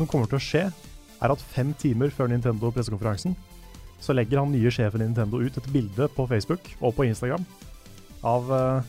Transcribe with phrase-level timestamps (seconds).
[0.00, 0.62] Som kommer til å skje,
[1.20, 3.34] er at fem timer før Nintendo-pressekonferansen
[4.00, 7.44] så legger han nye sjefen i Nintendo ut et bilde på Facebook og på Instagram
[8.24, 8.86] av eh,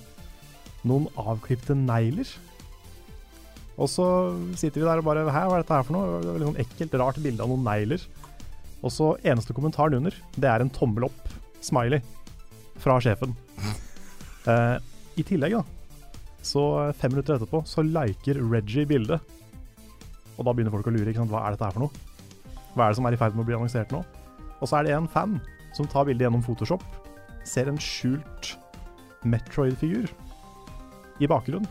[0.88, 2.30] noen avklipte negler.
[3.76, 4.06] Og så
[4.56, 6.22] sitter vi der og bare Hæ, hva er dette her for noe?
[6.24, 8.08] Det er Litt sånn ekkelt, rart bilde av noen negler.
[8.80, 12.00] Og så eneste kommentaren under, det er en tommel opp, smiley,
[12.80, 13.36] fra sjefen.
[14.50, 14.78] Eh,
[15.22, 16.08] I tillegg, da,
[16.42, 16.64] så
[16.98, 19.22] fem minutter etterpå, så liker Reggie bildet.
[20.42, 21.14] Og da begynner folk å lure.
[21.14, 22.08] Hva er dette her for noe?
[22.74, 24.02] Hva er det som er i ferd med å bli annonsert nå?
[24.58, 25.38] Og så er det en fan
[25.78, 26.84] som tar bildet gjennom Photoshop,
[27.48, 28.56] ser en skjult
[29.28, 30.10] Metroid-figur
[31.22, 31.70] i bakgrunnen.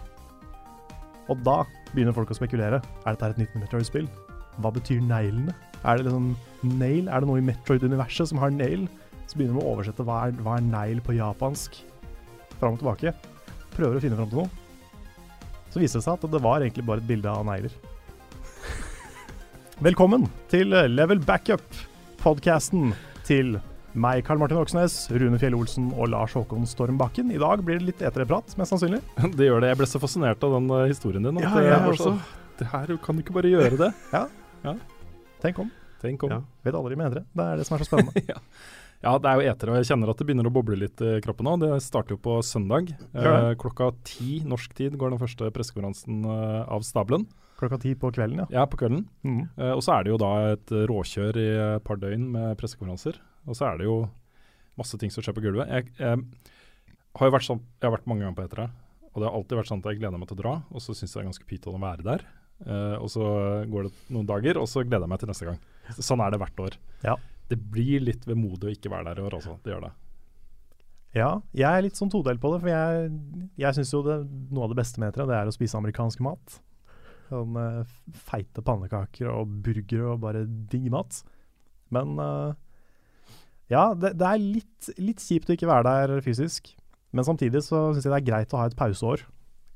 [1.30, 2.80] Og da begynner folk å spekulere.
[3.04, 4.06] Er dette et nytt Metroid-spill?
[4.62, 5.54] Hva betyr neglene?
[5.82, 6.32] Er det liksom
[6.78, 7.08] nail?
[7.08, 8.86] Er det noe i Metroid-universet som har nail?
[9.26, 11.80] Så begynner de å oversette hva er, hva er nail på japansk.
[12.60, 13.14] Fram og tilbake.
[13.74, 14.50] Prøver å finne fram til noe.
[15.70, 17.74] Så viser det seg at det var egentlig bare et bilde av negler.
[19.80, 21.62] Velkommen til Level Backup,
[22.20, 22.90] podkasten
[23.24, 23.54] til
[23.96, 27.30] meg, Karl Martin Oksnes, Rune Fjell Olsen og Lars Håkon Stormbakken.
[27.32, 29.00] I dag blir det litt etereprat, mest sannsynlig.
[29.38, 29.70] Det gjør det.
[29.72, 31.40] Jeg ble så fascinert av den eh, historien din.
[31.40, 32.18] Ja, jeg jeg var så-
[32.60, 33.90] Det her kan du ikke bare gjøre det.
[35.40, 35.70] Tenk om.
[36.02, 36.36] Tenk om.
[36.36, 36.40] Ja.
[36.68, 37.24] Vet aldri med edre.
[37.32, 38.24] Det er det som er så spennende.
[38.34, 38.36] Ja,
[39.00, 41.46] det er jo etere, og jeg kjenner at det begynner å boble litt i kroppen
[41.48, 41.54] nå.
[41.62, 42.90] Det starter jo på søndag.
[43.16, 47.24] Eh, klokka ti norsk tid går den første pressekonferansen eh, av stabelen.
[47.60, 48.48] Klokka ti på kvelden, ja.
[48.60, 49.06] Ja, på kvelden.
[49.24, 49.46] Mm.
[49.56, 53.16] Eh, og så er det jo da et råkjør i et par døgn med pressekonferanser.
[53.48, 54.02] Og så er det jo
[54.80, 55.72] masse ting som skjer på gulvet.
[55.72, 56.20] Jeg, jeg,
[57.16, 58.68] har jo vært sånn, jeg har vært mange ganger på etere,
[59.10, 60.94] og det har alltid vært sånn at jeg gleder meg til å dra, og så
[60.94, 62.28] syns jeg det er ganske pyton å være der.
[62.68, 63.24] Eh, og så
[63.72, 65.60] går det noen dager, og så gleder jeg meg til neste gang.
[65.96, 66.76] Sånn er det hvert år.
[67.06, 67.16] Ja.
[67.50, 69.56] Det blir litt vemodig å ikke være der i år, altså.
[69.64, 69.92] Det gjør det.
[71.16, 73.06] Ja, jeg er litt sånn todelt på det, for jeg,
[73.58, 74.20] jeg syns jo det,
[74.54, 76.60] noe av det beste med etere, det er å spise amerikansk mat.
[77.30, 77.96] Sånn eh,
[78.28, 81.22] feite pannekaker og burgere og bare digg mat.
[81.94, 82.54] Men uh,
[83.70, 86.72] ja, det, det er litt, litt kjipt å ikke være der fysisk.
[87.10, 89.26] Men samtidig så syns jeg det er greit å ha et pauseår.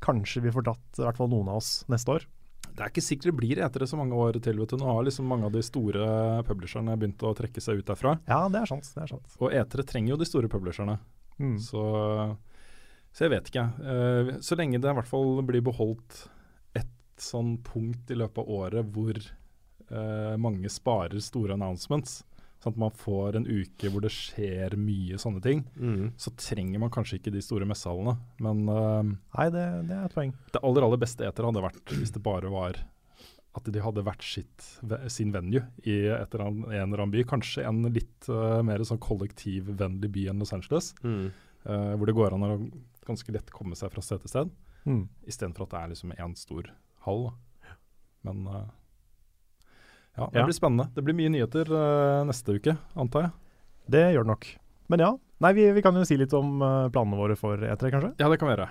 [0.04, 2.26] Kanskje vi får dratt i hvert fall noen av oss neste år.
[2.74, 4.58] Det er ikke sikkert det blir etter så mange år til.
[4.58, 4.80] vet du.
[4.80, 6.06] Nå har liksom mange av de store
[6.48, 8.16] publisherne begynt å trekke seg ut derfra.
[8.26, 8.88] Ja, det er sant.
[8.96, 9.36] Det er sant.
[9.38, 10.98] Og etere trenger jo de store publisherne.
[11.38, 11.54] Mm.
[11.62, 11.84] Så,
[13.14, 13.64] så jeg vet ikke.
[13.78, 16.24] Uh, så lenge det i hvert fall blir beholdt
[16.74, 16.90] et
[17.22, 22.24] sånn punkt i løpet av året hvor uh, mange sparer store announcements,
[22.64, 26.12] sånn at man får en uke hvor det skjer mye sånne ting, Mm.
[26.16, 28.16] så trenger man kanskje ikke de store messehallene.
[28.40, 29.02] Men uh,
[29.36, 30.32] Nei, det, det er et poeng.
[30.56, 32.80] det aller aller beste eter hadde vært hvis det bare var
[33.54, 34.64] at de hadde hvert sitt,
[35.14, 37.22] sin venue i et eller annet, en eller annen by.
[37.30, 40.88] Kanskje en litt uh, mer sånn kollektivvennlig by enn Los Angeles.
[41.04, 41.28] Mm.
[41.64, 42.56] Uh, hvor det går an å
[43.06, 44.50] ganske lett komme seg fra sted til sted,
[44.84, 45.04] Mm.
[45.30, 46.66] istedenfor at det er liksom én stor
[47.06, 47.30] hall.
[48.24, 48.66] Men eh,
[50.16, 50.44] ja, det Ja.
[50.46, 50.88] blir spennende.
[50.94, 53.32] Det blir mye nyheter eh, neste uke, antar jeg.
[53.90, 54.46] Det gjør det nok.
[54.88, 55.10] Men ja,
[55.40, 58.12] nei, vi, vi kan jo si litt om eh, planene våre for E3, kanskje.
[58.20, 58.70] Ja, det kan vi gjøre.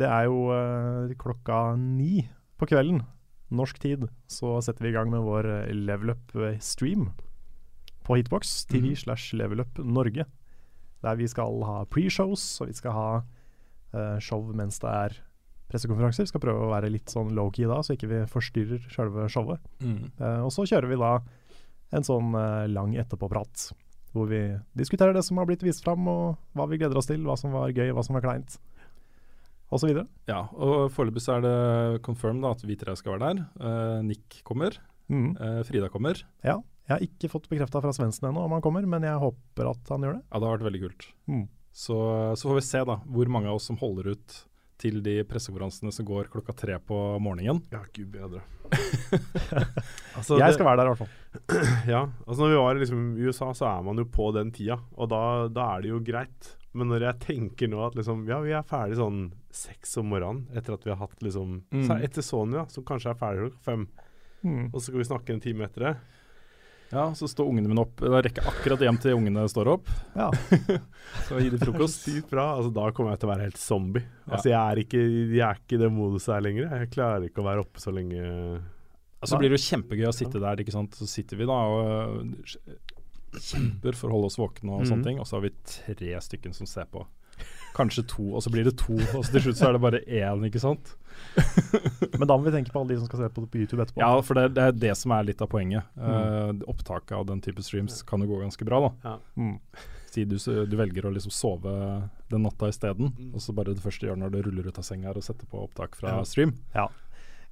[0.00, 2.22] Det er jo uh, klokka ni
[2.56, 3.02] på kvelden,
[3.52, 5.44] norsk tid, så setter vi i gang med vår
[5.76, 7.10] Level Up-stream
[8.06, 9.00] på Hitbox TV mm.
[9.02, 10.24] slash Level Up Norge.
[11.04, 15.18] Der vi skal ha pre-shows, og vi skal ha uh, show mens det er
[15.70, 16.28] pressekonferanser.
[16.28, 19.62] Skal prøve å være litt sånn low-key da, så ikke vi forstyrrer selve showet.
[19.82, 21.14] Eh, og så kjører vi da
[21.96, 23.70] en sånn uh, lang etterpåprat,
[24.14, 24.44] hvor vi
[24.78, 27.54] diskuterer det som har blitt vist fram, og hva vi gleder oss til, hva som
[27.54, 28.58] var gøy, hva som var kleint,
[29.70, 30.06] og så videre.
[30.30, 33.42] Ja, og foreløpig er det confirmed da, at vi tre skal være der.
[33.58, 34.78] Uh, Nick kommer.
[35.10, 35.32] Mm.
[35.38, 36.22] Uh, Frida kommer.
[36.46, 36.60] Ja,
[36.90, 39.90] jeg har ikke fått bekrefta fra Svendsen ennå om han kommer, men jeg håper at
[39.94, 40.22] han gjør det.
[40.26, 41.04] Ja, det har vært veldig kult.
[41.30, 41.44] Mm.
[41.70, 41.96] Så,
[42.34, 44.38] så får vi se da hvor mange av oss som holder ut
[44.80, 47.60] til de pressekonferansene som går klokka tre på morgenen.
[47.74, 48.40] Ja, gud bedre.
[50.16, 51.16] altså, jeg skal være der i hvert fall.
[51.94, 54.78] Ja, altså når vi var liksom i USA, så er man jo på den tida,
[54.96, 55.20] og da,
[55.52, 56.54] da er det jo greit.
[56.72, 59.24] Men når jeg tenker nå at liksom, ja, vi er ferdig sånn
[59.54, 61.82] seks om morgenen etter at vi har hatt liksom Mm.
[61.86, 63.88] så er Etter Sonja, som kanskje er ferdig klokka fem,
[64.40, 64.70] Mm.
[64.72, 65.96] og så skal vi snakke en time etter det.
[66.92, 68.00] Ja, Så står ungene mine opp.
[68.02, 69.90] Da rekker jeg akkurat hjem til ungene står opp.
[70.16, 70.30] Ja.
[71.28, 72.02] Så gi de frokost.
[72.02, 72.48] Sykt bra.
[72.56, 74.02] Altså, da kommer jeg til å være helt zombie.
[74.26, 76.68] Altså, jeg er ikke, jeg er ikke i det moduset her lenger.
[76.80, 78.24] Jeg klarer ikke å være oppe så lenge.
[79.20, 80.94] Og så blir det jo kjempegøy å sitte der, ikke sant.
[80.98, 82.26] Så sitter vi da og
[83.38, 84.88] kjemper for å holde oss våkne og Mhm.
[84.90, 85.18] sånne ting.
[85.20, 87.06] Og så har vi tre stykken som ser på.
[87.76, 88.94] Kanskje to, og så blir det to.
[89.16, 90.96] Og så til slutt så er det bare én, ikke sant.
[92.18, 93.82] Men da må vi tenke på alle de som skal se på det på YouTube
[93.84, 94.00] etterpå.
[94.02, 95.86] Ja, for det, det er det som er litt av poenget.
[96.00, 99.16] Eh, opptaket av den type streams kan jo gå ganske bra, da.
[99.38, 99.56] Mm.
[100.10, 101.72] Si du, du velger å liksom sove
[102.32, 103.34] den natta isteden, Mm.
[103.34, 105.22] og så bare det første du gjør når du ruller ut av senga, er å
[105.22, 106.24] sette på opptak fra Ja.
[106.26, 106.56] stream.
[106.74, 106.88] Ja,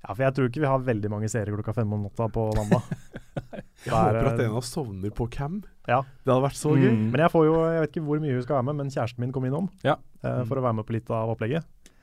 [0.06, 2.86] for jeg tror ikke vi har veldig mange serier klokka fem om natta på mandag.
[3.86, 5.60] Jeg er, håper at en av oss sovner på cam.
[5.88, 6.00] Ja.
[6.24, 6.90] Det hadde vært så gøy.
[6.90, 7.04] Mm.
[7.12, 9.22] Men jeg får jo, jeg vet ikke hvor mye hun skal være med, men kjæresten
[9.22, 9.94] min kom innom Ja.
[10.26, 11.94] uh, for å være med på litt av opplegget.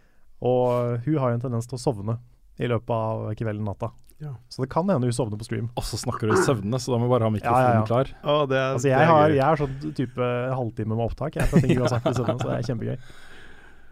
[0.45, 2.17] Og hun har jo en tendens til å sovne
[2.55, 3.91] i løpet av kvelden natta.
[4.23, 4.31] Ja.
[4.49, 5.69] Så det kan hende hun sovner på stream.
[5.75, 7.79] Og så snakker du i søvne, så da må vi bare ha mikrofonen Ja, ja,
[7.81, 7.85] ja.
[7.89, 8.11] klar.
[8.23, 11.39] Å, det er, Altså det jeg, er har, jeg har, sånn type halvtime med opptak
[11.41, 12.97] jeg, fra ting du har sagt i søvne, så det er kjempegøy.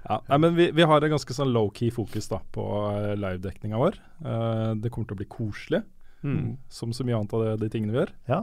[0.10, 3.80] Ja, nei, men vi, vi har et ganske sånn low-key fokus da på uh, livedekninga
[3.80, 4.00] vår.
[4.24, 5.84] Uh, det kommer til å bli koselig,
[6.24, 6.54] Mm.
[6.72, 8.12] som så mye annet av det, de tingene vi gjør.
[8.30, 8.38] Ja.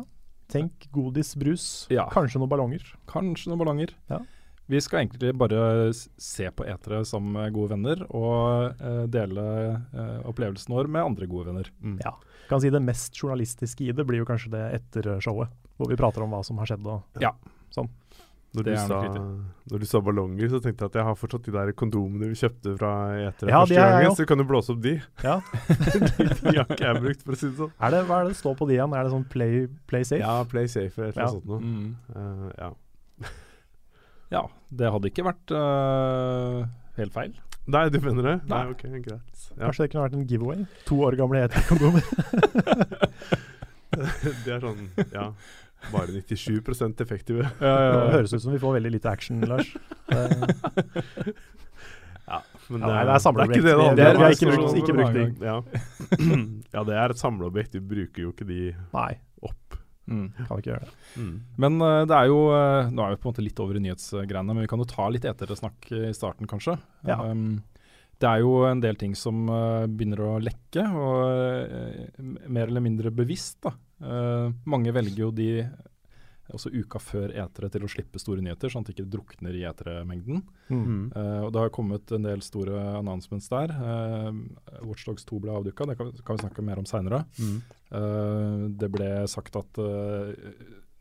[0.52, 2.02] Tenk godis, brus, Ja.
[2.12, 2.82] kanskje noen ballonger.
[3.08, 3.94] Kanskje noen ballonger.
[4.10, 4.18] Ja.
[4.68, 9.46] Vi skal egentlig bare se på etere sammen med gode venner, og uh, dele
[9.96, 11.70] uh, opplevelsen vår med andre gode venner.
[11.80, 11.96] Mm.
[12.04, 12.12] Ja.
[12.50, 15.48] Kan si Det mest journalistiske i det blir jo kanskje det etter showet,
[15.78, 16.84] hvor vi prater om hva som har skjedd.
[16.84, 17.00] Og,
[18.50, 18.96] Når, du sa,
[19.70, 22.38] når du sa ballonger, så tenkte jeg at jeg har fortsatt de der kondomene vi
[22.40, 22.88] kjøpte fra
[23.28, 24.94] etere Ja, første gangen, så kan du blåse opp de.
[25.22, 25.36] ja.
[26.18, 27.70] de, de har ikke jeg brukt, for å si det sånn.
[27.78, 28.96] er det, hva er det det står på de igjen?
[28.98, 29.54] Er det sånn play,
[29.92, 30.18] play safe?
[30.24, 31.28] Ja, Play Safe eller et eller Ja.
[31.28, 31.60] annet sånt noe.
[31.62, 31.94] Mm.
[32.10, 33.30] Uh, ja.
[34.34, 34.42] Ja,
[34.82, 36.66] det hadde ikke vært uh,
[36.98, 37.32] helt feil.
[37.70, 38.34] Nei, du mener det?
[38.50, 38.74] Nei, Nei.
[38.74, 39.46] ok, greit.
[39.54, 39.64] Ja.
[39.68, 40.66] Kanskje det kunne vært en giveaway?
[40.90, 42.02] To år gamle heterkondomer.
[44.44, 45.30] det er sånn, ja
[45.90, 47.48] Bare 97% effektive.
[47.60, 49.70] Det høres ut som vi får veldig lite action, Lars.
[52.70, 53.56] Men Ja, nei, det er samleobjekt.
[53.58, 55.40] ikke det det har Det ikke er brukt- ikke brukt.
[55.42, 55.56] Ja.
[56.76, 57.72] ja, det er et samleobjekt.
[57.74, 58.58] Vi bruker jo ikke de
[58.94, 59.08] nei,
[59.42, 59.74] opp.
[60.10, 60.28] Mm.
[60.46, 60.94] kan ikke gjøre det.
[61.22, 61.34] Mm.
[61.64, 63.82] Men uh, det er jo uh, Nå er vi på en måte litt over i
[63.84, 66.74] nyhetsgreiene, men vi kan jo ta litt etersnakk i starten, kanskje.
[67.06, 67.18] Ja.
[67.30, 67.60] Um,
[68.20, 72.18] det er jo en del ting som uh, begynner å lekke, og
[72.50, 73.58] mer eller mindre bevisst.
[73.66, 73.74] da.
[74.00, 75.50] Eh, mange velger jo de
[76.50, 79.62] også uka før etere til å slippe store nyheter, sånn at de ikke drukner i
[79.68, 80.42] etermengden.
[80.66, 80.80] Mm.
[80.80, 81.04] Mm.
[81.14, 83.70] Eh, og det har kommet en del store announcements der.
[83.70, 84.32] Uh,
[84.82, 87.22] Watchdogs 2 ble avduka, det kan, kan vi snakke mer om seinere.
[87.38, 87.56] Mm.
[87.90, 90.50] Uh, det ble sagt at eh,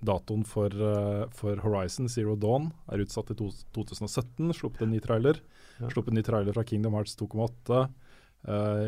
[0.05, 4.53] datoen for, eh, for Horizon Zero Dawn er utsatt til to 2017.
[4.55, 5.41] Sluppet en ny trailer.
[5.79, 5.89] Ja.
[5.91, 7.83] Sluppet en ny trailer fra Kingdom Hearts 2,8.
[8.47, 8.87] Uh,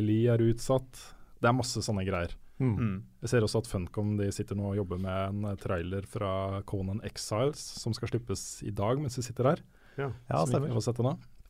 [0.00, 1.02] Lee er utsatt.
[1.36, 2.32] Det er masse sånne greier.
[2.62, 2.74] Mm.
[2.76, 2.96] Mm.
[3.24, 6.62] Jeg ser også at Funcom de sitter nå og jobber med en eh, trailer fra
[6.68, 9.64] Conan Exiles som skal slippes i dag mens vi sitter her.
[9.96, 10.12] Ja.
[10.30, 10.72] Ja, stemmer.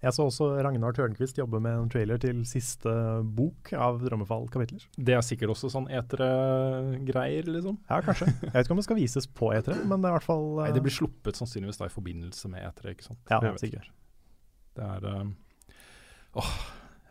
[0.03, 2.93] Jeg så også Ragnar Tørnquist jobbe med en trailer til siste
[3.39, 4.85] bok av Drømmefall-kapitler.
[4.93, 7.79] Det er sikkert også sånn etere-greier, liksom.
[7.89, 8.29] Ja, kanskje.
[8.45, 10.47] Jeg vet ikke om det skal vises på E3, men det er i hvert fall
[10.61, 13.23] Nei, eh, det blir sluppet sannsynligvis da i forbindelse med etere, ikke sant.
[13.33, 13.89] Ja, sikkert.
[14.77, 15.25] Det er uh...
[16.37, 16.53] Åh,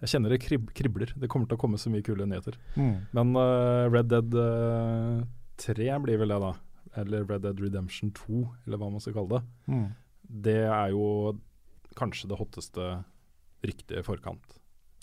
[0.06, 1.12] jeg kjenner det krib kribler.
[1.18, 2.58] Det kommer til å komme så mye kule nyheter.
[2.78, 2.96] Mm.
[3.18, 5.26] Men uh, Red Dead uh,
[5.62, 6.54] 3 blir vel det, da.
[7.02, 9.74] Eller Red Dead Redemption 2, eller hva man skal kalle det.
[9.74, 9.88] Mm.
[10.46, 11.08] Det er jo
[11.98, 12.92] kanskje det hotteste
[13.66, 14.60] ryktet i forkant.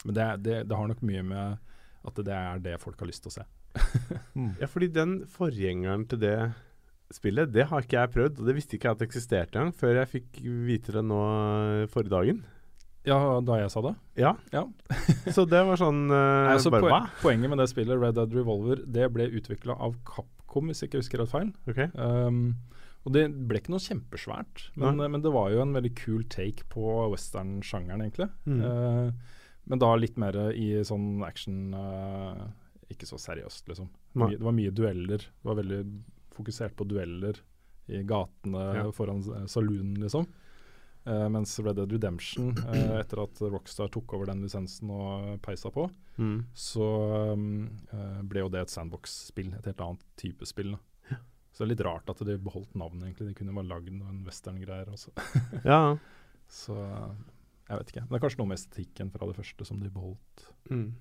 [0.06, 1.72] Men det, det, det har nok mye med
[2.02, 3.48] at det er det folk har lyst til å se.
[4.32, 4.54] Mm.
[4.62, 6.36] Ja, fordi den forgjengeren til det
[7.12, 8.38] spillet, det har ikke jeg prøvd.
[8.40, 10.38] Og det visste ikke jeg at det eksisterte engang, før jeg fikk
[10.68, 12.38] vite det nå eh, forrige dagen.
[13.08, 13.94] Ja, da jeg sa det.
[14.20, 14.36] Ja.
[14.54, 14.66] Ja.
[15.34, 18.84] Så det var sånn uh, altså, Bare poen- poenget med det spillet, Red Dead Revolver,
[18.86, 21.50] det ble utvikla av Capcom, hvis jeg ikke husker rett feil.
[21.66, 21.80] Ok.
[21.98, 22.44] Um,
[23.02, 25.10] og det ble ikke noe kjempesvært, men, ja.
[25.10, 28.28] men det var jo en veldig kul take på western-sjangeren, egentlig.
[28.46, 28.60] Mm.
[28.62, 29.40] Uh,
[29.72, 32.48] men da litt mer i sånn action uh,
[32.90, 33.90] Ikke så seriøst, liksom.
[34.18, 34.32] Nei.
[34.36, 35.22] Det var mye dueller.
[35.26, 35.82] Det var veldig
[36.36, 37.38] fokusert på dueller
[37.90, 38.86] i gatene Ja.
[38.94, 40.28] foran saloonen, liksom.
[41.04, 45.70] Uh, mens Red Dead Redemption, uh, etter at Rockstar tok over den lisensen og peisa
[45.74, 45.88] på,
[46.20, 46.44] Mm.
[46.54, 46.84] så
[47.32, 47.70] um,
[48.28, 49.48] ble jo det et sandbox-spill.
[49.56, 50.74] Et helt annet type spill.
[50.76, 51.16] Da.
[51.52, 53.30] Så det er litt rart at de beholdt navnet, egentlig.
[53.30, 54.92] De kunne bare lagd noen western-greier.
[54.92, 55.10] også.
[55.64, 55.96] Ja.
[56.52, 58.02] Så jeg vet ikke.
[58.04, 60.44] Men det er kanskje noe med estetikken fra det første som de beholdt.
[60.70, 60.92] Mm.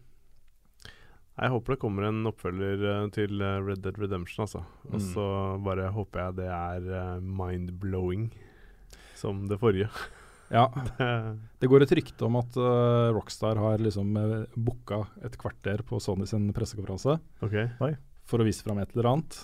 [1.41, 4.63] Jeg håper det kommer en oppfølger til Red Dead Redemption, altså.
[4.89, 5.05] Og Mm.
[5.13, 5.25] så
[5.63, 8.31] bare håper jeg det er mind-blowing
[9.21, 9.87] som det forrige.
[10.51, 10.65] Ja,
[11.61, 15.99] Det går et rykte om at uh, Rockstar har liksom uh, booka et kvarter på
[16.03, 17.55] Sony sin pressekonferanse ok.
[18.27, 19.37] for å vise fram et eller annet.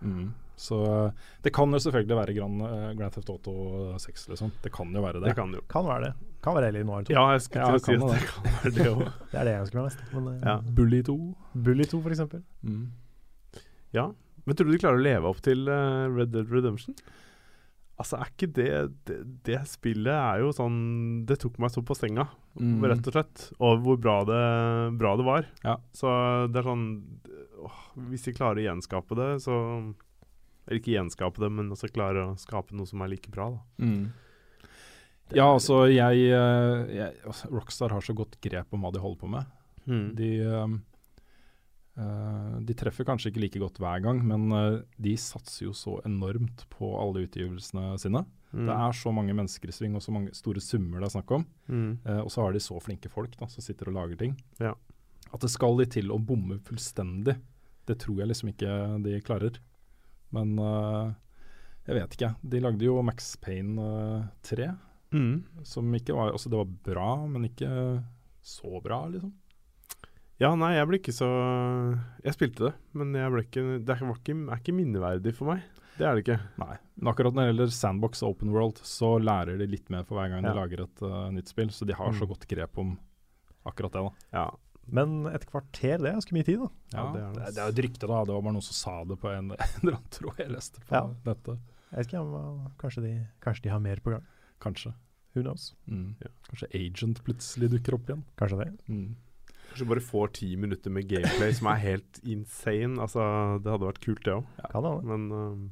[0.00, 0.30] Mm.
[0.56, 3.54] Så uh, det kan jo selvfølgelig være Grand, uh, Grand Theft Auto
[4.00, 4.52] 6, liksom.
[4.64, 5.32] Det kan jo være det.
[5.32, 5.60] Det kan jo.
[5.72, 6.12] Kan være det.
[6.42, 7.14] Kan være Ellie Noir 2.
[7.14, 8.20] Ja, jeg skulle Ja, si kan at det.
[8.22, 9.02] det kan være det òg.
[9.32, 10.00] Det er det jeg ønsker meg mest.
[10.14, 10.56] Men, eh, Ja.
[10.80, 11.16] Bully 2.
[11.68, 12.42] Bully 2, for eksempel.
[12.66, 12.86] Mm.
[13.96, 14.06] Ja.
[14.46, 16.96] Men tror du de klarer å leve opp til eh, Red Dead Redemption?
[18.02, 18.68] Altså, er ikke det,
[19.06, 19.16] det
[19.46, 20.78] Det spillet er jo sånn
[21.28, 22.28] Det tok meg så på senga,
[22.58, 22.82] Mm.
[22.84, 23.42] rett og slett.
[23.62, 24.40] Over hvor bra det,
[25.00, 25.46] bra det var.
[25.64, 25.76] Ja.
[25.96, 26.10] Så
[26.52, 26.82] det er sånn
[27.64, 27.78] åh,
[28.10, 29.54] Hvis de klarer å gjenskape det, så
[30.66, 33.86] Eller ikke gjenskape det, men også klare å skape noe som er like bra, da.
[33.86, 34.10] Mm.
[35.32, 39.20] Ja, altså jeg, eh, jeg altså, Rockstar har så godt grep om hva de holder
[39.22, 39.46] på med.
[39.88, 40.14] Mm.
[40.18, 40.74] De, eh,
[42.64, 46.64] de treffer kanskje ikke like godt hver gang, men eh, de satser jo så enormt
[46.72, 48.24] på alle utgivelsene sine.
[48.52, 48.66] Mm.
[48.68, 51.30] Det er så mange mennesker i sving og så mange store summer det er snakk
[51.38, 51.44] om.
[51.68, 51.90] mm.
[52.04, 54.36] Eh, og så har de så flinke folk da, som sitter og lager ting.
[54.60, 54.72] Ja.
[55.32, 57.36] At det skal de til å bomme fullstendig,
[57.88, 58.72] det tror jeg liksom ikke
[59.04, 59.56] de klarer.
[60.32, 61.12] Men uh,
[61.88, 62.28] jeg vet ikke.
[62.52, 64.70] De lagde jo Max Payne eh, 3,
[65.12, 65.42] Mm.
[65.68, 67.68] som ikke var Altså, det var bra, men ikke
[68.40, 69.32] så bra, liksom.
[70.40, 71.28] Ja, nei, jeg ble ikke så
[72.24, 75.62] Jeg spilte det, men jeg ble ikke, det var ikke, er ikke minneverdig for meg.
[75.98, 76.38] Det er det ikke.
[76.58, 76.76] Nei.
[76.96, 80.16] Men akkurat når det gjelder Sandbox og Open World, så lærer de litt mer for
[80.18, 80.50] hver gang Ja.
[80.54, 81.68] de lager et uh, nytt spill.
[81.70, 82.30] Så de har så Mm.
[82.32, 82.98] godt grep om
[83.66, 84.10] akkurat det, da.
[84.32, 84.50] Ja,
[84.88, 86.68] Men et kvarter, det er ganske mye tid, da.
[86.96, 87.42] Ja, Ja, det er det, det.
[87.42, 88.24] er, det er jo et rykte, da.
[88.24, 90.80] Det var bare noen som sa det på en, en eller annen tråd jeg leste
[90.80, 91.04] på Ja.
[91.28, 91.58] nettet.
[91.92, 93.12] Jeg vet ikke, om, kanskje, de,
[93.44, 94.24] kanskje de har mer på gang.
[94.60, 94.94] Kanskje.
[95.36, 95.74] Who knows?
[95.86, 96.16] Mm.
[96.24, 96.28] Ja.
[96.48, 98.24] Kanskje Agent plutselig dukker opp igjen.
[98.40, 98.70] Kanskje det.
[98.88, 99.14] Mm.
[99.72, 102.98] Kanskje bare får ti minutter med gameplay som er helt insane.
[103.00, 103.24] Altså,
[103.64, 104.50] det hadde vært kult, det òg.
[104.72, 104.92] Kan det.
[105.08, 105.62] Men um,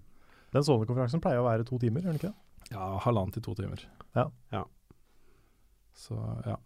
[0.56, 2.72] Den Sony-konferansen pleier å være to timer, gjør den ikke det?
[2.72, 3.82] Ja, halvannen til to timer.
[4.16, 4.24] Ja.
[4.54, 4.64] Ja.
[6.00, 6.16] Så,
[6.48, 6.56] ja.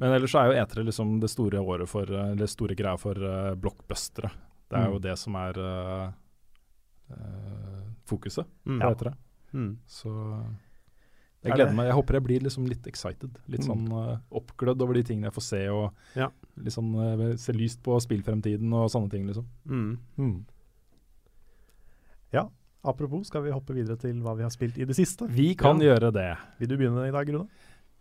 [0.00, 2.98] Men ellers så er jo E3 liksom det store året for eh, Eller store greia
[3.00, 4.28] for uh, blockbustere.
[4.66, 4.92] Det er Mm.
[4.92, 6.08] jo det som er uh,
[7.14, 8.80] uh, fokuset mm.
[8.82, 9.12] på E3.
[9.54, 9.70] Mm.
[9.86, 10.10] Så
[11.46, 11.86] jeg er gleder meg.
[11.90, 13.38] Jeg håper jeg blir liksom litt excited.
[13.48, 13.68] Litt Mm.
[13.68, 16.28] sånn uh, oppglødd over de tingene jeg får se, og Ja.
[16.66, 16.92] sånn
[17.30, 19.46] eh, se lyst på spillfremtiden og sånne ting, liksom.
[19.66, 19.98] Mm.
[20.18, 20.44] Mm.
[22.32, 22.48] Ja,
[22.84, 25.28] apropos, skal vi hoppe videre til hva vi har spilt i det siste?
[25.28, 25.94] Vi kan Ja.
[25.94, 26.36] gjøre det.
[26.58, 27.48] Vil du begynne i dag, Rune?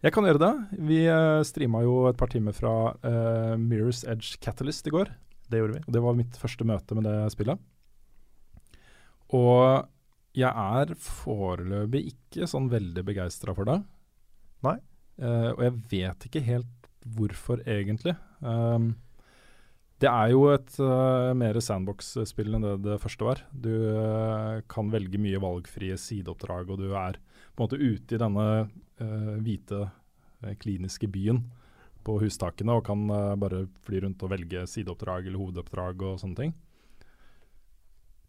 [0.03, 0.79] Jeg kan gjøre det.
[0.85, 5.07] Vi uh, streama jo et par timer fra uh, Mirror's Edge Catalyst i går.
[5.49, 5.83] Det gjorde vi.
[5.87, 7.57] Og Det var mitt første møte med det spillet.
[9.33, 9.87] Og
[10.35, 13.79] jeg er foreløpig ikke sånn veldig begeistra for det.
[14.65, 14.77] Nei.
[15.21, 18.15] Uh, og jeg vet ikke helt hvorfor, egentlig.
[18.41, 18.93] Um,
[20.03, 23.45] det er jo et uh, mer sandbox-spill enn det det første var.
[23.51, 27.21] Du uh, kan velge mye valgfrie sideoppdrag, og du er
[27.55, 28.45] på en måte ute i denne
[28.99, 29.87] eh, hvite,
[30.43, 31.41] eh, kliniske byen
[32.05, 36.41] på hustakene og kan eh, bare fly rundt og velge sideoppdrag eller hovedoppdrag og sånne
[36.41, 36.55] ting.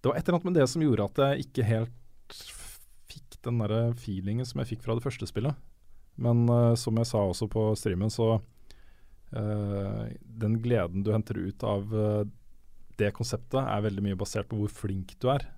[0.07, 2.35] Det var et eller annet med det som gjorde at jeg ikke helt
[3.11, 5.59] fikk den der feelingen som jeg fikk fra det første spillet.
[6.23, 11.67] Men uh, som jeg sa også på streamen, så uh, Den gleden du henter ut
[11.67, 12.23] av uh,
[13.03, 15.49] det konseptet, er veldig mye basert på hvor flink du er.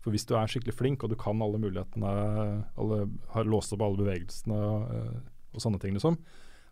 [0.00, 2.16] For hvis du er skikkelig flink, og du kan alle mulighetene,
[2.80, 3.04] alle,
[3.36, 4.64] har låst opp alle bevegelsene
[5.52, 6.16] og sånne ting, liksom,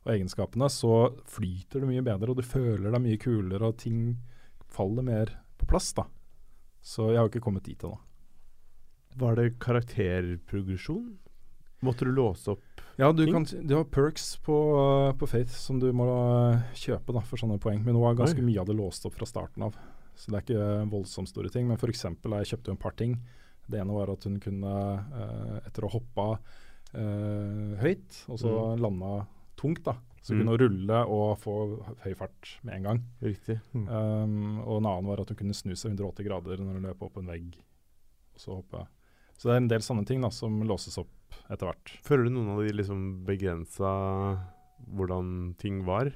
[0.07, 4.15] og egenskapene, så flyter du mye bedre, og du føler deg mye kulere, og ting
[4.73, 6.09] faller mer på plass, da.
[6.87, 7.99] Så jeg har ikke kommet dit ennå.
[9.19, 11.17] Var det karakterprogresjon?
[11.85, 13.35] Måtte du låse opp Ja, du, Ting?
[13.35, 17.37] kan, du har perks på, uh, på Faith som du må uh, kjøpe da, for
[17.41, 17.83] sånne poeng.
[17.85, 18.47] Men nå var ganske Oi.
[18.49, 19.77] mye av det låst opp fra starten av.
[20.17, 21.67] Så det er ikke voldsomt store ting.
[21.69, 22.07] Men f.eks.
[22.09, 23.19] jeg kjøpte jo en par ting.
[23.69, 24.73] Det ene var at hun kunne,
[25.67, 26.27] etter å hoppe
[26.95, 28.81] eh, høyt, og så Mm.
[28.81, 29.11] landa
[29.59, 29.97] tungt, da,
[30.27, 30.39] så Mm.
[30.41, 31.55] kunne hun rulle og få
[32.03, 33.01] høy fart med en gang.
[33.23, 33.61] riktig?
[33.77, 37.03] Um, og en annen var at hun kunne snu seg 180 grader når hun løp
[37.07, 37.55] opp en vegg.
[38.35, 38.87] Og så hoppe.
[39.39, 41.13] Så det er en del sånne ting da, som låses opp
[41.51, 41.95] etter hvert.
[42.03, 43.93] Føler du noen av de liksom begrensa
[44.91, 46.11] hvordan ting var?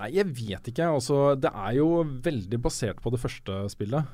[0.00, 0.88] Nei, jeg vet ikke.
[0.90, 4.08] Altså, det er jo veldig basert på det første spillet.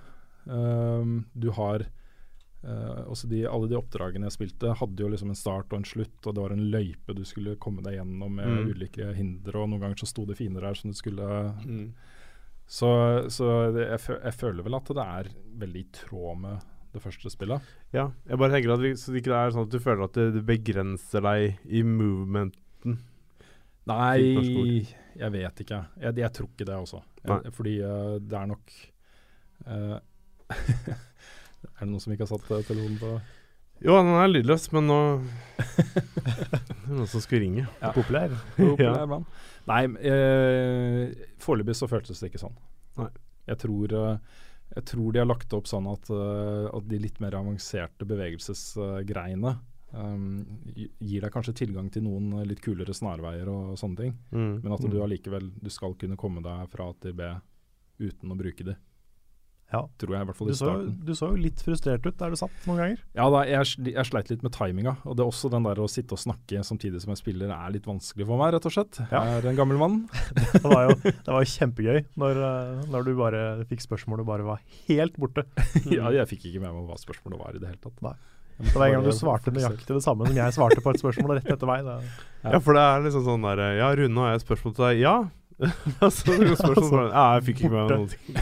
[0.45, 1.87] Um, du har
[2.65, 6.19] uh, de, Alle de oppdragene jeg spilte, hadde jo liksom en start og en slutt,
[6.27, 8.71] og det var en løype du skulle komme deg gjennom med Mm.
[8.75, 11.93] ulike hindre, og noen ganger så sto det fiender her som du skulle Mm.
[12.71, 12.87] Så,
[13.35, 16.61] så det, jeg, jeg føler vel at det er veldig i tråd med
[16.93, 17.63] det første spillet.
[17.95, 20.15] Ja, jeg bare tenker at det, så det ikke er sånn at du føler at
[20.15, 23.01] det, det begrenser deg i movementen.
[23.91, 24.87] Nei,
[25.19, 25.81] jeg vet ikke.
[25.99, 27.03] Jeg, jeg tror ikke det også.
[27.27, 28.75] Jeg, fordi uh, det er nok
[29.67, 29.97] eh,
[31.65, 33.13] Er det noen som ikke har satt eh, telefonen på
[33.81, 34.99] Jo, den er lydløs, men nå
[35.91, 37.67] Det er noen som skulle ringe.
[37.81, 37.93] Ja.
[37.97, 38.35] Populær.
[38.57, 39.25] Populær mann?
[39.71, 42.57] Nei, eh, foreløpig så føltes det ikke sånn.
[42.99, 43.09] Nei.
[43.51, 44.39] Jeg tror, eh,
[44.77, 48.07] jeg tror de har lagt det opp sånn at, eh, at de litt mer avanserte
[48.09, 49.57] bevegelsesgreiene
[49.93, 50.27] um,
[50.75, 54.13] gir deg kanskje tilgang til noen litt kulere snarveier og sånne ting.
[54.31, 54.53] Mm.
[54.63, 55.03] Men at du Mm.
[55.07, 57.27] allikevel du skal kunne komme deg fra A til B
[58.01, 58.77] uten å bruke de.
[59.71, 59.85] Ja.
[60.03, 60.95] Tror jeg, i hvert fall Du så, starten.
[61.07, 63.03] du så jo litt frustrert ut der du satt noen ganger.
[63.15, 64.97] Ja, da, jeg, jeg sleit litt med timinga.
[65.07, 67.71] Og det er også den der å sitte og snakke samtidig som jeg spiller, er
[67.77, 68.99] litt vanskelig for meg, rett og slett.
[69.13, 69.23] Ja.
[69.31, 70.01] Jeg er en gammel mann.
[70.61, 74.29] Det var jo, det var jo kjempegøy når, eh, når du bare fikk spørsmålet og
[74.33, 74.61] bare var
[74.91, 75.47] helt borte.
[75.95, 78.03] ja, jeg fikk ikke med meg hva spørsmålet var i det hele tatt.
[78.05, 78.17] Nei.
[78.61, 81.39] Det var en gang du svarte nøyaktig det samme som jeg svarte på et spørsmål
[81.39, 81.87] rett etter meg.
[81.87, 82.01] Da.
[82.51, 85.01] Ja, for det er liksom sånn der Ja, Rune, har jeg et spørsmål til deg?
[85.05, 85.15] Ja.
[86.05, 88.25] altså, det er spørsmål fra Ja, jeg fikk ikke med meg noen ting.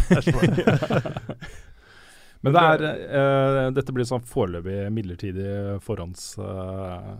[2.46, 2.78] Men det er,
[3.10, 5.48] uh, dette blir sånn foreløpig midlertidig
[5.82, 6.37] forhånds...
[6.38, 7.18] uh,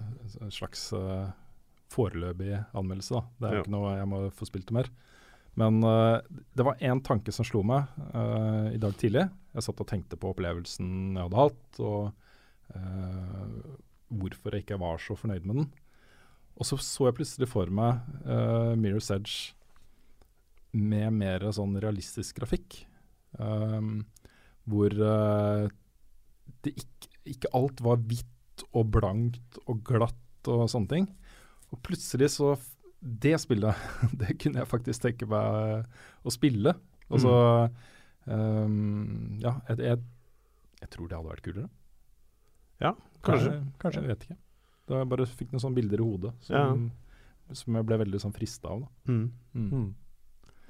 [0.55, 1.26] slags uh,
[1.90, 3.23] foreløpig anmeldelse, da.
[3.40, 3.62] Det er jo Ja.
[3.67, 4.87] ikke noe jeg må få spilt det mer.
[5.59, 7.83] Men det var én tanke som slo meg
[8.71, 9.25] i dag tidlig.
[9.57, 12.14] Jeg satt og tenkte på opplevelsen jeg hadde hatt, og
[14.21, 15.67] hvorfor jeg ikke var så fornøyd med den.
[16.61, 17.99] Og så så jeg plutselig for meg
[18.78, 19.57] Mirror's Edge
[20.77, 22.83] med mer sånn realistisk grafikk.
[23.39, 24.03] Um,
[24.69, 25.69] hvor uh,
[26.65, 31.09] det ikke, ikke alt var hvitt og blankt og glatt og sånne ting.
[31.73, 32.57] Og plutselig så
[32.99, 33.77] Det spillet,
[34.21, 35.87] det kunne jeg faktisk tenke meg
[36.27, 36.75] å spille.
[37.09, 37.35] Og så
[38.27, 40.01] um, Ja, jeg, jeg,
[40.83, 41.71] jeg tror det hadde vært kulere.
[42.83, 42.93] Ja,
[43.25, 43.53] Kanskje.
[43.53, 44.03] Jeg, kanskje.
[44.03, 44.39] Jeg vet ikke.
[44.89, 46.85] Da jeg bare fikk noen sånne bilder i hodet som,
[47.61, 48.85] som jeg ble veldig sånn frista av.
[48.85, 49.13] Da.
[49.13, 49.25] Mm.
[49.53, 49.89] Mm.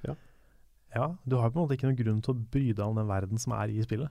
[0.02, 0.08] Mm.
[0.10, 0.14] Ja.
[0.94, 3.08] Ja, du har på en måte ikke noen grunn til å bry deg om den
[3.10, 4.08] verden som er i spillet.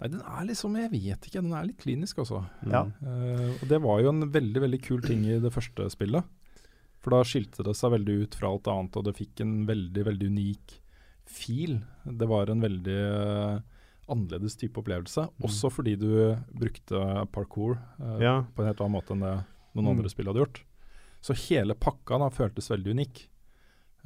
[0.00, 2.42] Nei, den er liksom Jeg vet ikke, den er litt klinisk, altså.
[2.62, 2.70] Mm.
[2.74, 2.82] Ja.
[3.02, 6.22] Uh, og det var jo en veldig veldig kul ting i det første spillet.
[7.00, 10.04] For da skilte det seg veldig ut fra alt annet, og det fikk en veldig
[10.10, 10.76] veldig unik
[11.28, 11.78] fil.
[12.04, 13.58] Det var en veldig eh,
[14.10, 16.08] annerledes type opplevelse, også fordi du
[16.58, 17.02] brukte
[17.34, 18.42] parkour eh, Ja.
[18.54, 19.34] på en helt annen måte enn det
[19.76, 19.90] noen Mm.
[19.94, 20.62] andre spill hadde gjort.
[21.22, 23.28] Så hele pakka da føltes veldig unik.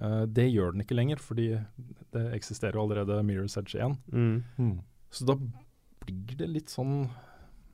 [0.03, 1.49] Eh, det gjør den ikke lenger, fordi
[2.15, 3.99] det eksisterer jo allerede Mirror's Edge 1.
[4.13, 4.79] Mm.
[5.13, 5.37] Så da
[6.03, 7.05] blir det litt sånn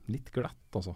[0.09, 0.95] litt glatt, altså.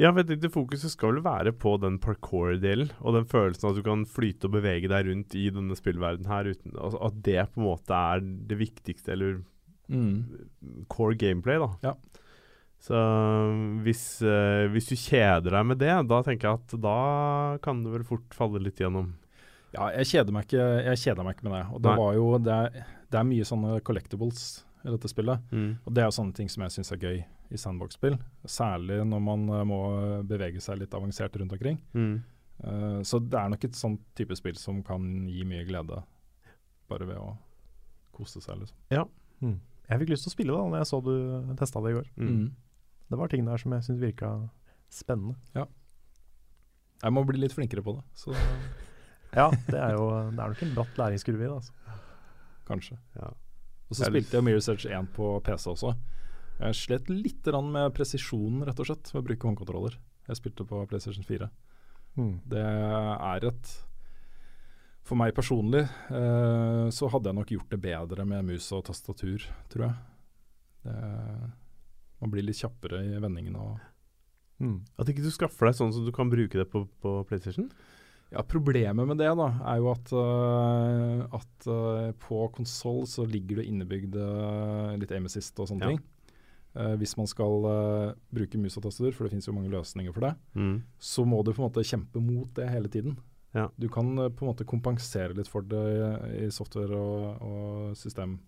[0.00, 3.82] Ja, for jeg fokuset skal vel være på den parkour-delen, og den følelsen at du
[3.84, 7.60] kan flyte og bevege deg rundt i denne spillverdenen her, uten, altså at det på
[7.60, 9.42] en måte er det viktigste, eller
[10.92, 11.68] core gameplay, da.
[11.84, 11.94] Ja.
[12.78, 12.98] Så
[13.82, 16.98] hvis, eh, hvis du kjeder deg med det, da tenker jeg at da
[17.64, 19.16] kan det vel fort falle litt gjennom.
[19.74, 21.64] Ja, jeg kjeder meg ikke, jeg kjeder meg ikke med det.
[21.76, 24.46] Og det var jo det er, det er mye sånne collectibles
[24.84, 25.50] i dette spillet.
[25.84, 28.18] Og det er jo sånne ting som jeg syns er gøy i sandbox-spill.
[28.48, 29.80] Særlig når man eh, må
[30.28, 31.80] bevege seg litt avansert rundt omkring.
[31.96, 32.18] Mm.
[32.58, 36.00] Uh, så det er nok et sånt type spill som kan gi mye glede
[36.90, 37.36] bare ved å
[38.16, 39.10] kose seg, liksom.
[39.44, 39.58] Mm.
[39.88, 41.12] Jeg fikk lyst til å spille det da når jeg så du
[41.60, 42.08] testa det i går.
[42.18, 42.46] Mm.
[43.08, 44.32] Det var ting der som jeg syntes virka
[44.92, 45.36] spennende.
[45.54, 45.68] Ja.
[47.04, 48.34] Jeg må bli litt flinkere på det, så
[49.34, 51.56] Ja, det er jo det er nok en bratt læringskurve i det.
[51.58, 51.98] Altså.
[52.68, 52.98] kanskje.
[53.16, 53.32] Ja.
[53.88, 55.94] Og så spilte jeg Mirror Search 1 på PC også.
[56.58, 59.98] Jeg slet litt med presisjonen, rett og slett, ved å bruke håndkontroller.
[60.28, 61.48] Jeg spilte på PlayStation 4.
[62.18, 62.34] Mm.
[62.50, 63.76] Det er et
[65.08, 69.46] For meg personlig eh, så hadde jeg nok gjort det bedre med mus og tastatur,
[69.72, 69.94] tror jeg.
[70.84, 70.96] Det,
[72.20, 73.78] man blir litt kjappere i vendingene og
[74.58, 74.80] Mm.
[74.98, 77.68] At ikke du skaffer deg sånn som du kan bruke det på, på PlayStation?
[78.30, 83.56] Ja, Problemet med det da, er jo at, uh, at uh, på konsoll så ligger
[83.62, 85.88] det innebygd øh, litt aim og sånne Ja.
[85.94, 86.00] ting.
[86.76, 87.64] Eh, hvis man skal
[88.30, 90.82] bruke mus og tastatur, for det finnes jo mange løsninger for det, Mm.
[91.00, 93.16] så må du på en måte kjempe mot det hele tiden.
[93.54, 93.68] Ja.
[93.80, 98.38] Du kan på en måte kompensere litt for det i, i software og, og systemgreia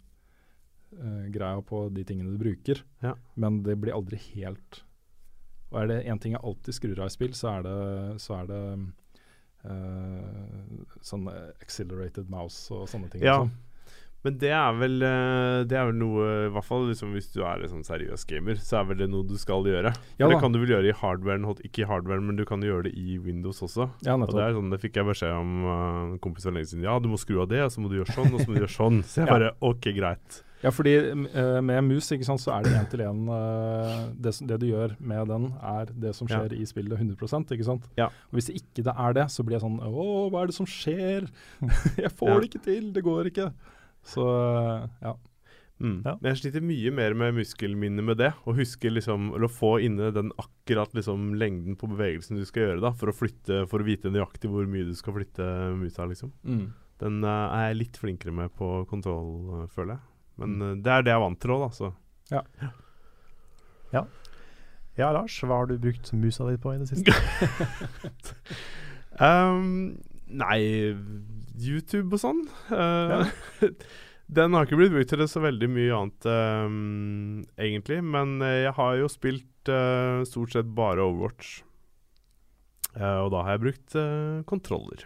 [1.66, 3.14] på de tingene du bruker, Ja.
[3.36, 4.82] men det blir aldri helt
[5.72, 8.34] Og er det én ting jeg alltid skrur av i spill, så er det, så
[8.42, 8.76] er det eh,
[11.04, 11.26] sånn
[11.60, 13.24] accelerated mouse og sånne ting.
[13.24, 13.42] Ja.
[13.42, 13.58] liksom.
[14.20, 17.40] Men det er vel eh, Det er vel noe I hvert fall liksom hvis du
[17.40, 19.94] er en sånn seriøs gamer, så er vel det noe du skal gjøre.
[20.20, 22.88] Ja det kan du vel gjøre i hardwaren, ikke i hardwaren, men du kan gjøre
[22.88, 23.88] det i Windows også.
[24.04, 25.72] Ja, Og det er sånn, det fikk jeg beskjed om uh,
[26.10, 26.84] en kompis for lenge siden.
[26.84, 28.56] Ja, du må skru av det, og så må du gjøre sånn, og så må
[28.56, 29.00] du gjøre sånn.
[29.08, 30.42] Så jeg bare OK, greit.
[30.60, 33.22] Ja, fordi eh, med mus ikke sant, så er det én til én
[34.20, 36.42] det, det du gjør med den, er det som Ja.
[36.42, 37.88] skjer i spillet 100 ikke sant?
[37.96, 38.10] Ja.
[38.28, 40.68] Og Hvis ikke det er det, så blir jeg sånn Å, hva er det som
[40.68, 41.30] skjer?
[42.04, 42.38] jeg får Ja.
[42.40, 43.50] det ikke til, det går ikke.
[44.04, 45.16] Så eh, ja.
[45.80, 46.02] Mm.
[46.04, 46.12] Ja.
[46.20, 48.34] Men jeg sliter mye mer med muskelminnet med det.
[48.44, 52.66] Å huske liksom Eller å få inne den akkurat liksom lengden på bevegelsen du skal
[52.66, 55.46] gjøre da for å flytte For å vite nøyaktig hvor mye du skal flytte
[55.80, 56.34] musa, liksom.
[56.44, 56.66] Mm.
[57.00, 60.02] Den uh, er jeg litt flinkere med på kontroll, eh, føler jeg.
[60.40, 60.82] Men Mm.
[60.82, 61.70] det er det jeg er vant til òg, da.
[61.76, 61.92] Så.
[64.98, 67.14] Ja, Lars, hva har du brukt musa di på i det siste?
[69.20, 69.98] Um,
[70.32, 70.94] nei,
[71.60, 72.38] YouTube og sånn.
[72.72, 73.26] Eh,
[74.30, 77.98] Den har ikke blitt brukt til det så veldig mye annet, um, egentlig.
[78.06, 81.58] Men eh, jeg har jo spilt uh, stort sett bare Overwatch.
[82.94, 85.04] Uh, og da har jeg brukt uh, kontroller.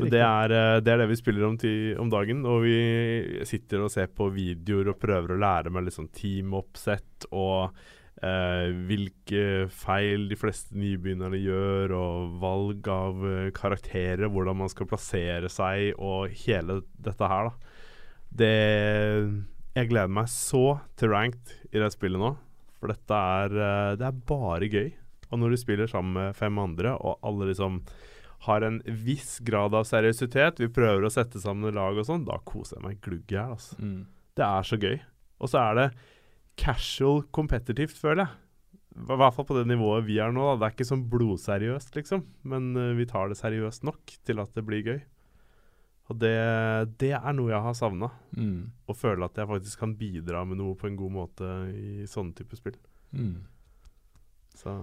[0.00, 2.42] Men det er, eh, det er det vi spiller om, ti, om dagen.
[2.50, 2.78] Og vi
[3.46, 7.76] sitter og ser på videoer og prøver å lære meg sånn teamoppsett og
[8.22, 14.88] eh, hvilke feil de fleste nybegynnerne gjør, og valg av eh, karakterer, hvordan man skal
[14.90, 17.80] plassere seg, og hele dette her, da.
[18.34, 18.54] Det
[19.74, 22.32] Jeg gleder meg så til ranked i det spillet nå,
[22.80, 24.90] for dette er eh, Det er bare gøy.
[25.30, 27.80] Og når du spiller sammen med fem andre, og alle liksom
[28.44, 32.38] har en viss grad av seriøsitet, vi prøver å sette sammen lag og sånn, da
[32.44, 33.78] koser jeg meg glugg i hjel, altså.
[33.80, 34.00] Mm.
[34.34, 34.96] Det er så gøy.
[35.40, 35.86] Og så er det
[36.60, 38.40] casual competitivt, føler jeg.
[38.94, 40.44] I hvert fall på det nivået vi er nå.
[40.52, 40.58] da.
[40.60, 42.22] Det er ikke sånn blodseriøst, liksom.
[42.46, 45.00] Men uh, vi tar det seriøst nok til at det blir gøy.
[46.12, 46.36] Og det,
[47.00, 48.10] det er noe jeg har savna.
[48.36, 48.70] Mm.
[48.86, 52.36] Å føle at jeg faktisk kan bidra med noe på en god måte i sånne
[52.36, 52.78] typer spill.
[53.16, 53.38] Mm.
[54.54, 54.74] Så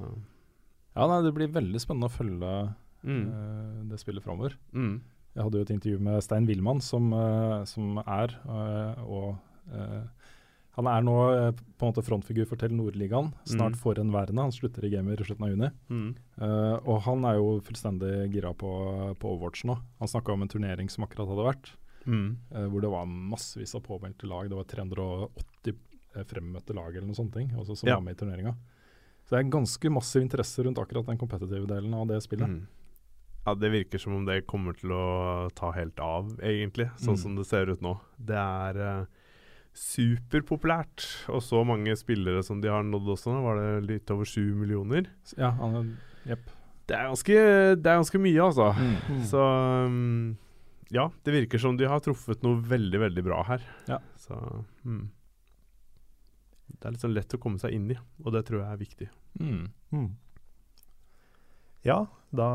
[0.91, 2.55] Ja, nei, det blir veldig spennende å følge
[3.03, 3.25] mm.
[3.31, 4.55] eh, det spillet framover.
[4.73, 5.01] Mm.
[5.35, 9.37] Jeg hadde jo et intervju med Stein Willmann, som, eh, som er eh, og
[10.75, 11.13] Han er nå
[11.77, 13.33] på en måte frontfigur for Telenor-ligaen.
[13.43, 13.81] Snart Mm.
[13.83, 14.39] forhenværende.
[14.41, 15.69] Han slutter i gamer i slutten av juni.
[15.89, 16.15] Mm.
[16.39, 19.75] Uh, og han er jo fullstendig gira på, på Overwatch nå.
[19.99, 21.71] Han snakka om en turnering som akkurat hadde vært,
[22.07, 22.37] Mm.
[22.55, 24.47] uh, hvor det var massevis av påmeldte lag.
[24.49, 25.75] Det var 380
[26.15, 27.95] eh, fremmøtte lag eller noe sånt ting, også som Ja.
[27.99, 28.55] var med i turneringa.
[29.27, 32.47] Så det er ganske massiv interesse rundt akkurat den kompetitive delen av det spillet.
[32.47, 32.67] Mm.
[33.45, 36.91] Ja, det virker som om det kommer til å ta helt av, egentlig.
[37.01, 37.21] Sånn Mm.
[37.23, 37.95] som det ser ut nå.
[38.21, 39.05] Det er uh,
[39.73, 41.07] superpopulært.
[41.33, 43.33] Og så mange spillere som de har nådd også.
[43.33, 45.09] Nå var det litt over sju millioner.
[45.37, 46.51] Ja, han, yep.
[46.85, 47.35] Det er ganske,
[47.79, 48.69] det er ganske mye, altså.
[48.77, 49.23] Mm.
[49.31, 49.41] Så
[49.87, 50.37] um,
[50.91, 53.65] ja, det virker som de har truffet noe veldig, veldig bra her.
[53.87, 54.01] Ja.
[54.19, 54.37] Så
[54.83, 55.05] mm.
[56.71, 58.79] Det er litt sånn lett å komme seg inn i, og det tror jeg er
[58.79, 59.07] viktig.
[59.39, 60.11] Mm.
[61.87, 62.49] Ja, da,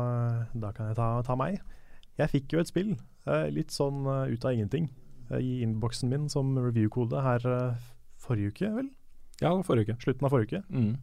[0.55, 1.59] da kan jeg ta, ta meg.
[2.17, 2.95] Jeg fikk jo et spill,
[3.29, 4.87] eh, litt sånn eh, ut av ingenting,
[5.29, 7.45] eh, i innboksen min som review-kode her
[8.23, 8.89] forrige uke, vel?
[9.43, 10.01] Ja, forrige uke.
[10.05, 10.63] Slutten av forrige uke.
[10.73, 10.95] Mm.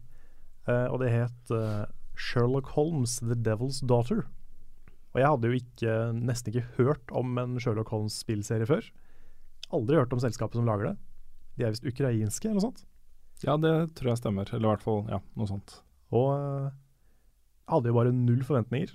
[0.65, 1.85] Uh, og det het uh,
[2.17, 4.25] Sherlock Holmes The Devil's Daughter.
[5.13, 8.89] Og jeg hadde jo ikke, nesten ikke hørt om en Sherlock Holmes-spillserie før.
[9.75, 10.95] Aldri hørt om selskapet som lager det.
[11.55, 12.81] De er visst ukrainske eller noe sånt.
[13.45, 14.49] Ja, det tror jeg stemmer.
[14.51, 15.77] Eller i hvert fall ja, noe sånt.
[16.15, 16.73] Og jeg
[17.71, 18.93] hadde jo bare null forventninger.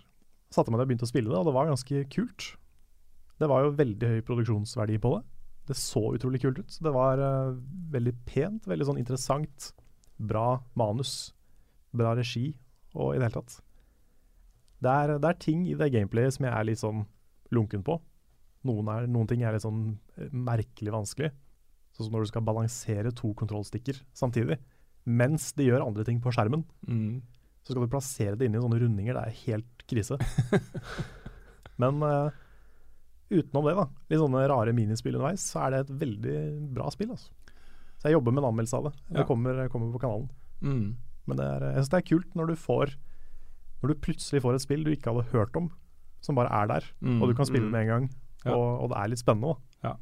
[0.50, 2.52] Satte meg ned og begynte å spille det, og det var ganske kult.
[3.40, 5.22] Det var jo veldig høy produksjonsverdi på det.
[5.70, 6.78] Det så utrolig kult ut.
[6.82, 7.56] Det var uh,
[7.94, 9.70] veldig pent, veldig sånn interessant.
[10.18, 11.32] Bra manus,
[11.96, 12.50] bra regi
[12.98, 13.60] og i det hele tatt.
[14.80, 17.04] Det er, det er ting i det gameplayet som jeg er litt sånn
[17.54, 17.98] lunken på.
[18.68, 21.30] Noen, er, noen ting er litt sånn eh, merkelig vanskelig.
[21.96, 24.58] Sånn som når du skal balansere to kontrollstikker samtidig.
[25.08, 26.64] Mens de gjør andre ting på skjermen.
[26.88, 27.20] Mm.
[27.64, 29.14] Så skal du plassere det inn i sånne rundinger.
[29.14, 30.16] Det er helt krise.
[31.80, 32.30] Men uh,
[33.30, 36.38] utenom det, da, litt sånne rare minispill underveis, så er det et veldig
[36.76, 37.12] bra spill.
[37.14, 37.30] Altså.
[38.00, 38.94] Så jeg jobber med en anmeldelse av det.
[39.10, 39.26] Det Ja.
[39.28, 40.30] kommer, kommer på kanalen.
[40.64, 40.96] Mm.
[41.28, 42.90] Men det er, jeg synes det er kult når du får
[43.80, 45.70] Når du plutselig får et spill du ikke hadde hørt om,
[46.20, 47.22] som bare er der, Mm.
[47.22, 47.70] og du kan spille Mm.
[47.72, 48.10] med en gang.
[48.44, 48.52] Ja.
[48.54, 49.54] Og, og det er litt spennende.
[49.54, 49.58] òg.
[49.84, 49.94] Ja.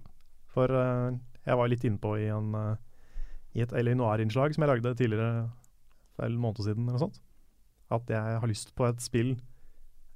[0.49, 1.13] For uh,
[1.47, 2.77] jeg var litt innpå i, en, eh,
[3.55, 5.49] i et LA Noir-innslag som jeg lagde tidligere,
[6.17, 7.21] for en måned siden, eller noe sånt.
[7.91, 9.37] At jeg har lyst på et spill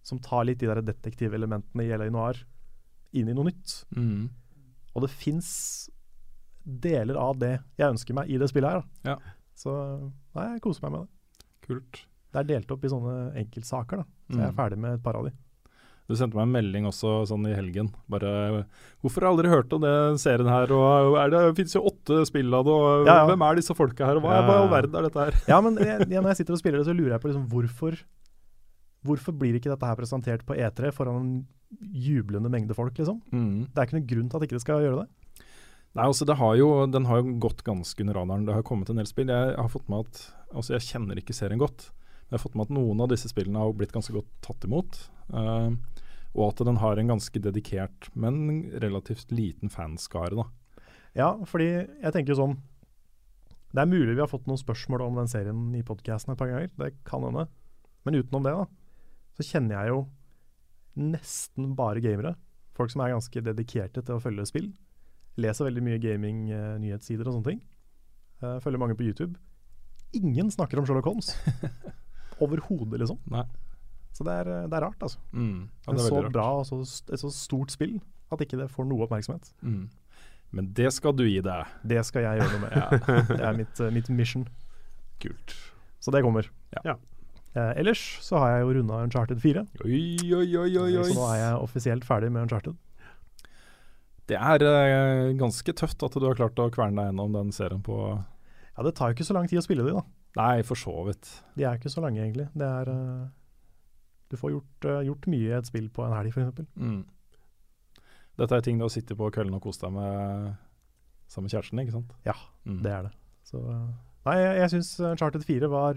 [0.05, 2.41] som tar litt de der detektivelementene i LA Noir
[3.15, 3.85] inn i noe nytt.
[3.97, 4.29] Mm.
[4.95, 5.89] Og det fins
[6.65, 8.83] deler av det jeg ønsker meg i det spillet her.
[9.07, 9.17] Ja.
[9.59, 9.73] Så
[10.35, 11.47] nei, jeg koser meg med det.
[11.67, 12.03] Kult.
[12.33, 14.05] Det er delt opp i sånne enkeltsaker, da.
[14.33, 14.57] Så jeg er Mm.
[14.57, 15.33] ferdig med et par av de.
[16.13, 17.89] Du sendte meg en melding også sånn i helgen.
[18.13, 18.65] Bare
[19.01, 22.21] 'Hvorfor har jeg aldri hørt om den serien her?' Og er det fins jo åtte
[22.29, 23.27] spill av det, og Ja, ja.
[23.27, 24.17] hvem er disse folka her?
[24.21, 25.33] Og hva, i all verden er dette her?
[25.49, 27.97] Ja, men jeg, når jeg sitter og spiller det, så lurer jeg på liksom hvorfor
[29.03, 31.47] Hvorfor blir ikke dette her presentert på E3 foran en
[31.91, 33.19] jublende mengde folk, liksom?
[33.33, 33.67] Mm.
[33.73, 35.09] Det er ikke noen grunn til at ikke det skal gjøre det.
[35.97, 38.47] Nei, altså det har jo, Den har jo gått ganske under radaren.
[38.47, 39.27] Det har kommet en del spill.
[39.27, 40.23] Jeg har fått med at,
[40.55, 41.91] altså jeg kjenner ikke serien godt,
[42.31, 45.09] jeg har fått med at noen av disse spillene har blitt ganske godt tatt imot.
[45.35, 45.71] eh,
[46.33, 50.37] og at den har en ganske dedikert, men relativt liten fanskare.
[50.37, 50.47] da.
[51.17, 52.55] Ja, fordi jeg tenker jo sånn
[53.73, 56.51] Det er mulig vi har fått noen spørsmål om den serien i podkasten et par
[56.51, 56.69] ganger.
[56.77, 57.47] Det kan hende.
[58.05, 58.67] Men utenom det, da,
[59.39, 60.01] så kjenner jeg jo
[61.01, 62.35] nesten bare gamere.
[62.77, 64.69] Folk som er ganske dedikerte til å følge spill.
[65.41, 67.63] Leser veldig mye gaming-nyhetssider og sånne ting.
[68.43, 69.41] Eh, følger mange på YouTube.
[70.13, 71.33] Ingen snakker om Sherlock Holmes.
[72.45, 73.21] Overhodet, liksom.
[73.33, 73.47] Nei.
[74.13, 75.19] Så det er, det er rart, altså.
[75.33, 75.69] Mm.
[75.87, 76.33] Ja, En det er så rart.
[76.35, 76.81] bra og så,
[77.13, 77.99] et så stort spill
[78.33, 79.51] at ikke det får noe oppmerksomhet.
[79.65, 79.87] Mm.
[80.53, 81.71] Men det skal du gi deg.
[81.89, 83.07] Det skal jeg gjøre noe med.
[83.33, 84.45] Det er mitt, eh, mitt mission.
[85.23, 85.55] Kult.
[86.03, 86.49] Så det kommer.
[86.77, 86.83] Ja.
[86.93, 86.95] Ja.
[87.57, 89.99] Eh, ellers så har jeg jo runda Uncharted 4, Oi,
[90.33, 91.09] oi, oi, oi, oi.
[91.09, 92.77] så nå er jeg offisielt ferdig med Uncharted.
[94.31, 97.83] Det er eh, ganske tøft at du har klart å kverne deg gjennom den serien
[97.85, 100.05] på Ja, det tar jo ikke så lang tid å spille de, da.
[100.39, 101.29] Nei, for så vidt.
[101.59, 102.47] De er ikke så lange, egentlig.
[102.57, 103.25] Det er eh,
[104.33, 106.65] Du får gjort, eh, gjort mye i et spill på en helg, f.eks.
[106.81, 107.03] Mm.
[108.41, 110.55] Dette er ting du har sittet på kvelden og kost deg med
[111.29, 112.15] sammen med kjæresten, ikke sant?
[112.27, 112.79] Ja, Mm.
[112.85, 113.13] Det er det.
[113.45, 113.89] Så eh,
[114.25, 115.97] Nei, jeg, jeg syns Uncharted 4 var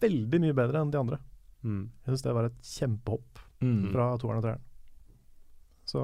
[0.00, 1.18] veldig mye bedre enn de andre.
[1.62, 1.82] Mm.
[2.06, 3.90] Jeg syns det var et kjempehopp Mm.
[3.92, 4.62] fra toeren og treeren.
[5.84, 6.00] Så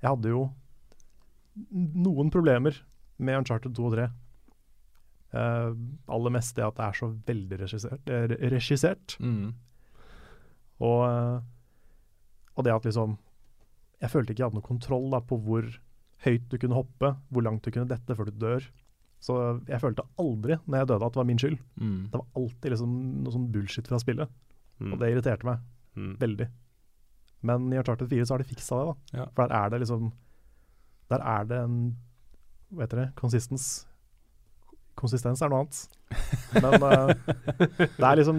[0.00, 0.44] jeg hadde jo
[2.06, 2.76] noen problemer
[3.18, 4.04] med Uncharted 2 og 3.
[5.36, 5.72] Uh,
[6.14, 8.06] aller mest det at det er så veldig regissert.
[8.08, 9.16] eh, re- regissert.
[9.20, 9.54] Mm.
[10.80, 11.40] Og, eh,
[12.56, 13.16] og det at liksom
[14.02, 15.64] Jeg følte ikke jeg hadde noe kontroll da, på hvor
[16.26, 18.60] høyt du kunne hoppe, hvor langt du kunne dette før du dør.
[19.24, 19.36] Så
[19.68, 21.56] jeg følte aldri når jeg døde at det var min skyld.
[21.80, 22.10] Mm.
[22.12, 22.92] Det var alltid liksom
[23.24, 24.28] noe sånn bullshit fra spillet,
[24.78, 24.92] Mm.
[24.92, 25.58] og det irriterte meg
[25.96, 26.16] Mm.
[26.20, 26.48] veldig.
[27.42, 29.18] Men i Uncharted 4 så har de fiksa det, da.
[29.18, 29.26] Ja.
[29.34, 30.12] For der er det liksom
[31.08, 31.96] Der er det en
[32.74, 33.14] Hva heter det?
[33.14, 33.86] Konsistens.
[34.96, 35.78] Konsistens er noe annet.
[36.56, 37.10] Men uh,
[37.76, 38.38] det er liksom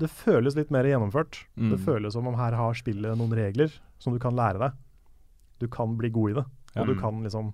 [0.00, 1.42] Det føles litt mer gjennomført.
[1.54, 1.70] Mm.
[1.74, 3.70] Det føles som om her har spillet noen regler
[4.02, 4.78] som du kan lære deg.
[5.62, 6.84] Du kan bli god i det, og Ja.
[6.88, 7.52] du kan liksom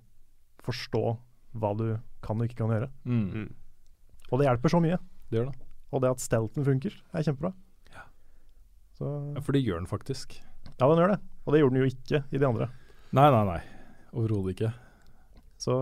[0.65, 1.03] forstå
[1.59, 1.87] hva du
[2.25, 2.89] kan og ikke kan gjøre.
[3.05, 3.27] Mm.
[3.35, 3.49] Mm.
[4.33, 4.99] Og det hjelper så mye.
[5.29, 5.59] Det gjør det.
[5.93, 7.53] Og det at stelten funker, er kjempebra.
[7.93, 8.03] Ja.
[8.97, 10.39] Så Ja, for det gjør den faktisk.
[10.79, 11.21] Ja, den gjør det.
[11.45, 12.71] Og det gjorde den jo ikke i de andre.
[13.13, 13.61] Nei, nei, nei.
[14.13, 14.73] Overhodet ikke.
[15.59, 15.75] Så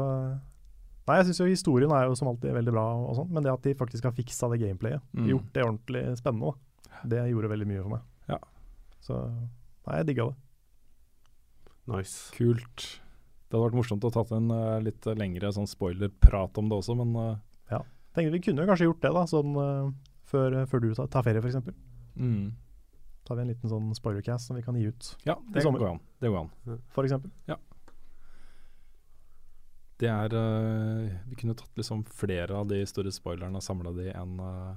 [1.06, 3.52] Nei, jeg syns jo historien er jo som alltid veldig bra, og sånn, men det
[3.52, 5.28] at de faktisk har fiksa det gameplayet, Mm.
[5.30, 6.54] gjort det ordentlig spennende,
[7.06, 8.02] det gjorde veldig mye for meg.
[8.28, 8.38] Ja.
[9.00, 9.20] Så
[9.86, 10.36] Nei, jeg digga det.
[11.86, 12.32] Nice.
[12.34, 13.00] Kult.
[13.46, 16.96] Det hadde vært morsomt å tatt en uh, litt lengre sånn spoiler-prat om det også,
[16.98, 17.36] men eh,
[18.16, 19.90] Tenkte Vi kunne jo kanskje gjort det, da, sånn uh,
[20.24, 21.58] før, før du tar, tar ferie, f.eks.
[22.16, 22.46] mm.
[23.28, 25.78] Tar vi en liten sånn spoilercast som vi kan gi ut, Ja, det sommer.
[25.82, 26.00] går an.
[26.24, 26.80] Det går an.
[26.96, 27.12] f.eks.
[29.96, 34.10] Det er eh, Vi kunne tatt liksom flere av de store spoilerne og samla de
[34.10, 34.74] i en, uh,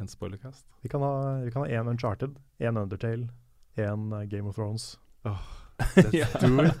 [0.00, 0.66] en spoilercast.
[0.84, 3.30] Vi kan ha vi kan ha én Uncharted, én Undertale,
[3.76, 4.98] én eh, Game of Thrones.
[5.80, 6.76] Let's do it.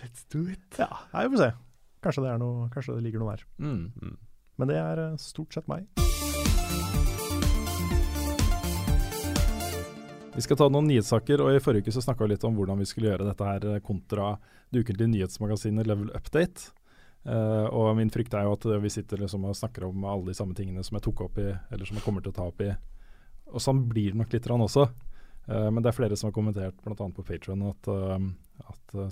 [0.00, 0.78] Let's do it.
[0.78, 1.52] Ja, vi får se.
[2.04, 3.46] Kanskje det, er noe, kanskje det ligger noe der.
[3.58, 3.92] Mm.
[4.00, 4.16] Mm.
[4.60, 5.88] Men det er eh, stort sett meg.
[10.34, 12.80] Vi skal ta noen nyhetssaker, og i forrige uke så snakka vi litt om hvordan
[12.82, 14.32] vi skulle gjøre dette her eh, kontra
[14.74, 16.72] det ukentlige nyhetsmagasinet Level Update.
[17.24, 20.28] Uh, og min frykt er jo at eh, vi sitter liksom og snakker om alle
[20.28, 22.48] de samme tingene som jeg tok opp i, eller som jeg kommer til å ta
[22.50, 22.72] opp i.
[23.54, 24.88] Og sånn blir det nok litt rann også.
[25.46, 26.96] Uh, men det er flere som har kommentert, bl.a.
[26.98, 29.08] på Patron, at, uh, at eh,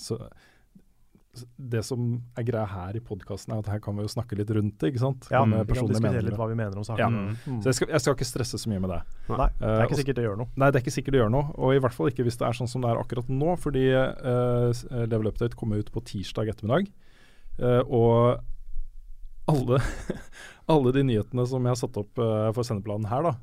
[1.56, 4.50] det som er greia her i podkasten, er at her kan vi jo snakke litt
[4.52, 4.92] rundt det.
[4.92, 5.28] ikke sant?
[5.32, 7.00] Ja, vi kan diskutere litt hva vi mener om saken.
[7.00, 7.08] Ja.
[7.08, 7.38] Mm.
[7.56, 7.60] Mm.
[7.64, 9.00] Så jeg skal, jeg skal ikke stresse så mye med det.
[9.32, 10.52] Nei, det er Eh, ikke sikkert det gjør noe.
[10.60, 12.48] Nei, det er ikke sikkert det gjør noe, og i hvert fall ikke hvis det
[12.48, 16.04] er sånn som det er akkurat nå, fordi uh, eh, Level Update kommer ut på
[16.12, 16.92] tirsdag ettermiddag.
[17.60, 18.42] Uh, og
[19.50, 19.80] alle,
[20.72, 23.34] alle de nyhetene som jeg har satt opp eh, for sendeplanen her, da,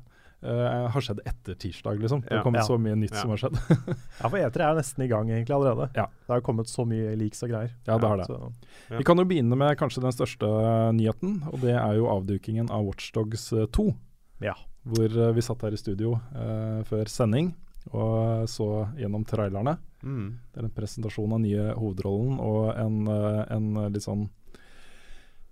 [0.42, 2.22] eh, har skjedd etter tirsdag, liksom.
[2.22, 2.36] Det Ja.
[2.38, 2.66] har kommet Ja.
[2.66, 3.20] så mye nytt Ja.
[3.22, 3.56] som har skjedd.
[4.20, 5.90] Ja, for E3 er jo nesten i gang egentlig allerede.
[5.96, 6.06] Ja.
[6.06, 7.70] Det har jo kommet så mye leaks og greier.
[7.86, 8.28] Ja, det har det.
[8.28, 8.98] Ja.
[8.98, 10.46] Vi kan jo begynne med kanskje den største
[10.94, 13.94] nyheten, og det er jo avdukingen av Watchdogs 2.
[14.40, 14.54] Ja.
[14.86, 17.54] Hvor uh, vi satt her i studio uh, før sending
[17.92, 19.78] og så gjennom trailerne.
[20.04, 20.38] Mm.
[20.52, 24.28] Det er en presentasjon av nye hovedrollen og en, eh, en eh, litt sånn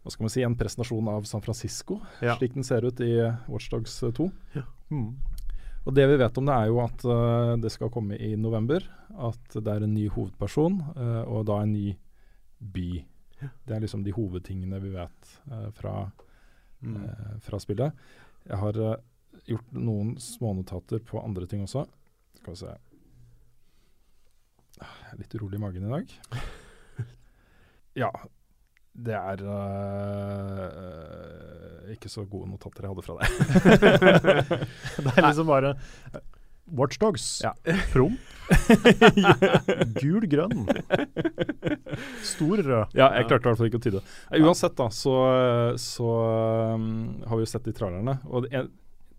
[0.08, 2.38] Hva skal man si, en presentasjon av San Francisco, Ja.
[2.38, 3.10] slik den ser ut i
[3.46, 4.30] Watchdogs 2.
[4.90, 5.10] mm.
[5.86, 8.80] Og det vi vet om det, er jo at uh, det skal komme i november.
[9.18, 11.92] At det er en ny hovedperson, uh, og da en ny
[12.60, 13.04] by.
[13.40, 16.10] Det er liksom de hovedtingene vi vet uh, fra,
[16.80, 16.94] Mm.
[17.04, 17.92] eh, fra spillet.
[18.46, 19.00] Jeg har eh,
[19.50, 21.82] gjort noen smånotater på andre ting også.
[22.38, 22.74] Skal vi se
[24.80, 26.12] Ah, Jeg litt urolig i magen i dag.
[27.98, 28.12] Ja,
[28.98, 30.72] det er uh,
[31.94, 33.28] ikke så gode notater jeg hadde fra deg.
[35.04, 36.22] Det er liksom bare eh,
[36.78, 37.40] Watchdogs.
[37.44, 37.52] Ja.
[37.92, 38.18] Prom.
[40.00, 40.68] Gul, grønn.
[42.26, 42.86] Stor rød.
[42.98, 44.06] Ja, jeg klarte i hvert fall ikke å tyde det.
[44.42, 45.14] Uansett, da, så,
[45.80, 46.08] så
[46.74, 48.18] um, har vi jo sett de trailerne.
[48.28, 48.68] Og det er,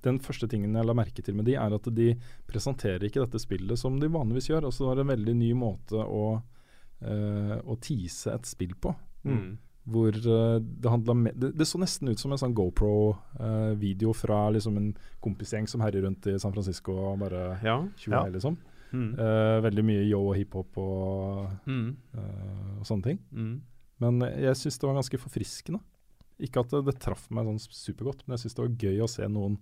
[0.06, 2.10] den første tingen jeg la merke til med de, er at de
[2.50, 4.70] presenterer ikke dette spillet som de vanligvis gjør.
[4.70, 6.26] Altså Det var en veldig ny måte å,
[7.02, 8.94] uh, å tease et spill på.
[9.26, 9.58] Mm.
[9.90, 14.78] Hvor eh, det handla det, det så nesten ut som en sånn GoPro-video fra liksom
[14.78, 14.90] en
[15.24, 17.78] kompisgjeng som herjer rundt i San Francisco og bare Ja.
[17.98, 18.30] tjoa Ja.
[18.30, 18.58] liksom.
[18.92, 19.14] Mm.
[19.20, 21.96] Uh, veldig mye yo og hiphop og, Mm.
[22.16, 23.20] uh, og sånne ting.
[23.32, 23.62] Mm.
[24.00, 25.80] Men jeg syns det var ganske forfriskende.
[26.40, 29.10] Ikke at det, det traff meg sånn supergodt, men jeg syns det var gøy å
[29.10, 29.58] se noen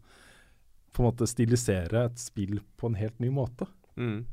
[0.93, 3.67] på en måte stilisere et spill på en helt ny måte.
[3.97, 4.25] Mm.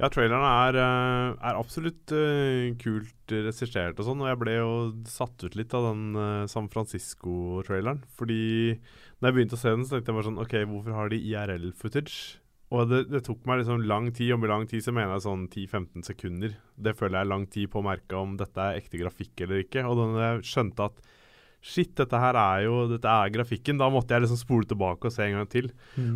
[0.00, 4.70] Ja, traileren er, eh, er absolutt uh, kult regissert og sånn, og jeg ble jo
[5.04, 8.00] satt ut litt av den uh, San Francisco-traileren.
[8.16, 8.78] Fordi
[9.20, 11.20] når jeg begynte å se den, så tenkte jeg bare sånn OK, hvorfor har de
[11.20, 12.16] IRL-footage?
[12.72, 15.26] Og det, det tok meg liksom lang tid, og med lang tid så mener jeg
[15.26, 16.56] sånn 10-15 sekunder.
[16.80, 19.66] Det føler jeg er lang tid på å merke om dette er ekte grafikk eller
[19.66, 19.84] ikke.
[19.84, 21.04] Og da jeg skjønte at
[21.60, 25.12] shit, dette her er jo Dette er grafikken, da måtte jeg liksom spole tilbake og
[25.12, 25.70] se en gang til.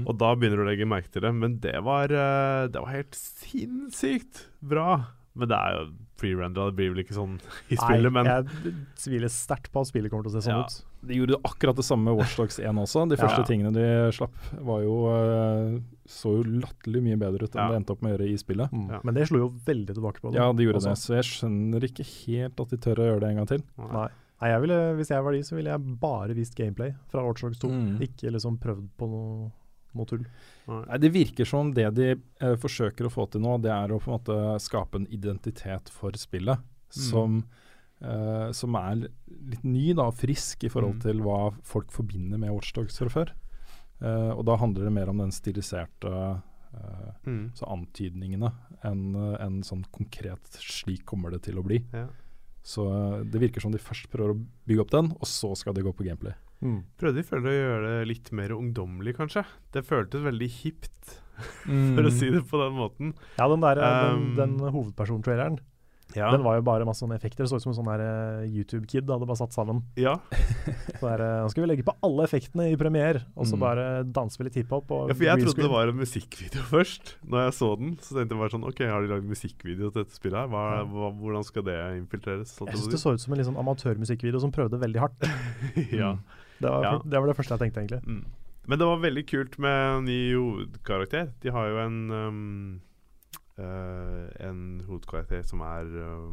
[0.06, 1.34] Og da begynner du å legge merke til det.
[1.36, 5.02] Men det var, eh, det var helt sinnssykt bra.
[5.34, 5.84] Men det er jo
[6.22, 7.32] pre-rendra, det blir vel ikke sånn
[7.74, 10.60] i spillet, men Nei, jeg tviler sterkt på at spillet kommer til å se sånn
[10.60, 10.66] Ja.
[10.70, 10.84] ut.
[11.04, 13.02] De gjorde akkurat det samme med Watchdogs 1 også.
[13.10, 13.48] De første ja.
[13.48, 15.74] tingene de slapp, var jo, eh,
[16.08, 17.68] så jo latterlig mye bedre ut enn Ja.
[17.74, 18.70] det endte opp med å gjøre i spillet.
[18.72, 18.86] Mm.
[18.94, 19.00] Ja.
[19.04, 20.38] Men det slo jo veldig tilbake på det.
[20.38, 20.94] Ja, de gjorde også.
[20.94, 23.66] det, så jeg skjønner ikke helt at de tør å gjøre det en gang til.
[23.90, 24.06] Nei.
[24.40, 27.58] Nei, jeg ville, hvis jeg var de, så ville jeg bare vist gameplay fra Watchdogs
[27.62, 27.68] 2.
[27.70, 28.00] Mm.
[28.02, 29.50] Ikke liksom prøvd på noe,
[29.94, 30.24] noe tull.
[30.68, 32.08] Nei, Det virker som det de
[32.40, 35.88] eh, forsøker å få til nå, det er å på en måte skape en identitet
[35.94, 36.58] for spillet
[36.90, 37.44] som,
[38.02, 41.00] eh, som er litt ny da, og frisk i forhold Mm.
[41.06, 43.30] til hva folk forbinder med Watchdogs fra før.
[44.02, 46.42] Eh, og da handler det mer om den stiliserte
[46.74, 47.52] eh, Mm.
[47.54, 48.52] så antydningene
[48.84, 51.84] enn en enn sånn konkret 'slik kommer det til å bli'.
[51.94, 52.08] Ja.
[52.64, 55.76] Så eh, det virker som de først prøver å bygge opp den, og så skal
[55.76, 56.32] de gå på gameplay.
[56.96, 59.42] Prøvde de føler å gjøre det litt mer ungdommelig, kanskje.
[59.74, 61.20] Det føltes veldig hipt,
[61.66, 61.88] Mm.
[61.96, 63.08] for å si det på den måten.
[63.40, 65.56] Ja, den der, Um, den, den hovedperson-traileren,
[66.14, 66.30] Ja.
[66.30, 67.42] den var jo bare masse sånne effekter.
[67.44, 69.82] Det så ut som en sånn eh, YouTube-kid hadde bare satt sammen.
[69.96, 70.16] ja.
[71.00, 73.60] Så der, Nå skal vi legge på alle effektene i premiere, og så Mm.
[73.60, 74.88] bare danser vi litt hiphop.
[75.08, 77.16] ja, for jeg trodde det var en musikkvideo først.
[77.26, 80.04] Når jeg så den, så tenkte jeg bare sånn OK, har de lagd musikkvideo til
[80.04, 80.48] dette spillet her?
[80.48, 80.84] Hva, Ja.
[80.84, 82.54] hva, hvordan skal det infiltreres?
[82.56, 85.28] Sånn Jeg syns det så ut som en sånn amatørmusikkvideo som prøvde veldig hardt.
[85.92, 86.16] ja.
[86.60, 86.98] Det var, Ja.
[87.04, 88.02] det var det første jeg tenkte, egentlig.
[88.06, 88.24] Mm.
[88.66, 91.32] Men det var veldig kult med en ny hovedkarakter.
[91.42, 92.80] De har jo en um,
[93.60, 96.28] eh, En hovedkarakter som er uh,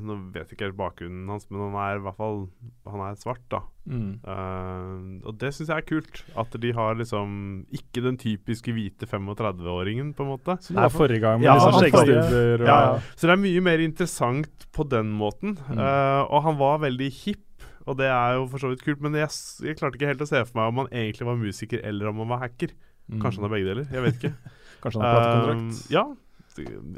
[0.00, 2.44] Nå vet jeg ikke helt bakgrunnen hans, men han er i hvert fall
[2.88, 3.60] Han er svart, da.
[3.84, 4.12] Mm.
[4.24, 6.22] Uh, og det syns jeg er kult.
[6.40, 7.34] At de har liksom
[7.74, 10.56] ikke den typiske hvite 35-åringen, på en måte.
[10.64, 12.78] Som det var forrige gang, med Ja, liksom skjeggstubber og Ja.
[13.12, 15.58] Så det er mye mer interessant på den måten.
[15.68, 15.84] Mm.
[16.30, 19.04] Og han var veldig hipp, og det er jo for så vidt kult.
[19.04, 19.28] Men jeg,
[19.66, 22.24] jeg klarte ikke helt å se for meg om han egentlig var musiker eller om
[22.24, 22.72] han var hacker.
[23.08, 23.20] Mm.
[23.20, 23.88] Kanskje han er begge deler.
[23.92, 24.36] Jeg vet ikke.
[24.84, 25.64] Kanskje han har platekontrakt.
[25.64, 26.04] Um, ja.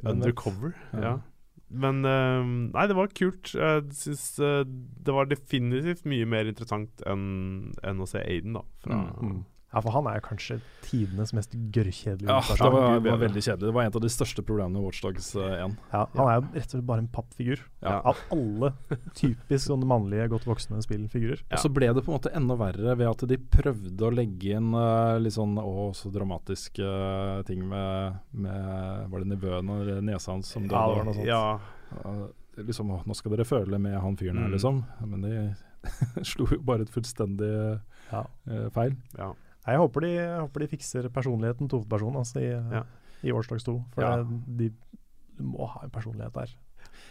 [0.04, 0.74] Undercover.
[0.92, 1.00] Ja.
[1.00, 1.14] Ja.
[1.68, 3.50] Men uh, Nei, det var kult.
[3.54, 8.62] Jeg synes uh, det var definitivt mye mer interessant enn enn å se Aiden, da.
[8.84, 9.40] Fra, Mm.
[9.76, 13.66] Ja, for han er kanskje tidenes mest gørrkjedelige Ja, det var, Gud var veldig kjedelig.
[13.68, 15.74] Det var et av de største problemene med Watchdogs uh, 1.
[15.92, 17.60] Ja, han er jo rett og slett bare en pappfigur.
[17.84, 17.98] Ja.
[18.08, 18.70] Av alle
[19.18, 21.42] typisk sånne mannlige, godt voksne spillfigurer.
[21.52, 24.56] Og så ble det på en måte enda verre ved at de prøvde å legge
[24.56, 29.92] inn uh, litt sånn å, så dramatiske uh, ting med, med Var det nevøen og
[30.08, 30.80] nesa hans som døde?
[30.80, 31.28] Ja, det var noe sånt.
[31.28, 31.44] Ja,
[31.86, 32.24] Uh,
[32.58, 34.54] liksom, å, nå skal dere føle med han fyren her, Mm.
[34.56, 34.80] liksom.
[35.06, 35.34] Men de
[36.32, 37.50] slo jo bare et fullstendig
[38.10, 38.24] Ja.
[38.50, 38.96] uh, feil.
[39.18, 39.28] ja.
[39.66, 42.82] Jeg håper de, jeg håper de fikser personligheten til hovedpersonen altså, i, Ja.
[43.26, 43.74] i Watchdogs 2.
[43.94, 44.22] For Ja.
[44.22, 44.70] de, de
[45.42, 46.54] må ha en personlighet der.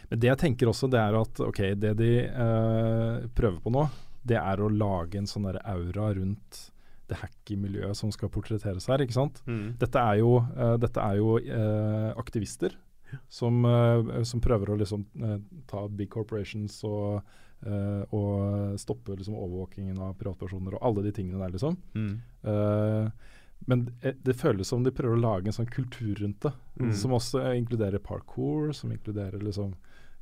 [0.09, 3.83] Men det jeg tenker også, det er at ok, det de uh, prøver på nå,
[4.25, 6.71] det er å lage en sånn aura rundt
[7.07, 9.43] det hacky miljøet som skal portretteres her, ikke sant.
[9.45, 9.75] Mm.
[9.77, 12.73] Dette er jo, uh, dette er jo uh, aktivister
[13.29, 13.61] som,
[14.27, 15.05] som prøver å liksom
[15.69, 17.21] ta big corporations og,
[17.65, 21.77] eh, og stoppe liksom overvåkingen av privatpersoner og alle de tingene der, liksom.
[21.95, 22.21] Mm.
[22.45, 23.09] Uh,
[23.67, 26.91] men det, det føles som de prøver å lage en sånn kultur rundt det, Mm.
[26.93, 29.73] som også inkluderer parkour, som inkluderer liksom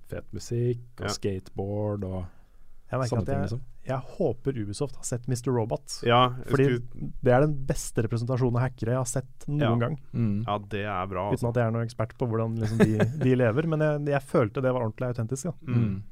[0.08, 1.14] fet musikk og Ja.
[1.16, 2.26] skateboard og
[2.92, 3.34] Jeg sånne ting.
[3.34, 3.62] jeg, liksom.
[3.88, 5.50] jeg håper Ubisoft har sett Mr.
[5.52, 5.96] Robot.
[6.06, 9.76] Ja, Fordi skulle, det er den beste representasjonen av hackere jeg har sett noen Ja.
[9.82, 9.98] gang.
[10.14, 10.44] Mm.
[10.46, 11.50] ja, det er bra, Uten altså.
[11.50, 13.68] at jeg er noen ekspert på hvordan liksom, de, de lever.
[13.68, 15.44] Men jeg, jeg følte det var ordentlig autentisk.
[15.50, 15.54] Da.
[15.74, 16.04] Mm.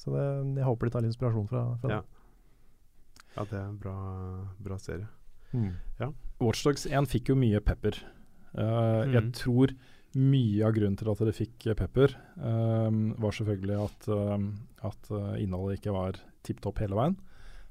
[0.00, 0.24] Så det,
[0.56, 2.00] jeg håper de tar litt inspirasjon fra, fra Ja.
[3.36, 3.94] Ja, det er en bra,
[4.64, 5.06] bra serie.
[5.52, 5.72] Mm.
[6.00, 6.08] Ja.
[6.40, 7.98] Watchdogs 1 fikk jo mye pepper.
[8.54, 9.32] Eh, Jeg Mm.
[9.36, 9.74] tror
[10.16, 12.90] mye av grunnen til at det fikk eh, pepper, uh,
[13.20, 17.16] var selvfølgelig at, uh, at innholdet ikke var tipp topp hele veien.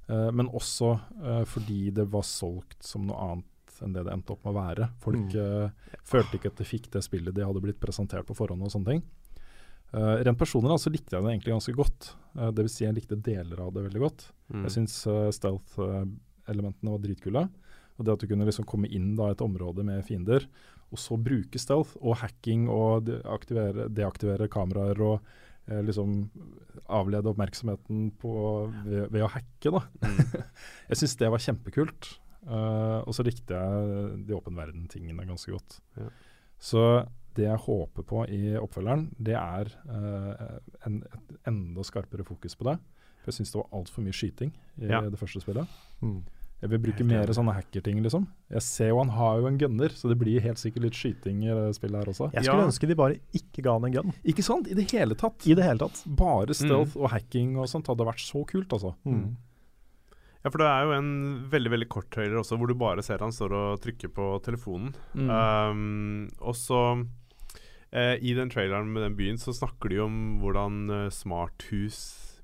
[0.10, 1.00] Eh, men også
[1.46, 3.46] fordi det var solgt som noe annet
[3.84, 4.90] enn det det endte opp med å være.
[5.00, 5.72] Folk Mm.
[6.04, 8.86] følte ikke at de fikk det spillet de hadde blitt presentert på forhånd og sånne
[8.86, 9.04] ting.
[9.90, 12.12] Eh, rent personlig altså, så likte jeg det egentlig ganske godt.
[12.38, 14.28] Uh, det vil si jeg likte deler av det veldig godt.
[14.54, 14.68] Mm.
[14.68, 15.00] Jeg syns
[15.38, 17.48] stealth-elementene var dritkule.
[18.00, 20.46] Og det at du kunne liksom komme inn i et område med fiender,
[20.90, 25.20] og så bruke stealth og hacking og deaktivere, deaktivere kameraer og
[25.68, 26.24] eh, liksom
[26.90, 28.32] avlede oppmerksomheten på,
[28.88, 29.74] ved, ved å hacke.
[29.76, 29.84] da.
[30.02, 30.48] Mm.
[30.90, 32.14] jeg syns det var kjempekult.
[32.50, 35.82] Uh, og så likte jeg de åpen verden-tingene ganske godt.
[36.00, 36.08] Ja.
[36.60, 36.84] Så
[37.40, 42.68] det jeg håper på i oppfølgeren, det er uh, en, et enda skarpere fokus på
[42.70, 42.78] det.
[43.24, 45.02] For jeg syns det var altfor mye skyting i Ja.
[45.08, 45.68] det første spillet.
[46.04, 46.20] Mm.
[46.60, 48.26] Jeg vil bruke Helt mer sånne hackerting, liksom.
[48.52, 51.46] Jeg ser jo han har jo en gunner, så det blir helt sikkert litt skyting
[51.48, 52.28] i det spillet her også.
[52.34, 52.68] Jeg skulle Ja.
[52.68, 54.14] ønske de bare ikke ga han en gun.
[54.28, 54.68] Ikke sant?
[54.68, 55.48] I det hele tatt.
[55.48, 56.02] I det hele tatt.
[56.06, 58.92] Bare stealth og hacking og sånt hadde vært så kult, altså.
[59.08, 59.38] Mm.
[60.44, 61.10] Ja, for det er jo en
[61.52, 64.94] veldig veldig kort trailer også, hvor du bare ser han står og trykker på telefonen.
[65.16, 65.30] Mm.
[65.32, 66.80] Um, og så
[67.92, 72.00] eh, I den traileren med den byen så snakker de om hvordan uh, smarthus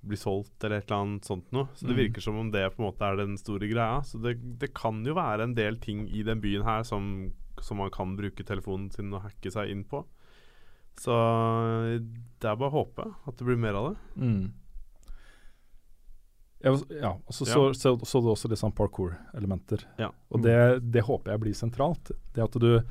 [0.06, 1.68] blir solgt, eller et eller annet sånt noe.
[1.74, 2.02] Så det Mm.
[2.04, 4.04] virker som om det på en måte er den store greia.
[4.06, 7.78] Så det, det kan jo være en del ting i den byen her som, som
[7.78, 10.04] man kan bruke telefonen sin og hacke seg inn på.
[11.02, 11.98] Så eh,
[12.40, 13.98] det er bare å håpe at det blir mer av det.
[14.22, 14.54] Mm.
[16.66, 19.86] Ja, og så- ja, så så, så, så du også sånn parkour-elementer.
[20.02, 20.10] Ja.
[20.34, 20.56] Og det,
[20.92, 22.12] det håper jeg blir sentralt.
[22.34, 22.82] Det at du,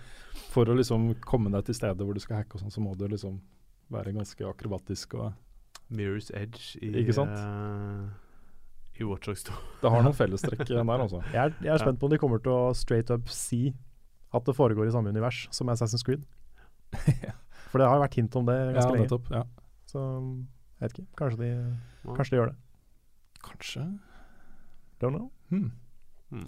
[0.54, 2.94] For å liksom komme deg til stedet hvor du skal hacke, og sånn, så må
[2.96, 3.40] du liksom
[3.90, 5.14] være ganske akrobatisk.
[5.18, 5.32] og
[5.90, 7.34] Mirror's Edge i, Ikke sant?
[7.34, 8.08] Uh,
[8.98, 9.52] i Watch Dogs 2.
[9.82, 11.20] Det har noen fellestrekk der, altså.
[11.32, 13.74] Jeg er, jeg er spent på om de kommer til å straight up si
[14.34, 16.22] at det foregår i samme univers som Assassin's Creed.
[17.70, 19.06] For det har jo vært hint om det Ja, ganske lenge.
[19.08, 19.30] nettopp.
[19.34, 19.42] Ja.
[19.90, 20.02] Så
[20.78, 21.06] jeg vet ikke.
[21.18, 21.48] Kanskje de,
[22.14, 22.56] kanskje de gjør det.
[23.44, 23.84] Kanskje.
[25.02, 25.30] Don't know.
[25.50, 25.70] Hmm.
[26.32, 26.46] Hmm.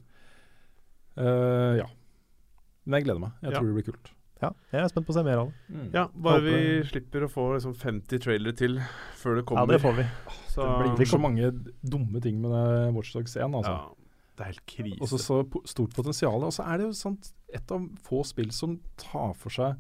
[1.17, 1.87] Uh, ja.
[2.87, 3.33] Men jeg gleder meg.
[3.43, 3.59] Jeg Ja.
[3.59, 4.13] tror det blir kult.
[4.43, 5.95] Ja, jeg er spent på å se mer av det.
[5.95, 8.77] Ja, bare vi slipper å få liksom 50 trailere til
[9.17, 9.63] før det kommer.
[9.65, 10.05] Ja, det får vi.
[10.53, 11.49] så, Det blir så mange
[11.83, 13.55] dumme ting med det Watchdogs 1.
[13.55, 13.73] Altså.
[13.73, 13.89] ja,
[14.37, 15.01] Det er helt krise.
[15.01, 16.45] Og så så stort potensial.
[16.45, 19.77] Og så er det jo sant, et av få spill som tar for seg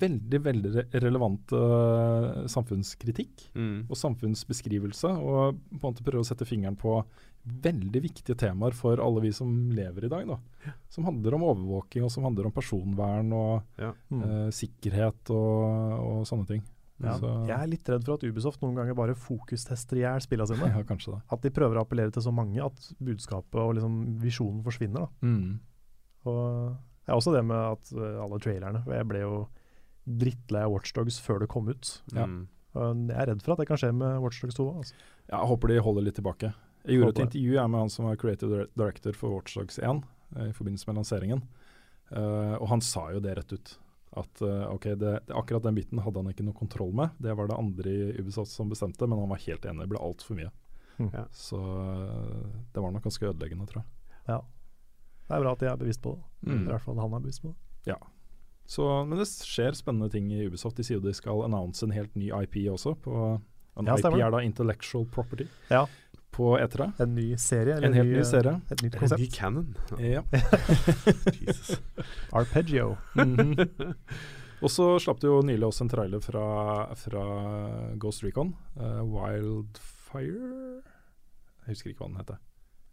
[0.00, 3.88] veldig, veldig relevant uh, samfunnskritikk mm.
[3.88, 7.00] og samfunnsbeskrivelse, og på en måte prøve å sette fingeren på
[7.64, 10.28] veldig viktige temaer for alle vi som lever i dag.
[10.28, 10.72] da.
[10.92, 14.22] Som handler om overvåking, og som handler om personvern og Mm.
[14.22, 16.66] uh, sikkerhet og, og sånne ting.
[16.98, 17.14] Ja.
[17.14, 20.50] Så, Jeg er litt redd for at Ubisoft noen ganger bare fokustester i hjel spillene
[20.50, 20.70] sine.
[20.74, 21.20] ja, kanskje det.
[21.30, 25.06] At de prøver å appellere til så mange at budskapet og liksom visjonen forsvinner.
[25.06, 25.28] da.
[25.28, 25.60] Mm.
[26.26, 26.76] Og
[27.08, 29.36] er også det med at eh, alle trailerne for Jeg ble jo
[30.20, 31.90] drittlei av Watchdogs før det kom ut.
[32.14, 32.26] Ja.
[32.28, 32.46] Mm.
[32.78, 34.66] Jeg er redd for at det kan skje med Watchdogs 2.
[34.80, 34.96] Altså.
[35.28, 36.52] Ja, jeg håper de holder litt tilbake.
[36.84, 40.04] Jeg gjorde Håper et intervju jeg, med han som var creative director for Watchdogs 1
[40.36, 41.44] eh, i forbindelse med lanseringen.
[42.14, 43.74] uh, og han sa jo det rett ut.
[44.16, 47.16] At uh, ok, det, det, akkurat den biten hadde han ikke noe kontroll med.
[47.20, 49.84] Det var det andre i Ubisoft som bestemte, men han var helt enig.
[49.84, 50.52] Det ble altfor mye.
[50.98, 51.10] Mm.
[51.12, 51.26] Ja.
[51.34, 51.58] Så
[52.72, 54.14] det var nok ganske ødeleggende, tror jeg.
[54.30, 54.40] Ja.
[55.28, 56.24] Det er bra at de er bevisst på det.
[56.48, 56.62] Mm.
[56.64, 57.58] I hvert fall han er bevisst på det.
[58.68, 60.76] Så, men det skjer spennende ting i Ubisoft.
[60.76, 62.92] De sier jo de skal annonse en helt ny IP også.
[63.00, 63.38] På,
[63.80, 65.86] en Ja, IP er da Intellectual Property Ja.
[66.36, 66.90] på E3.
[67.00, 67.78] En ny serie?
[67.80, 68.60] En helt ny serie.
[68.70, 69.32] Et nytt En ny konsept.
[69.32, 69.76] canon.
[69.98, 70.22] Ja.
[71.46, 71.80] Jesus.
[72.32, 72.96] Arpeggio.
[73.14, 74.04] -hmm.
[74.62, 77.24] Og så slapp det jo nylig også en trailer fra, fra
[77.96, 78.54] Ghost Recon.
[78.76, 80.82] Uh, Wildfire
[81.66, 82.38] Jeg husker ikke hva den heter.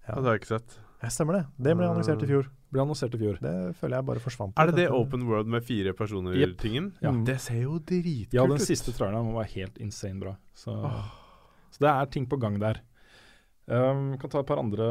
[0.07, 0.79] Ja, det har jeg ikke sett.
[1.01, 1.43] Ja, stemmer det.
[1.67, 2.47] Det ble annonsert i fjor.
[2.73, 3.37] Ble annonsert i fjor.
[3.43, 4.57] Det føler jeg bare forsvant.
[4.59, 6.91] Er det det Open World med fire personer-tingen?
[7.03, 7.13] Ja.
[7.13, 7.23] Mm.
[7.27, 8.37] Det ser jo dritkult ut.
[8.37, 10.35] Ja, den siste traileren var helt insane bra.
[10.57, 11.07] Så, oh.
[11.75, 12.81] så det er ting på gang der.
[13.65, 14.85] Um, kan ta et par andre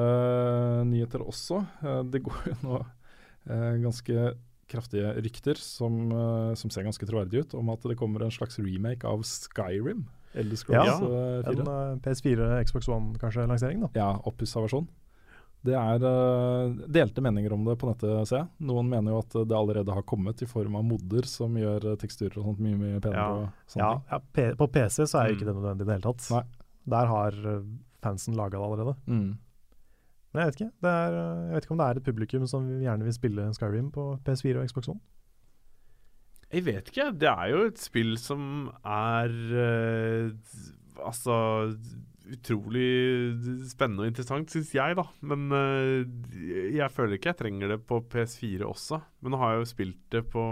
[0.88, 1.62] nyheter også.
[1.82, 4.34] Uh, det går jo nå uh, ganske
[4.70, 8.58] kraftige rykter som, uh, som ser ganske troverdige ut, om at det kommer en slags
[8.62, 10.06] remake av Skyrim.
[10.34, 11.62] Elder Scrolls Ja, eh, 4.
[11.62, 13.90] En eh, PS4, Xbox One kanskje lansering, da.
[13.94, 14.88] Ja, oppussa versjon.
[15.64, 18.48] Det er eh, delte meninger om det på nettet, ser jeg.
[18.68, 21.96] Noen mener jo at det allerede har kommet i form av modder som gjør eh,
[22.02, 23.22] teksturer og sånt mye mye penere.
[23.22, 23.30] Ja.
[23.46, 24.50] og sånne Ja, ting.
[24.50, 25.50] ja, på PC så er jo ikke Mm.
[25.50, 26.28] det nødvendig i det hele tatt.
[26.34, 26.42] Nei.
[26.96, 27.64] Der har eh,
[28.04, 28.94] fansen laga det allerede.
[29.08, 29.38] Mm.
[30.34, 30.70] Men jeg vet ikke.
[30.84, 31.16] Det er,
[31.48, 34.60] jeg vet ikke om det er et publikum som gjerne vil spille Skyrim på PS4
[34.60, 35.00] og Xbox One.
[36.52, 37.08] Jeg vet ikke.
[37.18, 39.32] Det er jo et spill som er
[39.64, 40.30] eh,
[41.04, 41.36] Altså
[42.32, 42.86] utrolig
[43.68, 45.04] spennende og interessant, syns jeg, da.
[45.28, 46.04] Men eh,
[46.78, 49.00] jeg føler ikke jeg trenger det på PS4 også.
[49.20, 50.44] Men nå har jeg jo spilt det på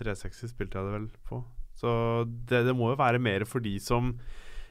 [0.00, 1.42] 360, spilte jeg det vel på.
[1.78, 1.92] Så
[2.48, 4.10] det, det må jo være mer for de som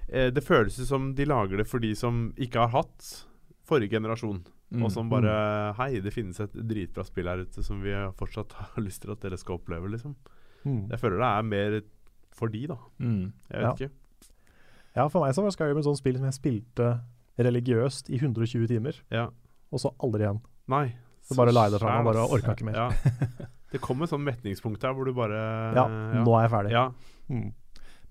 [0.07, 3.07] eh, Det føles som de lager det for de som ikke har hatt
[3.67, 4.43] forrige generasjon.
[4.71, 4.85] Mm.
[4.87, 5.31] Og som bare
[5.79, 9.21] Hei, det finnes et dritbra spill her ute som vi fortsatt har lyst til at
[9.25, 10.15] dere skal oppleve, liksom.
[10.63, 11.75] Jeg føler det er mer
[12.37, 12.77] for de, da.
[13.01, 13.23] Mm.
[13.49, 13.71] Jeg vet Ja.
[13.75, 13.89] ikke.
[14.95, 16.87] Ja, for meg så var Skyrim et sånt spill som jeg spilte
[17.39, 19.29] religiøst i 120 timer, Ja.
[19.71, 20.41] og så aldri igjen.
[20.67, 20.95] Nei.
[21.23, 22.75] Så bare la jeg det fra meg, bare orka ikke mer.
[22.75, 22.89] Ja.
[23.71, 25.37] Det kommer et sånn metningspunkt der hvor du bare
[25.77, 26.71] Ja, nå er jeg ferdig.
[26.75, 26.91] Ja.
[27.31, 27.53] Mm.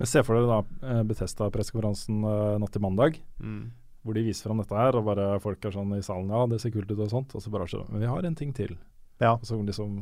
[0.00, 3.66] Men se for dere da eh, Betesta-pressekonferansen eh, natt til mandag, Mm.
[4.02, 6.62] hvor de viser fram dette her, og bare folk er sånn i salen Ja, det
[6.62, 7.34] ser kult ut og sånt.
[7.36, 8.72] Og så bare sånn Men vi har en ting til.
[9.20, 9.34] Ja.
[9.34, 9.98] Og så liksom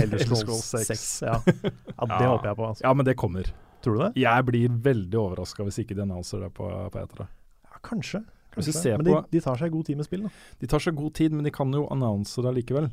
[0.00, 0.32] Elder som...
[0.36, 0.88] Scrolls Scrolls 6.
[0.88, 1.22] 6.
[1.28, 1.36] Ja.
[1.44, 2.30] ja, det Ja.
[2.32, 2.68] håper jeg på.
[2.70, 2.80] Altså.
[2.88, 3.44] Ja, men det kommer.
[3.82, 4.10] Tror du det?
[4.22, 7.26] Jeg blir veldig overraska hvis ikke de annonser det på, på etere.
[7.66, 8.22] Ja, kanskje.
[8.54, 8.74] Hvis kanskje.
[8.82, 10.32] ser Men de, på- de tar seg god tid med spill, da.
[10.60, 12.90] De tar seg god tid, men de kan jo annonse det likevel.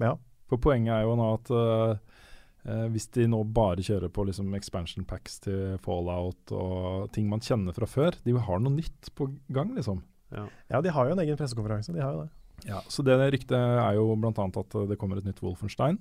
[0.00, 0.14] Ja.
[0.48, 5.04] For poenget er jo nå at eh, hvis de nå bare kjører på liksom expansion
[5.08, 9.72] packs til Fallout og ting man kjenner fra før, de har noe nytt på gang,
[9.76, 10.02] liksom.
[10.32, 10.46] Ja.
[10.70, 11.92] Ja, de har jo en egen pressekonferanse.
[11.92, 12.30] De har jo det.
[12.68, 14.30] Ja, så det ryktet er jo bl.a.
[14.30, 15.98] at det kommer et nytt Wolfenstein.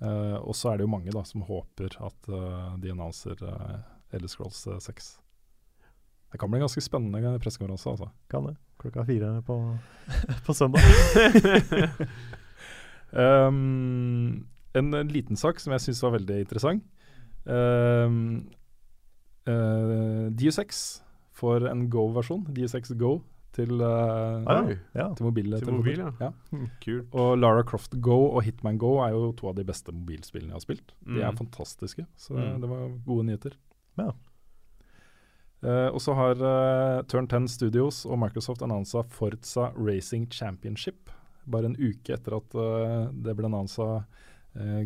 [0.00, 3.78] Eh, og så er det jo mange da som håper at uh, de annonser uh,
[4.12, 5.06] Elder Scrolls eh, 6.
[6.32, 8.10] Det kan bli en ganske spennende pressekonferanse, altså.
[8.28, 8.56] Kan det.
[8.82, 9.56] Klokka fire på,
[10.46, 10.84] på søndag.
[13.16, 16.82] Um, en, en liten sak som jeg syns var veldig interessant.
[17.46, 18.48] Um,
[19.48, 20.80] uh, DU6
[21.38, 23.20] får en Go-versjon, DU6 Go,
[23.56, 25.06] til, uh, Ah, ja.
[25.16, 26.30] til mobile Til mobil, ja.
[26.84, 27.08] Kult.
[27.16, 30.58] Og Lara Croft Go og Hitman Go er jo to av de beste mobilspillene jeg
[30.60, 30.92] har spilt.
[31.06, 31.38] De er Mm.
[31.40, 32.60] fantastiske, så Mm.
[32.60, 33.56] det var gode nyheter.
[33.98, 34.10] Ja.
[35.64, 41.08] Uh, og så har uh, Turn 10 Studios og Microsoft annonsa Forza Racing Championship.
[41.48, 44.04] Bare en uke etter at uh, det ble annonsa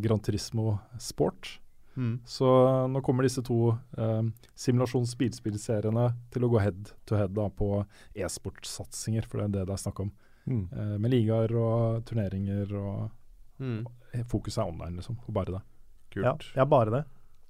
[0.03, 1.59] Gran Turismo Sport.
[2.01, 2.15] Mm.
[2.25, 2.49] Så
[2.89, 3.59] nå kommer disse to
[4.01, 4.23] eh,
[4.57, 7.83] simulasjons-bilspillseriene til å gå head to head da, på
[8.17, 10.11] e-sportsatsinger, for det er det det er snakk om.
[10.49, 10.63] Mm.
[10.73, 13.11] Eh, med ligaer og turneringer og
[13.61, 13.83] Mm.
[14.25, 15.19] Fokuset er online, liksom.
[15.29, 15.59] Og bare det.
[16.15, 16.25] Kult.
[16.25, 17.01] Ja, ja, bare det.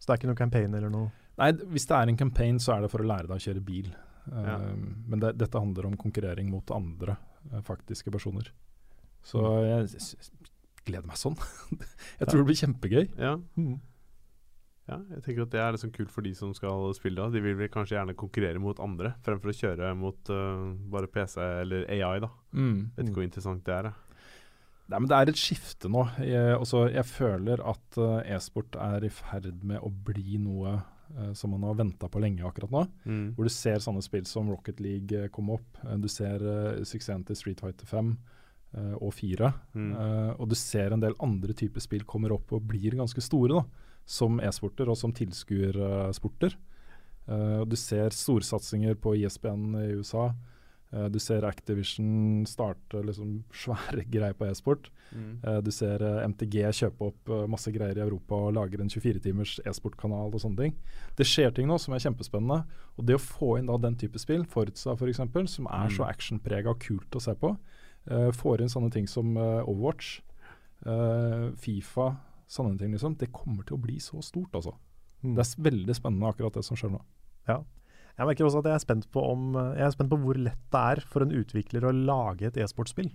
[0.00, 2.72] Så det er ikke noe campaign eller noe Nei, hvis det er en campaign, så
[2.74, 3.92] er det for å lære deg å kjøre bil.
[4.26, 4.56] Eh, Ja.
[5.06, 7.14] Men det, dette handler om konkurrering mot andre
[7.52, 8.50] eh, faktiske personer.
[9.22, 10.32] Så jeg s- s-
[10.84, 11.38] gleder meg sånn.
[12.18, 13.06] jeg tror det blir kjempegøy.
[13.16, 13.36] Ja.
[13.56, 13.78] mm.
[14.90, 17.30] Ja, jeg tenker at det er liksom kult for de som skal spille da.
[17.30, 21.38] De vil vel kanskje gjerne konkurrere mot andre, fremfor å kjøre mot uh, bare PC
[21.40, 22.30] eller AI, da.
[22.52, 22.78] Mm.
[22.96, 23.90] Vet ikke hvor interessant det er.
[23.90, 24.10] Da.
[24.90, 26.02] Nei, men det er et skifte nå.
[26.26, 31.30] Jeg, også, jeg føler at uh, e-sport er i ferd med å bli noe uh,
[31.38, 32.82] som man har venta på lenge akkurat nå.
[33.04, 33.28] Mm.
[33.36, 35.78] Hvor du ser sånne spill som Rocket League uh, komme opp.
[36.02, 36.42] Du ser
[36.82, 39.52] suksessen til Street Fighter 5 eh, og 4.
[39.78, 39.92] Mm.
[40.40, 43.86] Og du ser en del andre typer spill kommer opp og blir ganske store, da.
[44.06, 46.56] Som e-sporter og som tilskuersporter.
[47.30, 50.32] Uh, du ser storsatsinger på ISBN i USA.
[50.90, 54.88] Uh, du ser Activision starte liksom svære greier på e-sport.
[55.14, 55.36] Mm.
[55.44, 58.90] Uh, du ser eh, MTG kjøpe opp eh, masse greier i Europa og lager en
[58.90, 60.74] 24-timers e-sportkanal og sånne ting.
[61.18, 62.64] Det skjer ting nå som er kjempespennende.
[62.98, 65.22] Og det å få inn da den type spill, Forza f.eks.,
[65.54, 66.10] som er så Mm.
[66.10, 67.56] actionprega og kult å se på,
[68.10, 70.20] eh, får inn sånne ting som eh, Overwatch,
[70.86, 72.16] eh, Fifa,
[72.50, 74.74] sånne ting liksom, det kommer til å bli så stort, altså.
[75.22, 75.34] Mm.
[75.36, 77.00] Det er veldig spennende akkurat det som skjer nå.
[77.50, 80.58] Jeg merker også at jeg er spent på om Jeg er spent på hvor lett
[80.74, 83.08] det er for en utvikler å lage et e-sportspill.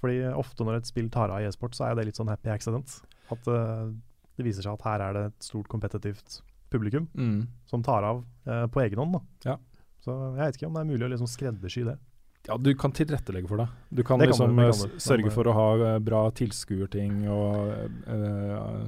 [0.00, 2.48] Fordi ofte når et spill tar av i e-sport, så er det litt sånn happy
[2.54, 2.94] accident.
[3.30, 3.90] At eh,
[4.38, 6.40] det viser seg at her er det et stort kompetitivt
[6.72, 7.46] publikum Mm.
[7.68, 9.12] som tar av eh, på egen hånd.
[9.18, 9.50] Da.
[9.52, 9.58] Ja.
[10.00, 11.98] Så jeg vet ikke om det er mulig å liksom skreddersy det.
[12.48, 13.68] Ja, du kan tilrettelegge for det.
[13.88, 15.00] Du kan Det kan liksom du, det eh, kan du.
[15.04, 17.70] sørge for å ha eh, bra tilskuerting og
[18.10, 18.82] uh,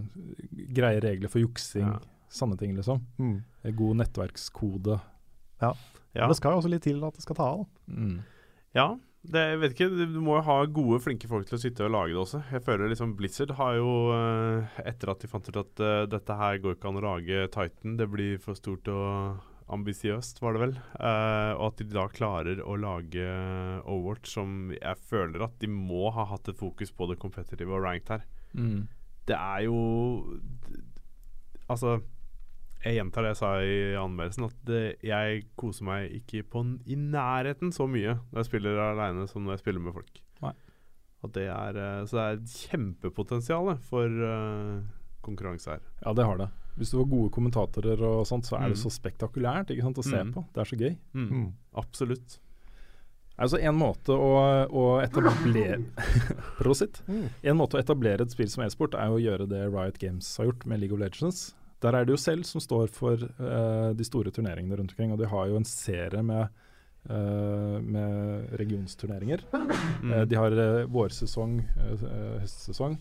[0.74, 1.86] greie regler for juksing.
[1.86, 2.00] Ja.
[2.34, 3.04] Sanne ting, liksom.
[3.18, 3.36] Mm.
[3.78, 4.98] God nettverkskode.
[5.62, 5.74] Ja.
[6.14, 7.66] Men det skal jo også litt til at det skal ta av.
[7.86, 8.16] Mm.
[8.74, 8.88] Ja,
[9.24, 9.88] det, jeg vet ikke.
[10.12, 12.42] Du må jo ha gode, flinke folk til å sitte og lage det også.
[12.52, 16.36] Jeg føler liksom Blizzard har jo, eh, etter at de fant ut at uh, dette
[16.42, 19.40] her går ikke an å lage Titan, det blir for stort og
[19.72, 23.24] ambisiøst, var det vel, Uh, og at de da klarer å lage
[23.82, 27.84] Overwatch som jeg føler at de må ha hatt et fokus på det competitive og
[27.84, 28.26] ranked her.
[28.54, 28.86] Mm.
[29.26, 29.78] Det er jo
[31.64, 31.96] Altså
[32.84, 36.98] jeg gjentar det jeg sa i anmeldelsen, at det, jeg koser meg ikke på, i
[37.00, 40.20] nærheten så mye når jeg spiller aleine som når jeg spiller med folk.
[41.32, 44.82] Det er, eh, så det er et kjempepotensial for uh,
[45.24, 45.86] konkurranse her.
[46.04, 46.50] Ja, det har det.
[46.76, 48.82] Hvis du får gode kommentatorer og sånt, så er det Mm.
[48.82, 50.32] så spektakulært ikke sant, å se Mm.
[50.34, 50.44] på.
[50.54, 50.96] Det er så gøy.
[51.14, 51.52] Mm.
[51.76, 52.38] Absolutt.
[53.38, 55.82] Altså En måte å, å etablere
[56.58, 57.00] Prosit.
[57.08, 57.28] Mm.
[57.42, 60.36] En måte å etablere et spill som e-sport er jo å gjøre det Riot Games
[60.36, 61.54] har gjort med League of Legends.
[61.82, 65.18] Der er det jo selv som står for uh, de store turneringene rundt omkring, og
[65.18, 66.48] de har jo en serie med,
[67.10, 69.42] uh, med regionsturneringer.
[70.00, 70.12] Mm.
[70.14, 71.58] Uh, de har uh, vårsesong,
[72.40, 72.96] høstsesong.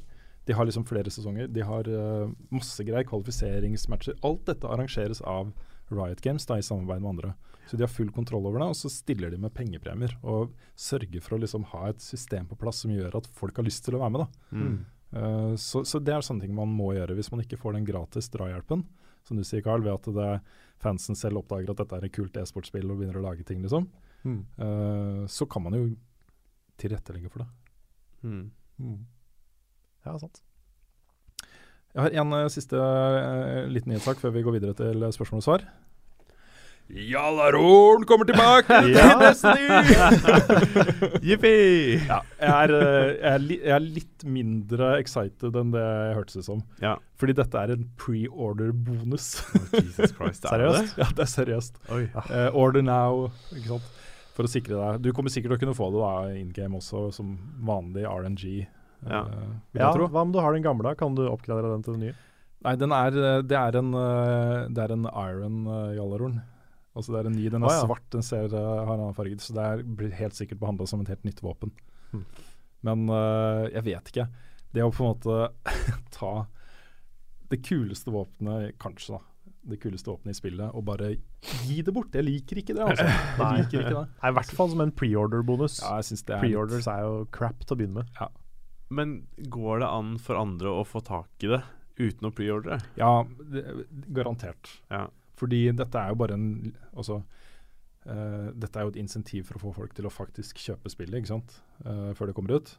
[0.46, 1.48] De har liksom flere sesonger.
[1.48, 4.18] De har uh, masse greier, kvalifiseringsmatcher.
[4.28, 5.54] Alt dette arrangeres av
[5.94, 7.34] Riot Games da, i samarbeid med andre.
[7.70, 10.18] Så de har full kontroll over det, og så stiller de med pengepremier.
[10.28, 13.68] Og sørger for å liksom ha et system på plass som gjør at folk har
[13.68, 14.26] lyst til å være med.
[14.26, 14.60] da.
[14.60, 14.76] Mm.
[15.14, 17.88] Uh, så, så det er sånne ting man må gjøre hvis man ikke får den
[17.88, 18.84] gratis drahjelpen.
[19.24, 20.32] Som du sier, Carl, ved at det,
[20.84, 23.88] fansen selv oppdager at dette er et kult e-sportspill og begynner å lage ting, liksom.
[24.28, 24.41] Mm.
[24.60, 25.86] Uh, så kan man jo
[26.82, 27.50] tilrettelegge for det.
[28.24, 28.44] Mm.
[30.04, 30.41] Ja, sant.
[31.93, 35.43] Jeg har en uh, siste uh, liten nyhetssak før vi går videre til eh, spørsmål
[35.43, 35.66] og svar.
[36.93, 39.70] Jallaroren kommer tilbake til Destiny!
[41.30, 41.54] Jippi!
[42.10, 46.62] ja, jeg, jeg, jeg er litt mindre excited enn det jeg hørtes ut som.
[46.84, 46.97] Ja.
[47.22, 49.30] Fordi dette er en pre-order-bonus.
[49.78, 50.45] Jesus Christ.
[50.49, 50.99] er det Seriøst?
[50.99, 51.82] ja, det er seriøst.
[51.95, 52.04] Oi.
[52.26, 53.91] Eh, order now, ikke sant.
[54.34, 55.04] For å sikre deg.
[55.06, 58.64] Du kommer sikkert til å kunne få det da in game også, som vanlig RNG.
[59.10, 59.24] Ja.
[59.28, 60.95] eh, Ja, hva om du har den gamle?
[60.99, 62.16] Kan du oppgradere den til den nye?
[62.64, 65.66] Nei, den er, eh, det er en, eh, det er en iron
[65.97, 66.41] Jallarhorn.
[66.93, 67.86] Altså det er en ny, Den er ah, ja.
[67.88, 69.39] svart, den ser, har en annen farge.
[69.41, 71.74] Så det er, blir helt sikkert behandla som et helt nytt våpen.
[72.12, 72.26] Hmm.
[72.86, 74.28] Men uh, jeg vet ikke.
[74.74, 75.74] Det å på en måte
[76.18, 76.34] ta
[77.49, 79.49] det kuleste våpenet, kanskje, da.
[79.74, 81.14] Det kuleste våpenet i spillet, og bare
[81.64, 82.14] gi det bort.
[82.14, 83.10] Jeg liker ikke det, altså.
[83.10, 84.06] Jeg liker ikke det.
[84.22, 85.82] Nei, I hvert fall som en preorder-bonus.
[85.82, 88.24] Ja, er Preorders er jo crap til å begynne med.
[88.89, 91.61] Men går det an for andre å få tak i det
[91.97, 92.79] uten å preordre?
[92.99, 93.65] Ja, det,
[94.13, 94.69] garantert.
[94.91, 95.07] Ja.
[95.39, 96.47] Fordi dette er jo bare en
[96.93, 100.91] Altså uh, Dette er jo et insentiv for å få folk til å faktisk kjøpe
[100.93, 101.55] spillet, ikke sant?
[101.86, 102.75] Uh, før det kommer ut.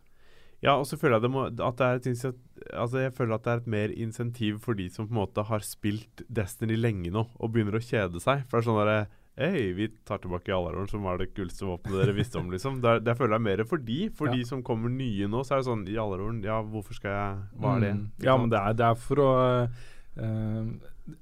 [0.65, 2.39] Ja, og så føler jeg det må, at det er et
[2.73, 5.45] altså jeg føler at det er et mer insentiv for de som på en måte
[5.45, 8.47] har spilt Destiny lenge nå og begynner å kjede seg.
[8.49, 9.03] For det er sånn derre
[9.37, 12.77] Hei, vi tar tilbake Jallarhorn, som var det kuleste våpenet dere visste om, liksom.
[12.85, 13.97] Det, er- det føler jeg mer for de.
[14.15, 14.35] For Ja.
[14.37, 17.73] de som kommer nye nå, så er det sånn Jallarhorn, ja, hvorfor skal jeg Hva
[17.77, 17.91] er det?
[17.97, 18.05] Mm.
[18.23, 19.31] Ja, men det er, det er for å
[19.67, 20.71] uh,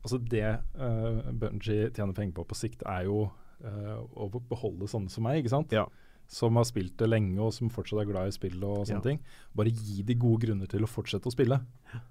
[0.05, 0.45] Altså, det
[0.79, 3.31] uh, Bungie tjener penger på på sikt, er jo
[3.65, 5.73] uh, å beholde sånne som meg, ikke sant?
[5.73, 5.87] Ja.
[6.29, 9.09] Som har spilt det lenge, og som fortsatt er glad i spill og sånne Ja.
[9.09, 9.19] ting.
[9.57, 11.59] Bare gi de gode grunner til å fortsette å spille.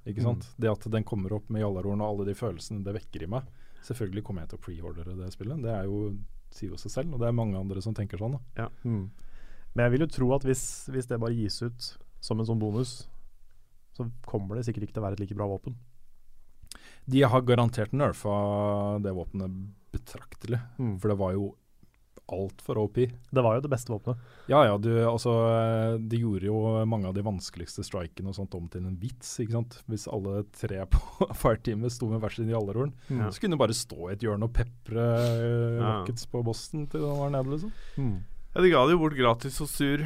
[0.06, 0.50] Ikke sant?
[0.50, 0.60] Mm.
[0.66, 3.44] Det at den kommer opp med Jallarhorn og alle de følelsene det vekker i meg.
[3.82, 5.62] Selvfølgelig kommer jeg til å preordre det spillet.
[5.64, 6.16] Det er jo,
[6.54, 8.38] sier jo seg selv, og det er mange andre som tenker sånn.
[8.58, 8.68] Da.
[8.86, 9.10] Mm.
[9.74, 11.88] Men jeg vil jo tro at hvis, hvis det bare gis ut
[12.22, 13.08] som en sånn bonus,
[13.98, 15.76] så kommer det sikkert ikke til å være et like bra våpen.
[17.10, 18.36] De har garantert nerfa
[19.04, 19.56] det våpenet
[19.92, 21.00] betraktelig, Mm.
[21.02, 21.56] for det var jo
[22.34, 22.98] altfor OP.
[23.32, 24.32] Det var jo det beste våpenet.
[24.52, 25.34] Ja ja, du, altså
[26.02, 26.58] De gjorde jo
[26.90, 29.80] mange av de vanskeligste strikene og sånt om til en vits, ikke sant.
[29.92, 33.24] Hvis alle tre på fireteamet sto med hver sin jallarhorn, mm.
[33.30, 35.96] så kunne de bare stå i et hjørne og pepre eh, Ja.
[36.02, 37.72] rockets på Boston til den var nede, liksom.
[37.98, 38.20] Mm.
[38.54, 40.02] Ja, De ga det jo bort gratis og sur.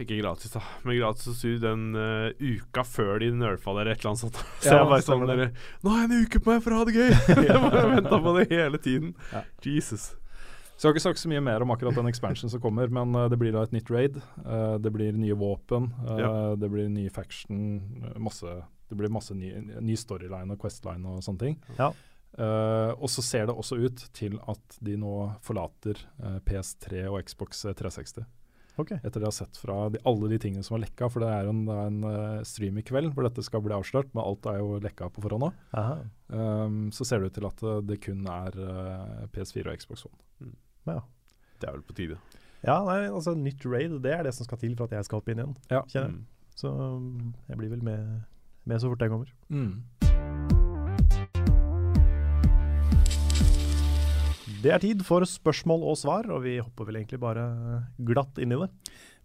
[0.00, 4.00] Ikke gratis, da, men gratis og sur den uh, uka før de nerfa dere et
[4.00, 4.40] eller annet sånt.
[4.64, 5.50] Så Ja, jeg bare sånn dere,
[5.84, 7.12] Nå har jeg en uke på meg for å ha det gøy!
[7.50, 9.12] jeg bare venta på det hele tiden.
[9.34, 9.44] Ja.
[9.68, 10.08] Jesus.
[10.82, 13.14] Så jeg har ikke sagt så mye mer om akkurat den expansion som kommer, men
[13.14, 14.16] eh, det blir da et nytt raid.
[14.18, 16.56] eh, det blir nye våpen, eh, Ja.
[16.58, 17.78] det blir ny faction,
[18.18, 21.56] masse Det blir masse ny, ny storyline og questline og sånne ting.
[21.78, 21.92] Ja.
[22.36, 27.22] Uh, og så ser det også ut til at de nå forlater uh, PS3 og
[27.24, 28.26] Xbox 360.
[28.80, 28.98] Okay.
[29.04, 31.08] Etter det jeg har sett fra de, alle de tingene som var lekka.
[31.12, 33.72] For det er en, det er en uh, stream i kveld hvor dette skal bli
[33.76, 35.52] avslørt, men alt er jo lekka på forhånd nå.
[36.32, 40.16] Um, så ser det ut til at det kun er eh, PS4 og Xbox One.
[40.86, 41.00] Ja.
[41.60, 42.18] Det er vel på tide.
[42.62, 45.22] ja, nei, altså nytt raid, det er det som skal til for at jeg skal
[45.22, 45.56] opp inn igjen.
[45.70, 45.82] Ja.
[46.08, 46.24] Mm.
[46.54, 48.22] Så um, jeg blir vel med,
[48.64, 49.32] med så fort jeg kommer.
[49.48, 50.61] Mm.
[54.62, 57.46] Det er tid for spørsmål og svar, og vi hopper vel egentlig bare
[58.06, 58.68] glatt inn i det.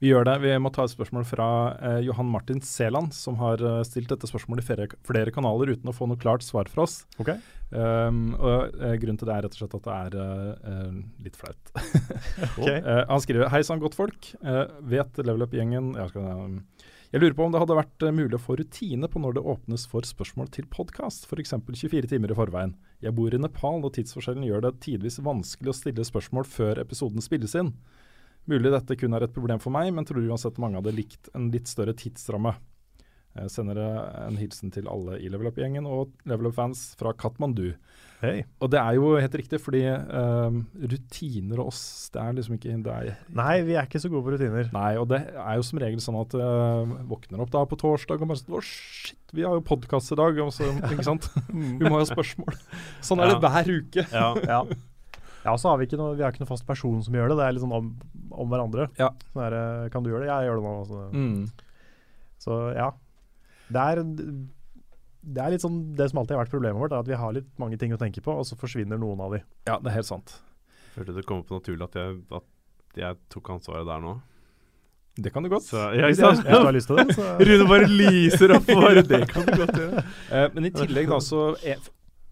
[0.02, 0.36] Vi gjør det.
[0.44, 4.30] Vi må ta et spørsmål fra eh, Johan Martin Seland, som har eh, stilt dette
[4.30, 7.00] spørsmålet i flere, flere kanaler uten å få noe klart svar fra oss.
[7.22, 7.32] Ok.
[7.70, 11.40] Um, og eh, Grunnen til det er rett og slett at det er eh, litt
[11.40, 11.74] flaut.
[12.62, 12.78] okay.
[12.86, 14.32] uh, han skriver Hei sann, godtfolk.
[14.46, 16.60] Uh, vet Level Up-gjengen jeg, skal, um,
[17.14, 19.90] jeg lurer på om det hadde vært mulig å få rutine på når det åpnes
[19.90, 21.58] for spørsmål til podkast, f.eks.
[21.58, 22.78] 24 timer i forveien.
[23.04, 27.22] Jeg bor i Nepal, og tidsforskjellen gjør det tidvis vanskelig å stille spørsmål før episoden
[27.22, 27.76] spilles inn.
[28.50, 31.52] Mulig dette kun er et problem for meg, men tror uansett mange hadde likt en
[31.54, 32.56] litt større tidsramme.
[33.38, 33.78] Jeg sender
[34.26, 37.76] en hilsen til alle i Level Up-gjengen og Level Up-fans fra Katmandu.
[38.18, 38.40] Hei.
[38.66, 41.82] Og det er jo helt riktig, fordi um, rutiner og oss,
[42.16, 44.72] det er liksom ikke er, Nei, vi er ikke så gode på rutiner.
[44.74, 48.24] Nei, og det er jo som regel sånn at uh, våkner opp da på torsdag
[48.26, 51.30] og bare sånn Å, shit, vi har jo podkast i dag, og så, ikke sant?
[51.54, 52.58] Vi må ha spørsmål.
[53.06, 54.08] Sånn er det hver uke.
[54.10, 54.32] Ja.
[54.50, 54.64] Ja.
[55.46, 57.38] ja, så har vi ikke noe, vi har ikke noe fast person som gjør det.
[57.38, 57.94] Det er litt sånn om,
[58.34, 58.90] om hverandre.
[58.98, 59.12] Ja.
[59.30, 59.60] Sånn her,
[59.94, 60.34] kan du gjøre det?
[60.34, 60.78] Jeg gjør det nå.
[60.90, 61.44] Så, Mm.
[62.42, 62.90] så ja.
[63.74, 64.02] Det er,
[65.28, 67.36] det er litt sånn Det som alltid har vært problemet vårt, er at vi har
[67.36, 69.42] litt mange ting å tenke på, og så forsvinner noen av de.
[69.68, 70.38] Ja, det er helt sant.
[70.96, 74.16] Følte det kom på naturlig at jeg, at jeg tok ansvaret der nå.
[75.18, 75.66] Det kan du godt.
[75.66, 77.16] Så, ja, du har lyst til det,
[77.50, 78.68] Rune bare lyser opp.
[78.70, 80.04] for Bare, det kan du godt gjøre.
[80.30, 81.80] Uh, men i tillegg da, så e-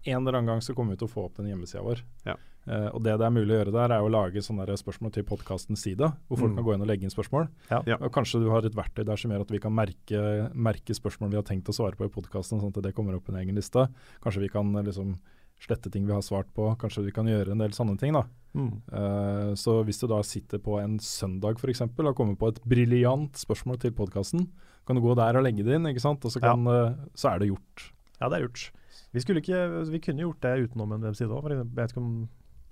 [0.06, 2.04] en eller annen gang så kommer vi til å få opp den hjemmesida vår.
[2.28, 2.36] Ja.
[2.66, 5.24] Eh, og det det er mulig å gjøre der, er å lage sånne spørsmål til
[5.24, 6.56] podkastens side, hvor folk Mm.
[6.56, 7.48] kan gå inn og legge inn spørsmål.
[7.70, 7.82] Ja.
[7.86, 7.96] Ja.
[8.00, 11.30] Og kanskje du har et verktøy der som gjør at vi kan merke, merke spørsmål
[11.30, 13.54] vi har tenkt å svare på i podkasten, sånn at det kommer opp en egen
[13.54, 13.88] liste.
[14.22, 15.18] Kanskje vi kan eh, liksom
[15.58, 16.76] slette ting vi har svart på.
[16.76, 18.12] Kanskje vi kan gjøre en del sånne ting.
[18.12, 18.24] da.
[18.54, 18.72] mm.
[18.92, 21.80] Uh, så hvis du da sitter på en søndag f.eks.
[21.80, 24.48] og kommer på et briljant spørsmål til podkasten,
[24.86, 26.24] kan du gå der og legge det inn, ikke sant?
[26.24, 27.86] og så, kan, eh, så er det gjort.
[28.20, 28.70] Ja, det er gjort.
[29.12, 31.48] Vi, ikke, vi kunne gjort det utenom en webside òg.
[31.50, 32.28] Jeg vet ikke om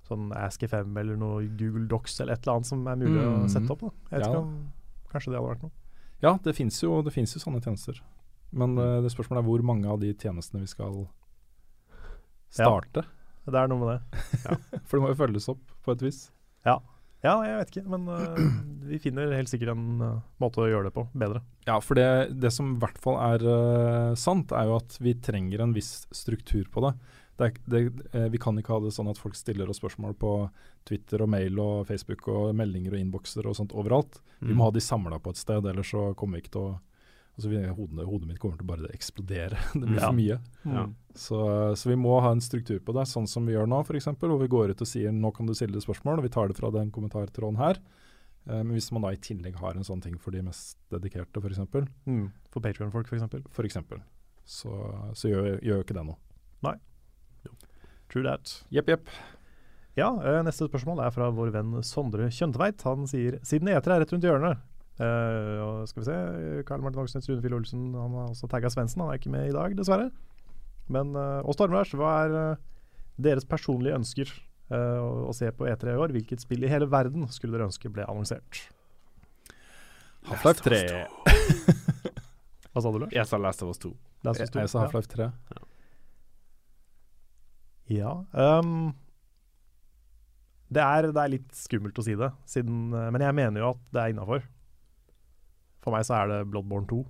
[0.09, 3.49] sånn Ask5 eller noe Google Docs eller et eller annet som er mulig å Mhm.
[3.51, 3.81] sette opp.
[3.81, 3.91] Da.
[4.11, 4.33] Jeg vet Ja.
[4.33, 4.73] ikke om
[5.15, 5.71] Kanskje det hadde vært noe.
[6.23, 8.01] Ja, det fins jo, det finnes jo sånne tjenester.
[8.53, 11.07] Men eh, det spørsmålet er hvor mange av de tjenestene vi skal
[12.51, 13.05] starte.
[13.47, 14.59] Ja, Det er noe med det.
[14.89, 16.31] For det må jo følges opp på et vis.
[17.25, 18.37] Ja, jeg vet ikke, men uh,
[18.85, 21.41] vi finner helt sikkert en uh, måte å gjøre det på bedre.
[21.65, 25.63] Ja, for det, det som i hvert fall er sant, er jo at vi trenger
[25.65, 26.91] en viss struktur på det.
[27.39, 27.81] Det, er, det
[28.15, 30.33] eh, vi kan ikke ha det sånn at folk stiller oss spørsmål på
[30.87, 34.21] Twitter og mail og Facebook og meldinger og innbokser og sånt overalt.
[34.41, 34.57] Vi Mm.
[34.59, 36.81] må ha de samla på et sted, ellers så kommer vi ikke til å
[37.35, 39.59] altså vi, hodet, hodet mitt kommer til å bare eksplodere.
[39.81, 40.07] det blir Ja.
[40.07, 40.37] for mye.
[40.71, 40.85] Ja.
[41.19, 41.39] Så,
[41.77, 44.05] så vi må ha en struktur på det, sånn som vi gjør nå f.eks.
[44.21, 46.57] Hvor vi går ut og sier nå kan du stille spørsmål, og vi tar det
[46.57, 47.81] fra den kommentartråden her.
[48.47, 51.43] Eh, men hvis man da i tillegg har en sånn ting for de mest dedikerte
[51.43, 52.31] f.eks., for, Mm.
[52.53, 53.49] For Patrion-folk, f.eks.
[53.51, 53.99] for eksempel,
[54.47, 54.71] så,
[55.17, 56.19] så gjør, gjør ikke det noe.
[58.13, 58.59] True that.
[58.75, 59.09] Jepp, jepp.
[59.99, 62.83] Ja, øh, neste spørsmål er fra vår venn Sondre Kjøntveit.
[62.87, 64.63] Han sier siden etere er rett rundt hjørnet
[65.01, 66.17] uh, skal vi se,
[66.69, 69.03] Karl Martin Oksnes, Rune Fille Olsen Han har også tagga Svendsen.
[69.03, 70.11] Han er ikke med i dag, dessverre.
[70.93, 72.37] Men uh, og Stormvers, hva er
[73.25, 74.31] deres personlige ønsker
[74.73, 76.15] uh, å, å se på E3 i år?
[76.17, 78.65] Hvilket spill i hele verden skulle dere ønske ble annonsert?
[80.25, 80.83] Half-Life 3.
[82.75, 83.13] Hva sa du, Lars?
[83.15, 83.93] Jeg sa Last of Us 2.
[84.25, 84.65] Last Jeg, of Us 2.
[84.65, 85.31] jeg sa Half-Life 3.
[85.55, 85.67] Ja.
[87.91, 88.93] Ehm,
[90.73, 93.73] det, er, det er litt skummelt å si det, siden, eh, men jeg mener jo
[93.75, 94.47] at det er innafor.
[95.85, 97.03] For meg så er det Bloodborne 2.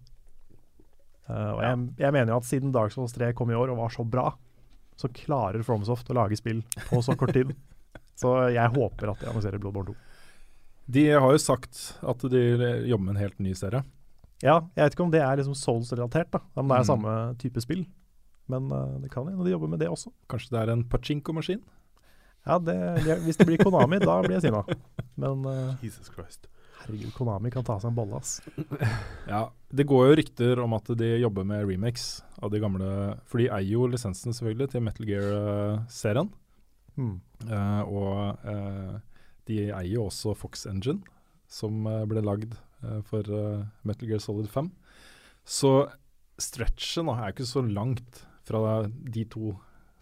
[1.25, 3.79] Uh, og jeg, jeg mener jo at siden Dark Souls 3 kom i år og
[3.79, 4.27] var så bra,
[5.01, 6.61] så klarer FromSoft å lage spill
[6.91, 7.55] på så kort tid.
[8.21, 9.97] så jeg håper at de annonserer Bloodborne 2.
[10.99, 12.43] De har jo sagt at de
[12.91, 13.81] jobber med en helt ny serie.
[14.45, 16.91] Ja, jeg vet ikke om det er liksom Souls-relatert, da, om det er Mm.
[16.91, 17.87] samme type spill.
[18.51, 20.13] Men uh, det kan hende de jobber med det også.
[20.31, 21.63] Kanskje det er en pachinko-maskin?
[22.45, 22.77] Ja, det,
[23.25, 24.65] Hvis det blir Konami, da blir jeg sinna.
[25.21, 26.49] Men uh, Jesus Christ.
[26.83, 28.43] herregud, Konami kan ta seg en bolle, ass.
[29.31, 32.89] Ja, det går jo rykter om at de jobber med remakes av de gamle
[33.25, 36.29] For de eier jo lisensen selvfølgelig til Metal Gear-serien.
[37.01, 37.17] Mm.
[37.49, 39.01] Uh, og uh,
[39.49, 41.01] de eier jo også Fox Engine,
[41.49, 42.57] som uh, ble lagd
[43.09, 43.25] for
[43.89, 44.67] Metal Gear Solid 5.
[45.49, 45.71] Så
[46.37, 49.55] stretchen er ikke så langt fra de to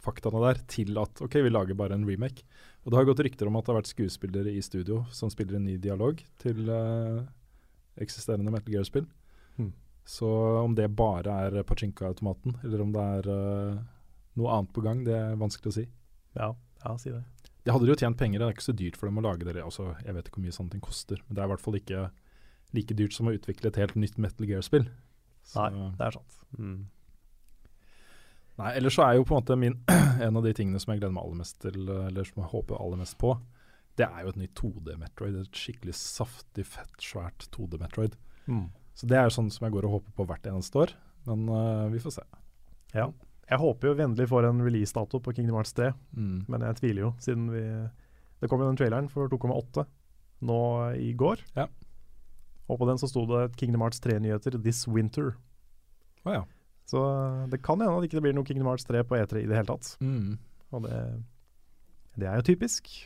[0.03, 2.45] faktaene der til at OK, vi lager bare en remake.
[2.83, 5.59] Og det har gått rykter om at det har vært skuespillere i studio som spiller
[5.59, 7.23] en ny dialog til uh,
[8.03, 9.07] eksisterende Metal Gear-spill.
[9.59, 9.71] Hmm.
[10.03, 10.27] Så
[10.65, 13.85] om det bare er Pachinka-automaten, eller om det er uh,
[14.41, 15.87] noe annet på gang, det er vanskelig å si.
[16.35, 16.51] Ja,
[16.83, 17.23] ja, si det.
[17.63, 19.55] De hadde jo tjent penger, det er ikke så dyrt for dem å lage det.
[19.63, 21.79] Altså, jeg vet ikke hvor mye sånne ting koster, men det er i hvert fall
[21.79, 22.09] ikke
[22.75, 24.89] like dyrt som å utvikle et helt nytt Metal Gear-spill.
[25.55, 25.69] Nei,
[26.01, 26.43] det er sant.
[26.59, 26.81] Mm.
[28.61, 29.79] Nei, ellers så er jo på en måte min
[30.27, 32.77] En av de tingene som jeg gleder meg aller mest til, eller som jeg håper
[32.79, 33.33] aller mest på,
[33.99, 35.39] det er jo et nytt 2D-Metroid.
[35.41, 38.15] Et skikkelig saftig, fett, svært 2D-Metroid.
[38.47, 38.69] Mm.
[38.95, 40.93] Så det er jo sånn som jeg går og håper på hvert eneste år.
[41.27, 42.25] Men uh, vi får se.
[42.95, 43.09] Ja.
[43.51, 46.45] Jeg håper jo vi endelig får en release-dato på Kingdom Hearts 3, Mm.
[46.49, 47.63] men jeg tviler jo, siden vi
[48.43, 49.85] Det kom jo den traileren for 2,8
[50.43, 50.61] nå
[50.99, 51.43] i går.
[51.57, 51.67] Ja.
[52.69, 55.35] Og på den så sto det Kingdom Hearts 3-nyheter this winter.
[56.27, 56.43] Å ja.
[56.93, 59.43] Så eh, det kan hende at ikke det blir noe Kingdom Hearts 3 på E3
[59.43, 59.95] i det hele tatt.
[60.05, 60.37] Mm.
[60.77, 61.01] Og det,
[62.21, 62.93] det er jo typisk.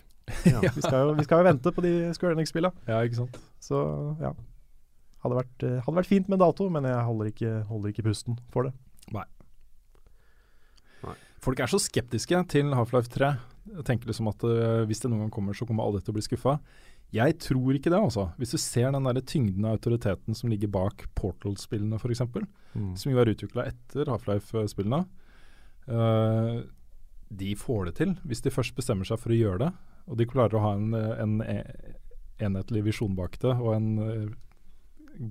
[0.42, 0.58] Ja.
[0.74, 2.72] Vi skal jo, vi skal jo vente på de Square Enix-spilla.
[2.88, 3.36] ja, ikke sant.
[3.62, 3.78] Så
[4.18, 4.32] ja.
[5.22, 8.40] Hadde vært, eh, hadde vært fint med dato, men jeg holder ikke, holder ikke pusten
[8.50, 8.74] for det.
[11.46, 13.28] Folk er så skeptiske til Half-Life 3.
[13.76, 16.16] Jeg tenker liksom at uh, hvis det noen gang kommer, så kommer alle til å
[16.16, 16.56] bli skuffa.
[17.14, 18.26] Jeg tror ikke det, altså.
[18.36, 22.22] Hvis du ser den der tyngden av autoriteten som ligger bak Portal-spillene, f.eks.,
[23.00, 25.04] som jo er utvikla etter Half-Life-spillene,
[25.88, 26.62] uh,
[27.30, 29.70] de får det til hvis de først bestemmer seg for å gjøre det.
[30.10, 31.94] Og de klarer å ha en, en e-
[32.44, 34.26] enhetlig visjon bak det, og en uh,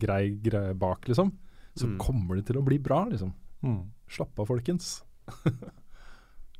[0.01, 1.33] grei greie bak, liksom.
[1.75, 1.97] Så Mm.
[1.99, 3.33] kommer det til å bli bra, liksom.
[3.61, 3.81] Mm.
[4.09, 5.03] Slapp av, folkens.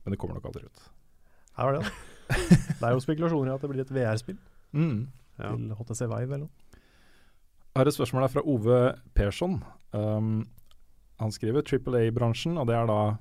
[0.04, 0.82] Men det kommer nok aldri ut.
[1.56, 2.36] Her var det, da.
[2.80, 4.38] Det er jo spekulasjoner i at det blir et VR-spill
[4.76, 5.08] Mm.
[5.40, 5.52] Ja.
[5.52, 6.82] til HTC Vive eller noe.
[7.76, 9.58] har et spørsmål fra Ove Persson.
[9.92, 10.46] Um,
[11.20, 13.18] han skriver Triple A-bransjen, og det er da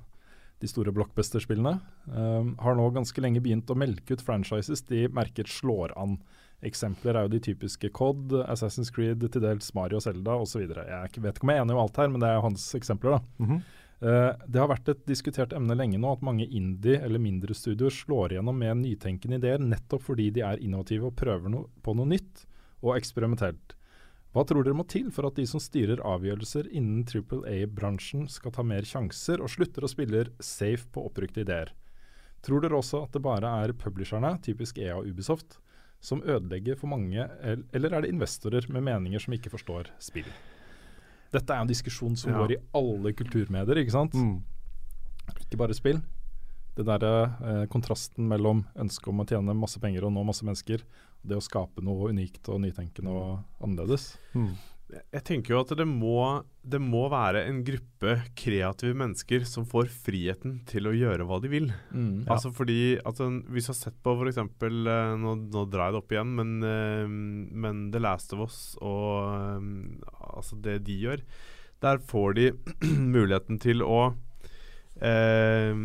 [0.61, 5.51] de store blockbuster-spillene, um, har nå ganske lenge begynt å melke ut franchises de merket
[5.51, 6.17] slår an.
[6.63, 10.63] Eksempler er jo de typiske COD, Assassin's Creed, til dels Mario Zelda osv.
[10.63, 13.17] Jeg vet ikke om jeg er enig i alt her, men det er hans eksempler.
[13.17, 13.43] da.
[13.43, 13.59] Mhm.
[13.59, 17.93] Eh, det har vært et diskutert emne lenge nå at mange indie- eller mindre studioer
[17.93, 22.11] slår igjennom med nytenkende ideer nettopp fordi de er innovative og prøver no på noe
[22.11, 22.43] nytt
[22.85, 23.73] og eksperimentelt.
[24.35, 28.51] Hva tror dere må til for at de som styrer avgjørelser innen Triple A-bransjen skal
[28.51, 31.71] ta mer sjanser og slutter å spille safe på opprykte ideer?
[32.45, 35.55] Tror dere også at det bare er publisherne, typisk EA og Ubisoft,
[36.03, 37.23] som ødelegger for mange,
[37.73, 40.27] eller er det investorer med meninger som ikke forstår spill?
[41.35, 42.39] Dette er en diskusjon som Ja.
[42.41, 44.13] går i alle kulturmedier, ikke sant?
[44.15, 44.37] Mm.
[45.45, 46.01] Ikke bare spill.
[46.75, 47.11] Det derre
[47.41, 50.83] eh, kontrasten mellom ønsket om å tjene masse penger og nå masse mennesker,
[51.25, 54.17] det å skape noe unikt og nytenkende og annerledes.
[54.35, 54.51] Mm.
[54.85, 59.89] Jeg tenker jo at det må, det må være en gruppe kreative mennesker som får
[59.89, 61.71] friheten til å gjøre hva de vil.
[61.89, 62.27] Mm.
[62.29, 64.37] Altså fordi altså, Hvis du har sett på f.eks.
[64.37, 67.07] Uh, nå, nå drar jeg det opp igjen, men, eh,
[67.65, 69.71] men The Last of Us og eh,
[70.35, 71.23] altså det de gjør
[71.83, 72.47] Der får de
[73.15, 74.13] muligheten til å
[75.05, 75.75] eh,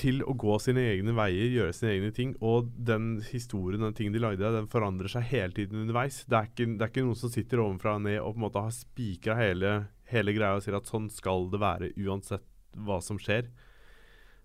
[0.00, 2.36] Til å gå sine egne veier, gjøre sine egne ting.
[2.40, 6.22] Og den historien, den ting de lagde, den forandrer seg hele tiden underveis.
[6.28, 8.46] Det er ikke, det er ikke noen som sitter ovenfra og ned og på en
[8.46, 9.74] måte har spikra hele,
[10.12, 12.48] hele greia og sier at sånn skal det være uansett
[12.86, 13.50] hva som skjer.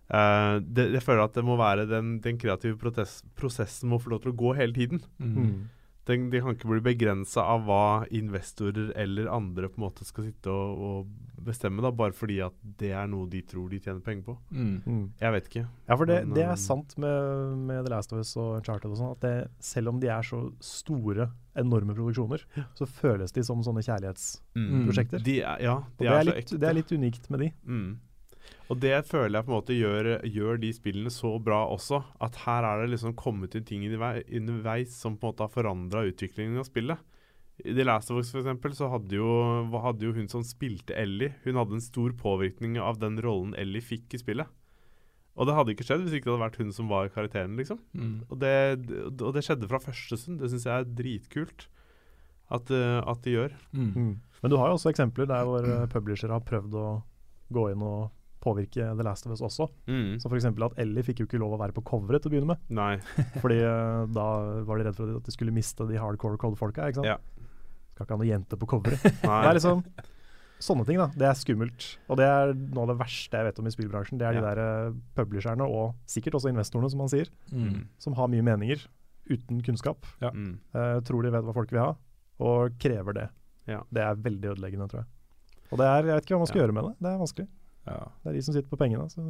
[0.07, 4.13] Eh, det, jeg føler at det må være den, den kreative protest, prosessen må få
[4.13, 5.03] lov til å gå hele tiden.
[5.19, 5.67] Mm.
[6.07, 6.09] Mm.
[6.09, 7.85] Den, de kan ikke bli begrensa av hva
[8.15, 12.55] investorer eller andre på en måte skal sitte og, og bestemme, da, bare fordi at
[12.79, 14.37] det er noe de tror de tjener penger på.
[14.51, 14.77] Mm.
[14.85, 15.03] Mm.
[15.21, 15.65] Jeg vet ikke.
[15.87, 18.91] Ja, for det, Men, det er sant med, med The Last of Us og Uncharted
[18.91, 22.43] og sånn, at det, selv om de er så store, enorme produksjoner,
[22.77, 25.23] så føles de som sånne kjærlighetsprosjekter.
[25.25, 26.59] De er, ja, de det, er, er så litt, ekte.
[26.61, 27.49] det er litt unikt med de.
[27.65, 27.87] Mm.
[28.67, 32.01] Og det føler jeg på en måte gjør, gjør de spillene så bra også.
[32.23, 35.53] At her er det liksom kommet inn ting undervei- underveis som på en måte har
[35.53, 36.99] forandra utviklingen av spillet.
[37.63, 39.29] I The Last of Us for eksempel, så hadde jo,
[39.81, 43.81] hadde jo hun som spilte Ellie Hun hadde en stor påvirkning av den rollen Ellie
[43.81, 44.51] fikk i spillet.
[45.37, 47.79] Og det hadde ikke skjedd hvis ikke det hadde vært hun som var karakteren, liksom.
[47.93, 48.13] Mm.
[48.27, 48.53] Og det,
[49.21, 50.41] og det skjedde fra første stund.
[50.41, 51.67] Det syns jeg er dritkult
[52.53, 53.53] at, eh, at de gjør.
[53.71, 53.91] Mm.
[53.93, 54.13] Mm.
[54.41, 56.87] Men du har jo også eksempler der hvor publishere har prøvd å
[57.53, 58.09] gå inn og
[58.47, 59.67] påvirke The Last of Us også.
[59.91, 60.17] Mm.
[60.23, 60.47] Som f.eks.
[60.49, 62.67] at Ellie fikk jo ikke lov å være på coveret til å begynne med.
[62.73, 62.93] Nei.
[63.43, 64.27] Fordi eh, da
[64.67, 66.87] var de redd for at de skulle miste de hardcore code-folka.
[66.89, 67.11] ikke sant?
[67.13, 67.19] Ja.
[67.97, 69.03] Skal ikke ha noen jente på coveret.
[69.23, 69.41] Nei.
[69.43, 69.83] Det er liksom
[70.57, 71.05] Sånne ting, da.
[71.13, 71.83] Det er skummelt.
[72.09, 74.17] Og det er noe av det verste jeg vet om i spillbransjen.
[74.17, 74.57] Det er de der
[74.89, 77.83] uh, publisherne, og sikkert også investorene, som man sier, Mm.
[78.01, 78.81] som har mye meninger
[79.29, 80.07] uten kunnskap.
[80.23, 80.31] Ja.
[80.33, 80.55] Mm.
[80.73, 81.91] eh, tror de vet hva folk vil ha,
[82.41, 83.27] og krever det.
[83.69, 83.83] Ja.
[83.93, 85.09] Det er veldig ødeleggende, tror jeg.
[85.69, 86.65] Og det er, jeg vet ikke hva man skal Ja.
[86.65, 86.93] gjøre med det.
[87.05, 87.47] Det er vanskelig.
[87.87, 88.11] Ja.
[88.23, 89.07] Det er de som sitter på pengene.
[89.09, 89.23] Så.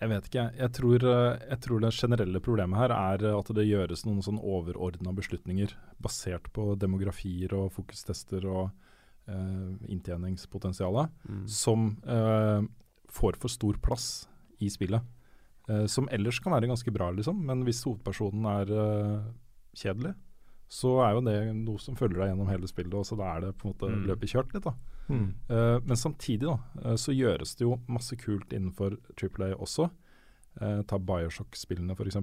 [0.00, 0.44] Jeg vet ikke.
[0.58, 4.40] Jeg tror, eh, jeg tror det generelle problemet her er at det gjøres noen sånn
[4.42, 8.70] overordna beslutninger basert på demografier og fokustester og
[9.28, 11.46] eh, inntjeningspotensialet, Mm.
[11.48, 12.62] som eh,
[13.08, 14.26] får for stor plass
[14.60, 15.02] i spillet.
[15.68, 19.22] Eh, som ellers kan være ganske bra, liksom, men hvis hovedpersonen er eh,
[19.74, 20.14] kjedelig,
[20.68, 23.40] så er jo det noe som følger deg gjennom hele spillet, og så da er
[23.46, 24.06] det på en måte Mm.
[24.10, 24.74] løpet kjørt litt, da.
[25.08, 25.34] Mm.
[25.50, 29.90] Uh, men samtidig da, eh, så gjøres det jo masse kult innenfor Triple A også.
[30.60, 32.18] Uh, ta Bioshock-spillene f.eks.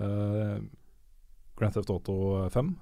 [0.00, 0.58] Uh,
[1.58, 2.74] Grand Theft Auto 5,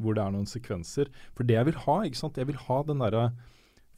[0.00, 1.10] hvor det er noen sekvenser.
[1.36, 2.40] For det jeg vil ha, ikke sant?
[2.40, 3.28] jeg vil ha den derre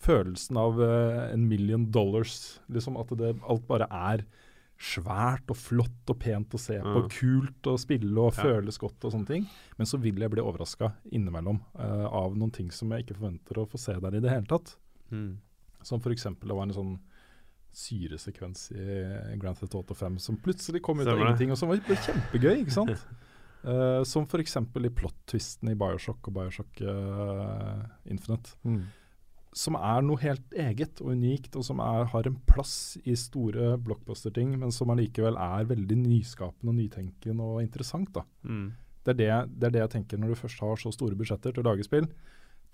[0.03, 2.59] følelsen av en million dollars.
[2.68, 4.26] Liksom At det, alt bare er
[4.77, 6.95] svært og flott og pent å se på.
[7.01, 7.09] Ja.
[7.12, 9.47] Kult å spille og føles godt og sånne ting.
[9.79, 13.62] Men så vil jeg bli overraska innimellom uh, av noen ting som jeg ikke forventer
[13.62, 14.74] å få se der i det hele tatt.
[15.11, 15.39] Mm.
[15.87, 16.29] Som f.eks.
[16.43, 16.97] det var en sånn
[17.77, 18.85] syresekvens i
[19.37, 22.62] Grand Theft Auto 5 som plutselig kom ut av ingenting, og som var, var kjempegøy.
[22.62, 23.09] ikke sant?
[23.64, 24.57] uh, som f.eks.
[24.61, 28.57] i plot-twisten i Bioshock og Bioshock uh, Infinite.
[28.68, 28.85] Mm.
[29.55, 33.76] Som er noe helt eget og unikt, og som er, har en plass i store
[33.80, 38.12] blockbuster-ting, men som allikevel er veldig nyskapende og nytenkende og interessant.
[38.12, 38.24] da.
[38.44, 38.72] Mm.
[39.07, 41.55] Det er det, det er det jeg tenker når du først har så store budsjetter
[41.55, 42.09] til å lage spill.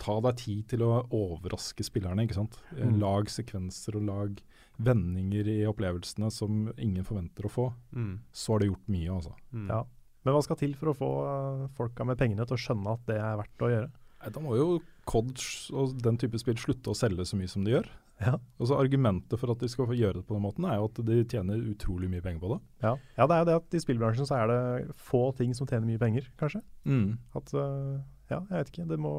[0.01, 2.25] Ta deg tid til å overraske spillerne.
[2.25, 2.57] ikke sant?
[2.75, 2.99] Eh, Mm.
[2.99, 4.41] Lag sekvenser og lag
[4.81, 7.73] vendinger i opplevelsene som ingen forventer å få.
[7.93, 8.19] Mm.
[8.33, 9.35] Så har det gjort mye, altså.
[9.53, 9.67] Mm.
[9.69, 9.83] Ja.
[10.25, 13.05] Men hva skal til for å få uh, folka med pengene til å skjønne at
[13.07, 13.91] det er verdt å gjøre?
[14.33, 14.67] Da må jo
[15.09, 15.43] COD
[15.75, 17.89] og den type spill slutte å selge så mye som de gjør.
[18.23, 21.01] Ja, Altså Argumentet for at de skal gjøre det på den måten, er jo at
[21.03, 22.59] de tjener utrolig mye penger på det.
[22.85, 22.93] ja.
[23.17, 25.89] ja det er jo det at i spillbransjen så er det få ting som tjener
[25.89, 26.61] mye penger, kanskje.
[26.87, 27.17] Mm.
[27.35, 27.99] At uh,
[28.31, 28.87] ja, jeg vet ikke.
[28.89, 29.13] Det må,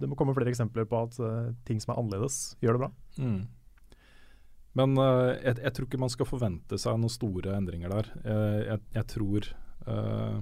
[0.00, 2.90] det må komme flere eksempler på at eh, ting som er annerledes, gjør det bra.
[3.20, 3.38] Mm.
[4.80, 8.12] Men eh, jeg, jeg tror ikke man skal forvente seg noen store endringer der.
[8.24, 9.50] Eh, jeg, jeg tror
[9.88, 10.38] uh,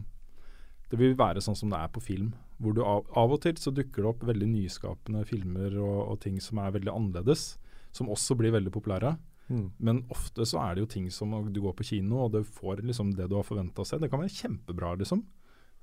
[0.90, 2.32] det vil være sånn som det er på film.
[2.64, 6.18] Hvor du av, av og til så dukker det opp veldig nyskapende filmer og, og
[6.24, 7.54] ting som er veldig annerledes.
[7.94, 9.14] Som også blir veldig populære.
[9.48, 12.80] Men ofte så er det jo ting som du går på kino og du får
[12.82, 13.98] liksom det du har forventa å se.
[14.00, 15.24] Det kan være kjempebra, liksom.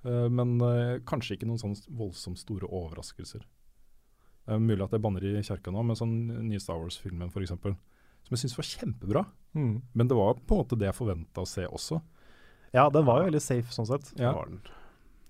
[0.01, 3.45] Uh, men uh, kanskje ikke noen sånn voldsomt store overraskelser.
[4.41, 6.15] Det er mulig at jeg banner i kjerka nå, men sånn
[6.47, 7.53] nye Star Wars-filmen f.eks.
[7.53, 9.23] Som jeg syns var kjempebra.
[9.53, 9.75] Mm.
[9.93, 12.01] Men det var på en måte det jeg forventa å se også.
[12.73, 14.09] Ja, den var jo veldig safe sånn sett.
[14.15, 14.32] Ja.
[14.32, 14.61] Det var den.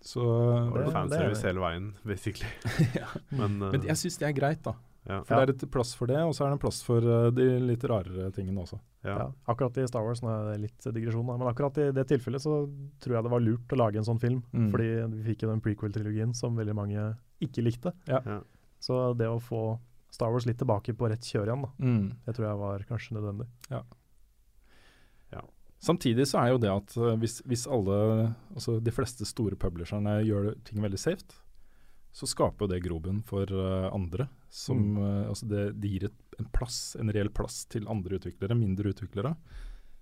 [0.02, 2.48] Så Det var Det- fanservice det er- hele veien, basically.
[3.02, 3.08] ja.
[3.32, 4.74] Men, uh, Men jeg syns det er greit, da.
[5.08, 5.22] ja.
[5.24, 5.46] For Ja.
[5.46, 7.46] det er et plass for det, og så er det en plass for uh, de
[7.60, 8.80] litt rarere tingene også.
[9.06, 9.18] Ja.
[9.18, 12.08] Ja, akkurat i Star Wars, nå er det litt digresjon, da, men akkurat i det
[12.08, 12.68] tilfellet så
[13.00, 14.44] tror jeg det var lurt å lage en sånn film.
[14.54, 14.72] Mm.
[14.72, 17.94] Fordi vi fikk jo den prequel-trilogien som veldig mange ikke likte.
[18.08, 18.20] Ja.
[18.26, 18.42] Ja.
[18.80, 19.80] Så det å få
[20.12, 22.12] Star Wars litt tilbake på rett kjør igjen, da, Mm.
[22.26, 23.48] det tror jeg var kanskje nødvendig.
[25.82, 27.96] Samtidig så er jo det at eh, hvis, hvis alle,
[28.54, 31.26] altså de fleste store publisherne gjør ting veldig safe,
[32.14, 34.28] så skaper jo det grobunn for eh, andre.
[34.52, 35.02] Som, Mm.
[35.02, 38.92] eh, altså det, det gir et, en plass, en reell plass til andre utviklere, mindre
[38.94, 39.36] utviklere.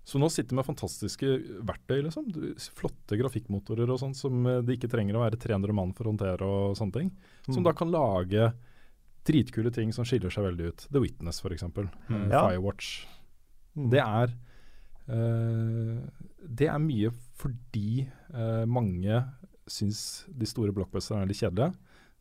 [0.04, 1.28] Så nå sitter vi med fantastiske
[1.68, 2.26] verktøy, liksom.
[2.32, 6.12] Du- Flotte grafikkmotorer og sånn som det ikke trenger å være 300 mann for å
[6.16, 7.10] håndtere og sånne ting.
[7.46, 7.64] Som Mm.
[7.68, 8.52] da kan lage
[9.24, 10.86] dritkule ting som skiller seg veldig ut.
[10.90, 11.62] The Witness f.eks.
[11.62, 12.28] Mm.
[12.32, 13.06] Firewatch.
[13.76, 13.90] Mm.
[13.92, 14.34] Det er
[15.10, 18.02] Det er mye fordi
[18.34, 19.20] eh, mange
[19.70, 21.72] syns de store blockbusterne er litt kjedelige.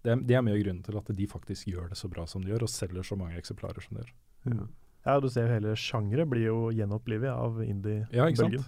[0.03, 2.23] Det, er- det er mye av grunnen til at de faktisk gjør det så bra
[2.29, 4.13] som de gjør, og selger så mange eksemplarer som de gjør.
[4.53, 4.67] Ja,
[5.05, 8.57] Ja, du ser jo hele sjangre blir jo gjenopplivet av indie-bølgen.
[8.59, 8.63] Ja?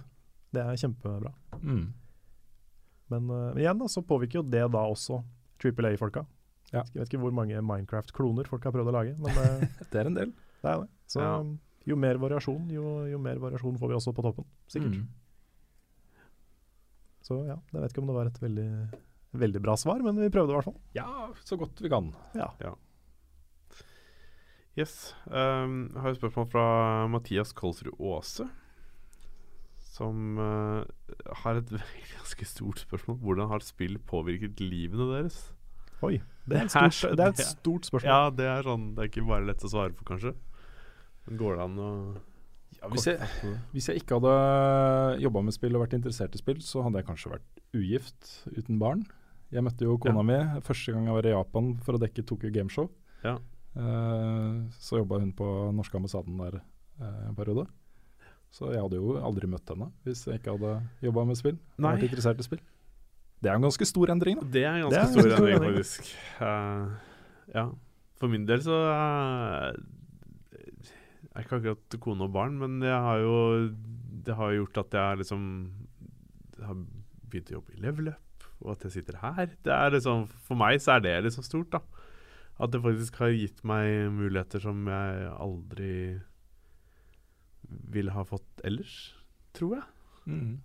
[0.56, 1.32] Det er kjempebra.
[1.60, 1.82] Mm.
[3.12, 5.18] Men, uh, men igjen da, så påvirker jo det da også
[5.60, 6.22] Triple A-folka.
[6.72, 6.82] Ja.
[6.94, 10.08] Jeg vet ikke hvor mange Minecraft-kloner folk har prøvd å lage, men det, Det er
[10.08, 10.32] en del.
[10.64, 10.88] det er det.
[11.12, 11.34] Så Ja.
[11.88, 14.46] Jo mer variasjon, jo, jo mer variasjon får vi også på toppen.
[14.70, 15.00] Sikkert.
[15.00, 15.08] Mm.
[17.22, 18.70] Så ja, jeg vet ikke om det var et veldig,
[19.42, 20.80] veldig bra svar, men vi prøvde i hvert fall.
[20.96, 22.10] Ja, så godt vi kan.
[22.38, 22.50] Ja.
[24.78, 25.12] Yes.
[25.26, 26.66] Um, jeg har et spørsmål fra
[27.12, 28.48] Mathias Kolsrud Aase.
[29.92, 30.86] Som uh,
[31.44, 31.74] har et
[32.16, 33.18] ganske stort spørsmål.
[33.20, 35.44] Hvordan har spill påvirket livene deres?
[36.02, 36.18] Oi,
[36.50, 38.10] det er stort, det er et stort spørsmål.
[38.10, 40.32] Ja, det er sånn Det er ikke bare lett å svare på, kanskje.
[41.30, 41.90] Går det an å
[42.80, 43.30] Ja, hvis, jeg,
[43.70, 47.06] hvis jeg ikke hadde jobba med spill og vært interessert i spill, så hadde jeg
[47.06, 49.04] kanskje vært ugift uten barn.
[49.52, 52.50] Jeg møtte jo kona mi første gang jeg var i Japan for å dekke Tokyo
[52.54, 52.88] Gameshow.
[53.22, 53.36] Ja.
[53.76, 55.46] Uh, så jobba hun på
[55.76, 57.68] norske ambassaden der uh, en periode.
[58.52, 61.56] Så jeg hadde jo aldri møtt henne hvis jeg ikke hadde jobba med spill.
[61.78, 61.94] Nei.
[61.94, 62.60] Vært interessert i spill.
[63.42, 64.50] Det er en ganske stor endring, da.
[64.54, 66.10] Det er en ganske er en stor stor endring, faktisk.
[66.40, 67.22] Uh,
[67.54, 67.66] ja.
[68.20, 68.76] For min del så
[71.34, 73.36] er ikke akkurat kone og barn, men jeg har jo
[74.22, 75.44] Det har gjort at jeg liksom
[76.62, 76.76] har
[77.28, 79.48] begynt å jobbe i Level Up, og at jeg sitter her.
[79.64, 81.80] Det er liksom, for meg så er det liksom stort, da.
[82.62, 85.94] At det faktisk har gitt meg muligheter som jeg aldri
[87.90, 89.16] ville ha fått ellers,
[89.56, 89.88] tror jeg.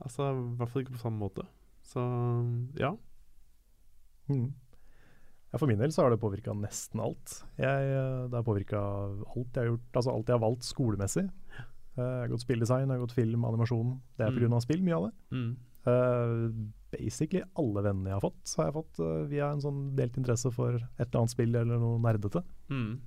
[0.03, 1.47] Altså, I hvert fall ikke på samme måte.
[1.87, 2.03] Så
[2.77, 2.91] ja.
[4.27, 4.51] Mm.
[5.53, 7.37] Ja, for min del så har det påvirka nesten alt.
[7.57, 11.23] Jeg, eh, det har påvirka alt jeg har gjort, altså alt jeg har valgt skolemessig.
[11.27, 13.99] Eh, Jeg har gått spilldesign, jeg har gått film, animasjon.
[14.17, 14.49] Det er Mm.
[14.51, 14.61] pga.
[14.61, 15.13] spill, mye av det.
[15.31, 15.57] Mm.
[15.87, 16.51] Uh,
[16.91, 20.51] basically alle vennene jeg har fått, har jeg fått uh, via en sånn delt interesse
[20.51, 22.43] for et eller annet spill eller noe nerdete.
[22.69, 22.99] Mm.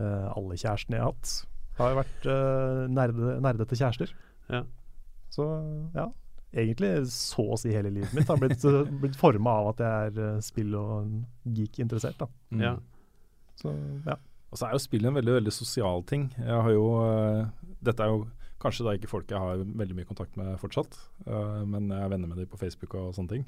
[0.00, 1.46] Uh, alle kjærestene jeg har hatt,
[1.76, 4.10] har jo vært nerde, nerdete kjærester.
[4.48, 4.62] Ja.
[5.30, 5.44] Så
[5.94, 6.08] ja,
[6.52, 8.64] egentlig så å si hele livet mitt har blitt,
[9.00, 11.16] blitt forma av at jeg er eh, spill- og
[11.56, 12.18] geek-interessert.
[12.20, 12.28] da.
[12.52, 12.62] Mm.
[12.66, 12.76] Ja.
[13.60, 13.72] Så
[14.06, 14.18] ja.
[14.52, 16.28] Og så er jo spill en veldig veldig sosial ting.
[16.36, 18.26] Jeg har jo, uh, Dette er jo
[18.60, 22.12] kanskje da ikke folk jeg har veldig mye kontakt med fortsatt, uh, men jeg er
[22.12, 23.46] venner med dem på Facebook og sånne ting.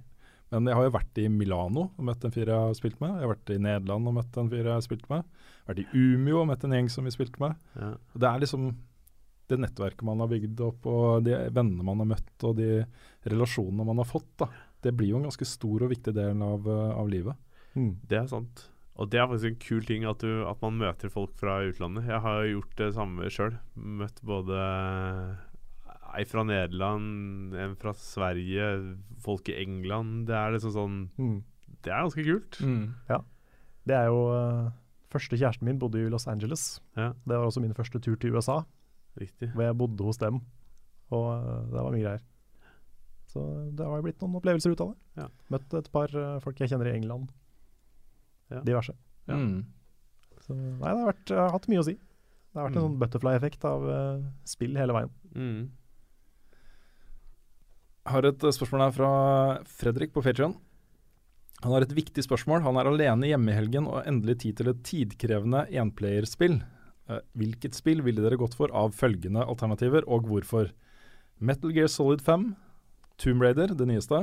[0.52, 3.14] Men jeg har jo vært i Milano og møtt en fyr jeg har spilt med.
[3.18, 5.24] Jeg har vært i Nederland og møtt en fyr jeg har spilt med.
[5.24, 7.56] Jeg har Vært i Umeå og møtt en gjeng som vi spilte med.
[7.74, 7.94] Ja.
[7.96, 8.66] Og Det er liksom
[9.50, 12.84] det nettverket man har bygd opp, og de vennene man har møtt, og de
[13.28, 14.48] relasjonene man har fått, da.
[14.84, 17.36] Det blir jo en ganske stor og viktig del av, eh, av livet.
[17.74, 17.92] Mm.
[18.08, 18.68] Det er sant.
[18.94, 22.06] Og det er faktisk en kul ting at, du, at man møter folk fra utlandet.
[22.06, 23.56] Jeg har gjort det samme sjøl.
[23.74, 24.58] Møtt både
[26.14, 28.68] ei fra Nederland, en fra Sverige,
[29.24, 30.28] folk i England.
[30.28, 31.42] Det er liksom sånn Mm.
[31.84, 32.58] Det er ganske kult.
[33.84, 34.70] Det er jo eh,
[35.14, 36.80] Første kjæresten min bodde i Los Angeles.
[36.96, 38.64] Ja, Det var også min første tur til USA,
[39.20, 39.50] riktig.
[39.54, 40.40] hvor jeg bodde hos dem.
[41.14, 42.22] Og eh, det var mye greier.
[43.34, 43.42] Så
[43.74, 45.22] det har jo blitt noen opplevelser ut av det.
[45.22, 45.28] Ja.
[45.54, 47.30] Møtt et par eh, folk jeg kjenner i England.
[48.52, 48.60] Ja.
[48.60, 48.92] diverse.
[49.26, 49.34] Ja.
[49.40, 49.64] Mm.
[50.44, 51.94] Så, nei, det har, vært, har hatt mye å si.
[51.96, 52.88] Det har vært en Mm.
[52.90, 55.10] sånn butterfly-effekt av uh, spill hele veien.
[55.34, 55.62] Mm.
[58.12, 59.10] har et eh, spørsmål her fra
[59.80, 60.54] Fredrik på Patreon.
[61.64, 62.60] Han har et viktig spørsmål.
[62.66, 66.58] Han er alene hjemme i helgen og har endelig tid til et tidkrevende enplayerspill.
[67.10, 70.70] Eh, hvilket spill ville dere gått for av følgende alternativer, og hvorfor?
[71.36, 72.54] Metal Gear Solid 5,
[73.20, 74.22] Tomb Raider, det nyeste,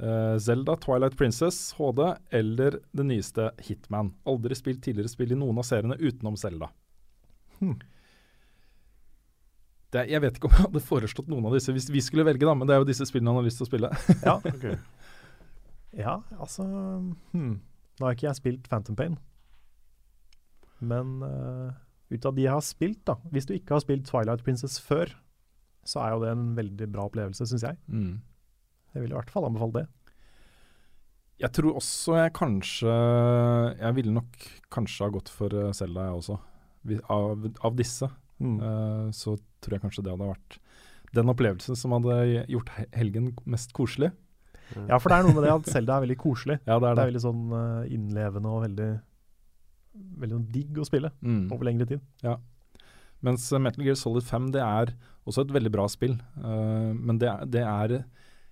[0.00, 2.00] uh, Zelda Twilight Princess HD
[2.34, 4.12] eller det nyeste Hitman.
[4.26, 6.70] Aldri spilt tidligere spill i noen av seriene utenom Zelda.
[7.58, 7.76] Hmm.
[9.92, 12.46] Det, jeg vet ikke om jeg hadde foreslått noen av disse hvis vi skulle velge,
[12.46, 13.90] da, men det er jo disse spillene han har lyst til å spille.
[14.28, 14.78] Ja, okay.
[15.96, 16.64] ja altså
[17.34, 17.58] hmm.
[17.98, 19.16] Nå har ikke jeg spilt Phantom Pain,
[20.78, 21.72] men eh,
[22.10, 25.12] ut av de jeg har spilt, da Hvis du ikke har spilt Twilight Princess før,
[25.84, 27.76] så er jo det en veldig bra opplevelse, syns jeg.
[27.88, 28.20] Mm.
[28.94, 29.86] Jeg vil i hvert fall anbefale det.
[31.38, 32.94] Jeg tror også jeg kanskje
[33.78, 36.38] Jeg ville nok kanskje ha gått for Selda, Zelda, jeg også.
[37.12, 38.60] Av, av disse Mm.
[38.62, 40.58] uh, så tror jeg kanskje det hadde vært
[41.16, 44.12] den opplevelsen som hadde gjort helgen mest koselig.
[44.86, 46.58] Ja, for det er noe med det at Selda er veldig koselig.
[46.68, 48.88] Ja, det er Det det er veldig sånn eh, innlevende og veldig
[50.18, 51.52] Veldig sånn digg å spille Mm.
[51.52, 52.00] over lengre tid.
[52.22, 52.36] Ja.
[53.22, 54.92] Mens eh, Metal Gear Solid 5 det er
[55.26, 58.04] også et veldig bra spill, uh, men det det er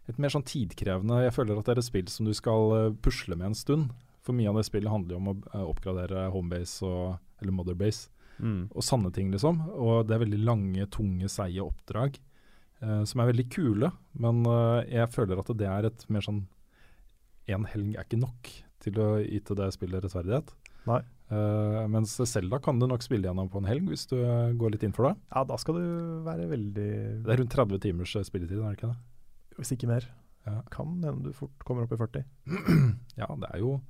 [0.08, 2.92] et mer sånn tidkrevende Jeg føler at det er et spill som du skal eh,
[3.02, 3.88] pusle med en stund.
[4.22, 8.08] For mye av det spillet handler jo om å oppgradere homebase og, eller motherbase.
[8.38, 8.68] Mm.
[8.76, 9.62] og sanne ting, liksom.
[9.72, 12.18] Og det er veldig lange, tunge, seige oppdrag
[12.82, 13.88] uh, som er veldig kule.
[14.12, 16.42] Men uh, jeg føler at det er et mer sånn
[17.48, 18.48] En helg er ikke nok
[18.82, 20.50] til å yte det spillet rettferdighet.
[20.86, 21.02] Nei.
[21.26, 24.76] Uh, mens Selda kan du nok spille gjennom på en helg, hvis du eh, går
[24.76, 25.16] litt inn for det.
[25.34, 25.86] Ja, da skal du
[26.26, 26.90] være veldig
[27.26, 29.56] Det er rundt 30 timers eh, spilletid, er det ikke det?
[29.58, 30.06] Hvis ikke mer.
[30.46, 30.60] Ja.
[30.70, 32.22] Kan hende du fort kommer opp i 40.
[33.20, 33.80] Ja, det er jo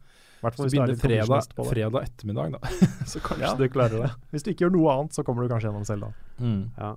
[0.44, 2.72] hvert fall hvis er begynner fredag, fredag ettermiddag, da.
[3.10, 3.52] så kanskje Ja.
[3.58, 4.10] du klarer det.
[4.32, 6.12] Hvis du ikke gjør noe annet, så kommer du kanskje gjennom Selda.
[6.78, 6.94] Ja.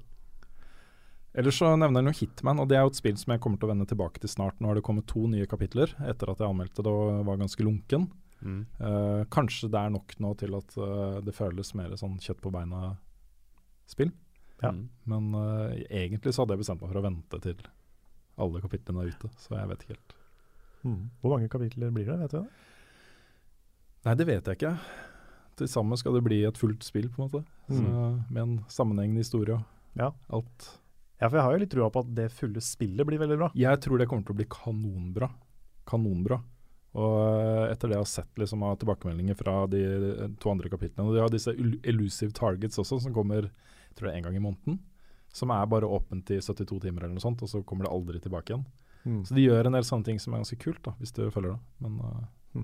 [1.40, 3.60] Ellers så nevner jeg noe Hitman, og det er jo et spill som jeg kommer
[3.62, 4.58] til å vende tilbake til snart.
[4.60, 7.66] Nå har det kommet to nye kapitler etter at jeg anmeldte det og var ganske
[7.66, 8.08] lunken.
[8.42, 8.62] Mm.
[8.80, 12.52] Eh, kanskje det er nok nå til at uh, det føles mer sånn kjøtt på
[12.56, 14.14] beina-spill.
[14.64, 14.72] Ja.
[14.76, 14.86] Mm.
[15.12, 17.62] Men uh, egentlig så hadde jeg bestemt meg for å vente til
[18.40, 20.16] alle kapitlene er ute, så jeg vet ikke helt.
[21.20, 22.16] Hvor mange kapitler blir det?
[22.22, 22.68] vet du det?
[24.08, 24.76] Nei, det vet jeg ikke.
[25.60, 27.42] Til sammen skal det bli et fullt spill, på en måte.
[27.68, 27.82] Så,
[28.32, 30.14] med en sammenhengende historie og Ja.
[30.32, 30.70] alt.
[31.20, 33.52] Ja, for jeg har jo litt trua på at det fulle spillet blir veldig bra.
[33.60, 35.28] Jeg tror det kommer til å bli kanonbra.
[35.86, 36.40] Kanonbra.
[36.98, 39.84] Og eh, etter det jeg har sett liksom, av tilbakemeldinger fra de
[40.42, 41.54] to andre kapitlene og De har disse
[41.86, 44.80] elusive targets også, som kommer jeg tror det er en gang i måneden.
[45.34, 48.22] Som er bare åpent i 72 timer eller noe sånt, og så kommer det aldri
[48.22, 48.68] tilbake igjen.
[49.26, 51.56] Så de gjør en del sånne ting som er ganske kult, da, hvis du følger
[51.56, 51.60] det.
[51.84, 52.64] Men uh,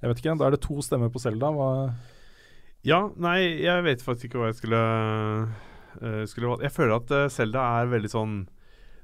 [0.00, 0.34] jeg vet ikke.
[0.40, 1.52] Da er det to stemmer på Selda.
[2.86, 6.66] Ja, nei, jeg vet faktisk ikke hva jeg skulle uh, skulle valgt.
[6.66, 8.34] Jeg føler at uh, Selda er veldig sånn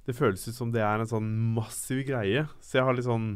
[0.09, 1.29] Det føles ut som det er en sånn
[1.59, 2.47] massiv greie.
[2.65, 3.35] Så jeg har litt sånn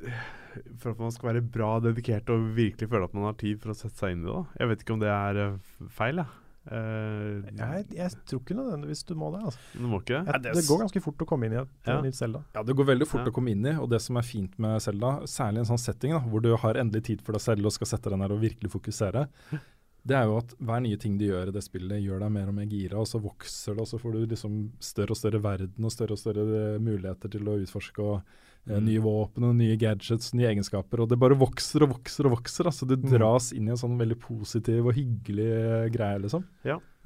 [0.80, 3.74] For at man skal være bra dedikert og virkelig føle at man har tid for
[3.74, 4.32] å sette seg inn i det.
[4.32, 5.56] da Jeg vet ikke om det er eh,
[5.92, 6.42] feil, jeg.
[6.66, 9.42] Uh, Jeg, jeg tror ikke nødvendigvis du må det.
[9.46, 9.60] Altså.
[9.76, 10.32] Du må ikke det?
[10.34, 11.98] Jeg, det går ganske fort å komme inn i et Ja.
[12.02, 12.40] nytt Selda.
[12.56, 13.30] Ja, det går veldig fort Ja.
[13.30, 15.78] å komme inn i, og det som er fint med Selda, særlig i en sånn
[15.84, 18.34] setting da, hvor du har endelig tid for deg selv og skal sette deg ned
[18.34, 19.28] og virkelig fokusere,
[20.06, 22.48] det er jo at hver nye ting de gjør i det spillet, gjør deg mer
[22.52, 25.40] og mer gira, og så vokser det, og så får du liksom større og større
[25.42, 26.44] verden og større og større
[26.76, 28.84] eh, muligheter til å utforske, og eh, Mm.
[28.86, 32.66] nye våpen og nye gadgets, nye egenskaper, og det bare vokser og vokser og vokser.
[32.66, 33.10] Altså, du Mm.
[33.12, 36.42] dras inn i en sånn veldig positiv og hyggelig eh, greie, liksom.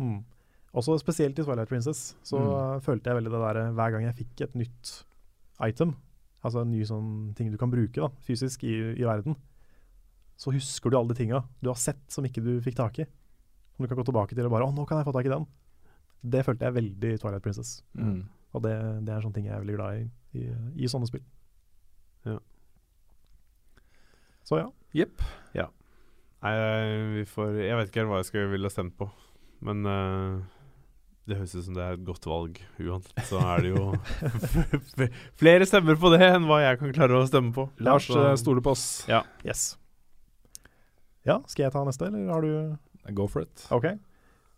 [0.01, 0.25] Mm.
[0.73, 2.81] Også spesielt i Twilight Princess så Mm.
[2.81, 5.05] følte jeg veldig det der hver gang jeg fikk et nytt
[5.61, 5.97] item,
[6.43, 9.37] altså en ny sånn ting du kan bruke da, fysisk i, i verden,
[10.41, 13.07] så husker du alle de tinga du har sett som ikke du fikk tak i.
[13.75, 15.35] Som du kan gå tilbake til og bare 'Å, nå kan jeg få tak i
[15.35, 15.49] den'.
[16.21, 17.83] Det følte jeg veldig i Twilight Princess.
[17.95, 18.29] Mm.
[18.53, 20.09] Og det, det er sånne ting jeg er veldig glad i
[20.39, 20.47] i,
[20.77, 21.25] i sånne spill.
[22.29, 22.39] Ja.
[24.47, 24.71] Så ja.
[24.95, 25.23] Jepp.
[26.41, 26.55] Nei,
[27.19, 29.11] vi får Jeg vet ikke helt hva jeg skulle ville stemt på,
[29.67, 30.41] men uh,
[31.29, 33.21] det høres ut som det er et godt valg uansett.
[33.29, 33.91] Så er det jo
[35.43, 37.69] flere stemmer på det enn hva jeg kan klare å stemme på.
[37.85, 38.87] Lars eh, stoler på oss.
[39.11, 39.21] Ja.
[39.45, 39.75] Yes.
[41.29, 43.67] Ja, skal jeg ta neste, eller har du Go for it.
[43.73, 43.85] Ok.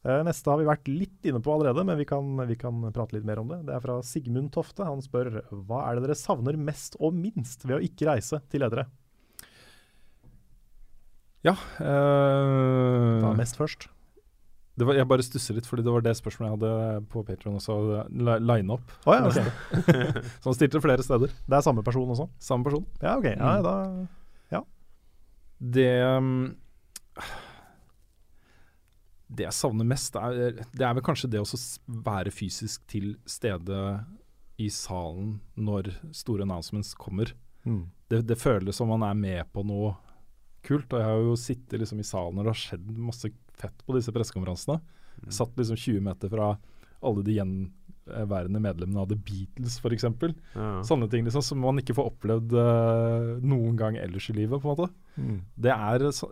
[0.05, 3.15] Eh, neste har vi vært litt inne på allerede, men vi kan, vi kan prate
[3.15, 3.61] litt mer om det.
[3.69, 4.83] Det er fra Sigmund Tofte.
[4.85, 8.65] Han spør hva er det dere savner mest og minst ved å ikke reise til
[8.65, 8.87] ledere?
[11.47, 11.55] Ja.
[11.83, 13.89] eh, Ta mest først.
[14.79, 17.59] det var, Jeg bare stusser litt, fordi det var det spørsmålet jeg hadde på Patron
[17.59, 17.77] også.
[18.11, 18.93] li- Line up.
[19.07, 19.39] Oh, ja, ok.
[20.43, 21.31] Så han stilte flere steder.
[21.47, 22.29] Det er samme person også?
[22.43, 22.87] Samme person.
[23.03, 23.25] Ja, ok.
[23.37, 23.63] Ja, Mm.
[23.63, 24.07] da
[25.63, 26.55] Det um,
[29.33, 31.61] Det jeg savner mest, er, det er vel kanskje det å
[32.05, 33.79] være fysisk til stede
[34.61, 37.33] i salen når store announcements kommer.
[37.65, 37.85] mm.
[38.13, 39.95] Det, det føles som man er med på noe
[40.67, 40.93] kult.
[40.93, 43.97] Og jeg har jo sittet liksom i salen når det har skjedd masse fett på
[43.97, 44.83] disse pressekonferansene.
[45.23, 45.31] Mm.
[45.31, 46.53] satt liksom 20 meter fra
[47.03, 50.05] alle de gjenværende medlemmene av The Beatles f.eks.
[50.55, 50.83] Ja.
[50.87, 54.61] Sånne ting liksom som man ikke får opplevd uh, noen gang ellers i livet.
[54.63, 54.89] på en måte.
[55.17, 55.39] Mm.
[55.55, 56.29] Det er så,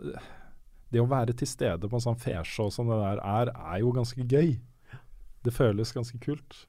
[0.91, 3.91] Det å være til stede på en sånn fesjå som det der er, er jo
[3.95, 4.57] ganske gøy.
[5.43, 6.65] Det føles ganske kult.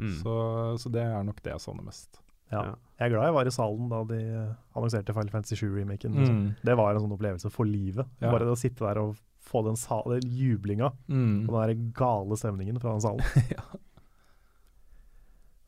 [0.00, 0.14] Mm.
[0.22, 0.34] Så,
[0.80, 2.22] så det er nok det jeg savner mest.
[2.50, 2.62] Ja.
[2.64, 2.76] Ja.
[2.98, 6.16] Jeg er glad jeg var i salen da de eh, annonserte Final Fantasy 7-remaken.
[6.18, 6.40] Liksom.
[6.66, 8.08] Det var en sånn opplevelse for livet.
[8.20, 8.32] Ja.
[8.32, 9.14] Bare det å sitte der og
[9.50, 9.76] få den,
[10.10, 11.46] den jublinga Mm.
[11.48, 13.24] og den der gale stemningen fra den salen.
[13.54, 13.62] Ja.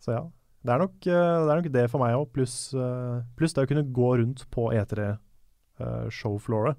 [0.03, 0.23] Så ja.
[0.63, 1.13] Det er nok eh,
[1.43, 4.45] det, er nok det for meg òg, pluss eh, pluss det å kunne gå rundt
[4.55, 6.77] på E E3-showflooret.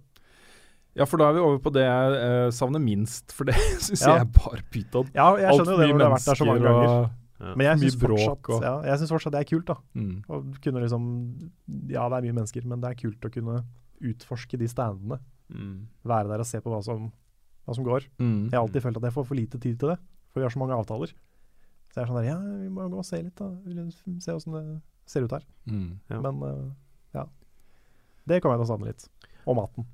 [0.93, 3.55] Ja, for da er vi over på det jeg eh, savner minst, for det
[3.85, 4.19] syns Ja.
[4.19, 5.07] jeg er bare pyton.
[5.15, 6.87] ja, jeg skjønner jo det når du har vært der så mange ganger.
[6.93, 7.53] Ja.
[7.57, 9.75] Men jeg syns fortsatt, og- ja, synes fortsatt det er kult, da.
[9.97, 10.13] Mm.
[10.29, 11.03] Å kunne liksom
[11.91, 13.57] Ja, det er mye mennesker, men det er kult å kunne
[14.03, 15.17] utforske de standene.
[15.51, 15.87] Mm.
[16.07, 17.09] Være der og se på hva som,
[17.65, 18.05] hva som går.
[18.21, 18.47] Mm.
[18.51, 19.97] Jeg har alltid følt at jeg får for lite tid til det,
[20.31, 21.11] for vi har så mange avtaler.
[21.93, 23.51] Så jeg er sånn der Ja, vi må gå og se litt, da.
[23.67, 24.63] Vil Se åssen det
[25.05, 25.43] ser ut her.
[25.69, 25.99] Mm.
[26.09, 26.21] Ja.
[26.23, 26.71] Men uh,
[27.13, 27.27] ja.
[28.25, 29.05] Det kommer jeg til å savne litt.
[29.45, 29.85] Og maten.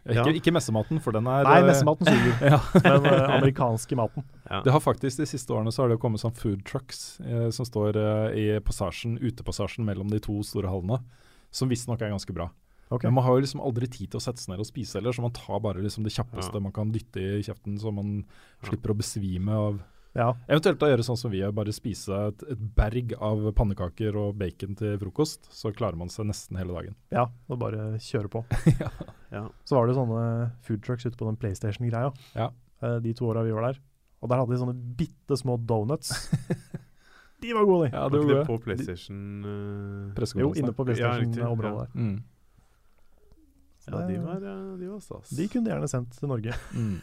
[0.00, 0.24] Ikke, Ja.
[0.32, 2.36] ikke messematen, for den er Nei, eh, messematen suger.
[2.54, 2.58] Ja.
[2.80, 4.24] Men uh, amerikanske maten.
[4.48, 4.62] Ja.
[4.64, 7.66] Det har faktisk De siste årene så har det kommet sånn food trucks eh, som
[7.68, 11.02] står eh, i passasjen, utepassasjen mellom de to store hallene,
[11.52, 12.48] som visstnok er ganske bra.
[12.90, 13.06] Okay.
[13.10, 15.12] Men man har jo liksom aldri tid til å sette seg ned og spise heller,
[15.14, 16.64] så man tar bare liksom det kjappeste Ja.
[16.64, 18.24] man kan dytte i kjeften, så man
[18.62, 18.68] Ja.
[18.70, 19.82] slipper å besvime av
[20.18, 20.32] Ja.
[20.50, 24.32] Eventuelt da gjøre sånn som vi gjør, bare spise et, et berg av pannekaker og
[24.40, 26.96] bacon til frokost, så klarer man seg nesten hele dagen.
[27.14, 27.28] ja.
[27.50, 28.44] Og bare kjøre på.
[29.30, 29.44] Ja.
[29.62, 30.22] Så var det sånne
[30.66, 32.48] food trucks ute på den PlayStation-greia Ja.
[32.82, 33.76] eh, de to åra vi var der.
[34.18, 36.10] Og der hadde de sånne bitte små donuts.
[37.44, 37.92] de var gode, de.
[37.94, 38.40] Ja, det var det.
[38.48, 41.86] på PlayStation uh, Jo, inne på PlayStation-området ja.
[41.86, 41.94] der.
[41.94, 42.18] Mm.
[43.86, 44.42] Ja, de var,
[44.82, 45.30] de var stas.
[45.30, 46.58] De kunne de gjerne sendt til Norge.
[46.74, 46.98] Mm.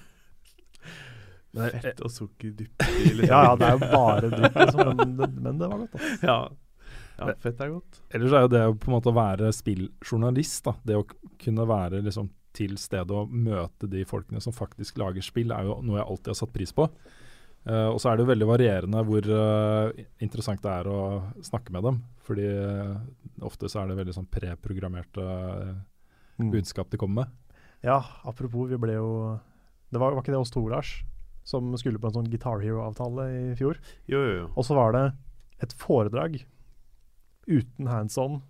[1.58, 3.28] Det- Fett og sukker dypt i liksom.
[3.30, 5.98] Ja, ja, det er jo bare dritt, liksom, men, det, men det var godt.
[5.98, 6.18] Altså.
[6.32, 6.38] ja.
[7.20, 8.02] ja, fett er godt.
[8.14, 11.06] Ellers er jo det på en måte å være spilljournalist, da, det å
[11.42, 15.76] kunne være liksom til stede og møte de folkene som faktisk lager spill, er jo
[15.86, 16.88] noe jeg alltid har satt pris på.
[17.68, 19.90] Uh, og så er det jo veldig varierende hvor uh,
[20.24, 21.00] interessant det er å
[21.44, 21.98] snakke med dem.
[22.24, 22.96] Fordi uh,
[23.46, 25.76] ofte så er det veldig sånn preprogrammerte uh,
[26.38, 26.52] Mm.
[26.54, 27.56] budskap de kommer med.
[27.82, 27.96] Ja,
[28.30, 29.08] apropos, vi ble jo
[29.90, 30.92] Det var, var ikke det oss to, Lars,
[31.48, 33.80] som skulle på en sånn Guitar Hero-avtale i fjor?
[34.12, 34.46] Jo, jo, jo.
[34.60, 35.06] Og så var det
[35.64, 36.42] et foredrag
[37.48, 38.42] uten hands on,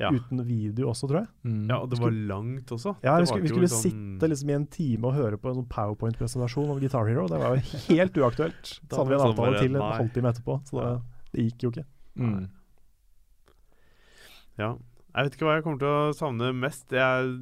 [0.00, 0.10] Ja.
[0.10, 1.28] uten video også, tror jeg.
[1.46, 1.68] Mm.
[1.70, 2.96] ja, og det var langt også.
[3.04, 5.48] Ja, Det vi skulle, vi skulle sånn- sitte liksom i en time og høre på
[5.48, 7.26] en sånn powerpoint-presentasjon om Guitar Hero.
[7.28, 7.62] Det var jo
[7.96, 8.62] helt uaktuelt.
[8.90, 11.02] Så hadde vi en sånn avtale til en halvtime etterpå, så det,
[11.32, 11.84] det gikk jo ikke.
[12.18, 12.48] Mm.
[14.60, 14.72] Ja.
[15.12, 16.86] Jeg vet ikke hva jeg kommer til å savne mest.
[16.96, 17.32] Jeg,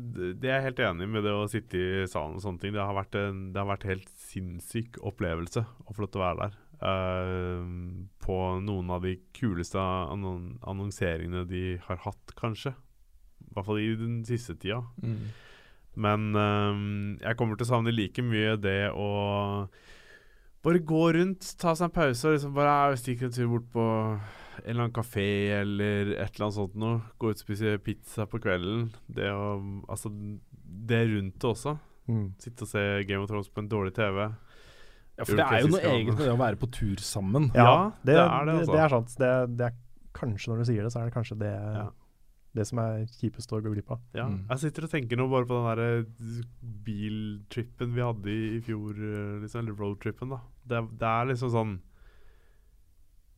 [0.42, 2.72] det er jeg helt enig med det å sitte i salen og sånne ting.
[2.74, 6.26] Det har vært en det har vært helt sinnssyk opplevelse å få lov til å
[6.26, 6.58] være der.
[6.80, 12.72] Uh, på noen av de kuleste annon annonseringene de har hatt, kanskje.
[13.40, 14.80] I hvert fall i den siste tida.
[15.02, 15.30] Mm.
[16.00, 16.74] Men uh,
[17.20, 19.08] jeg kommer til å savne like mye det å
[20.60, 23.84] bare gå rundt, ta seg en pause og liksom bare stikke en tur bort på
[24.60, 27.00] en eller annen kafé eller et eller annet sånt noe.
[27.16, 28.90] Gå ut og spise pizza på kvelden.
[29.08, 29.54] Det å
[29.88, 30.12] Altså,
[30.90, 31.78] det rundt det også.
[32.10, 32.24] Mm.
[32.42, 34.24] Sitte og se Game of Thrones på en dårlig TV.
[35.20, 37.50] Ja, for det er jo noe eget med det å være på tur sammen.
[37.54, 38.72] Ja, det, det er det, altså.
[38.74, 39.16] det er sant.
[39.20, 39.74] Det, det er
[40.16, 41.84] kanskje, når du sier det, så er det kanskje det, Ja.
[42.56, 44.00] det som er kjipest å gå glipp av.
[44.16, 44.26] Ja.
[44.32, 44.40] Mm.
[44.48, 46.40] Jeg sitter og tenker nå bare på den der eh,
[46.88, 50.40] biltrippen vi hadde i, i fjor, eh, liksom, eller roadtrippen, da.
[50.72, 51.76] Det, det er liksom sånn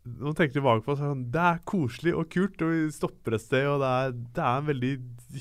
[0.04, 2.62] Når man tenker tilbake på det, så er det sånn Det er koselig og kult,
[2.66, 4.92] og vi stopper et sted, og det er, det er en veldig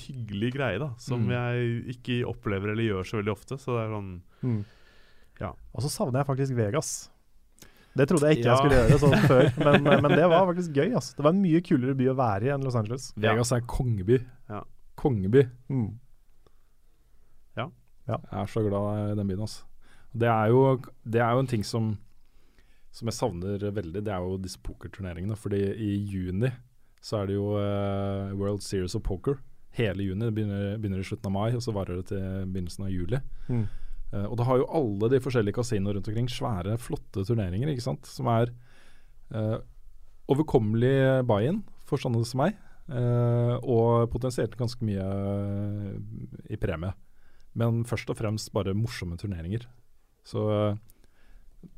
[0.04, 0.90] hyggelig greie, da.
[1.02, 1.32] Som Mm.
[1.34, 3.58] jeg ikke opplever eller gjør så veldig ofte.
[3.58, 4.64] Så det er sånn
[5.40, 5.50] Ja.
[5.74, 7.10] Og så savner jeg faktisk Vegas.
[7.96, 8.54] Det trodde jeg ikke Ja.
[8.54, 9.50] jeg skulle gjøre sånn før,
[9.82, 10.94] men, men det var faktisk gøy.
[10.94, 11.16] Altså.
[11.16, 13.12] Det var en mye kulere by å være i enn Los Angeles.
[13.16, 14.20] Vegas er kongeby.
[14.48, 14.62] Ja.
[14.96, 15.48] Kongeby.
[15.68, 15.98] Mm.
[18.02, 19.40] Jeg er så glad i den byen.
[19.44, 19.62] Altså.
[20.12, 20.62] Det, er jo,
[21.06, 21.92] det er jo en ting som,
[22.92, 24.02] som jeg savner veldig.
[24.04, 25.36] Det er jo disse pokerturneringene.
[25.38, 26.50] Fordi i juni
[27.02, 29.38] så er det jo uh, World Series of Poker.
[29.76, 30.26] Hele juni.
[30.26, 33.22] Det begynner, begynner i slutten av mai, og så varer det til begynnelsen av juli.
[33.48, 33.64] Mm.
[34.12, 37.86] Uh, og da har jo alle de forskjellige kasinoene rundt omkring svære, flotte turneringer, ikke
[37.88, 38.08] sant.
[38.08, 38.52] Som er
[39.32, 39.56] uh,
[40.32, 42.60] overkommelig buy-in for sånne som meg.
[43.62, 45.04] og potensielt ganske mye
[46.50, 46.92] i premie.
[47.58, 49.66] Men først og fremst bare morsomme turneringer.
[50.26, 50.78] Så eh,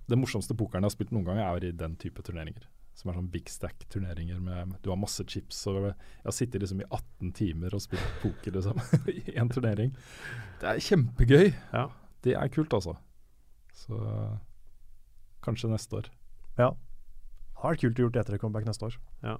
[0.09, 2.67] det morsomste pokeren jeg har spilt noen gang, er i den type turneringer.
[2.95, 5.65] Som er sånn big stack-turneringer med Du har masse chips.
[5.71, 5.95] Og jeg
[6.25, 8.79] har sittet liksom i 18 timer og spilt poker liksom,
[9.11, 9.95] i en turnering.
[10.61, 11.51] Det er kjempegøy.
[11.73, 11.89] Ja.
[12.25, 12.95] Det er kult, altså.
[13.75, 13.99] Så
[15.45, 16.11] kanskje neste år.
[16.57, 16.71] Ja.
[16.71, 18.99] Det hadde vært kult å gjort etter comeback neste år.
[19.25, 19.39] Ja.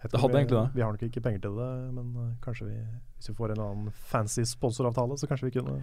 [0.00, 0.68] Det hadde vi, egentlig det.
[0.74, 2.78] Vi har nok ikke penger til det, men uh, kanskje vi,
[3.18, 5.76] hvis vi får en eller annen fancy sponsoravtale, så kanskje vi kunne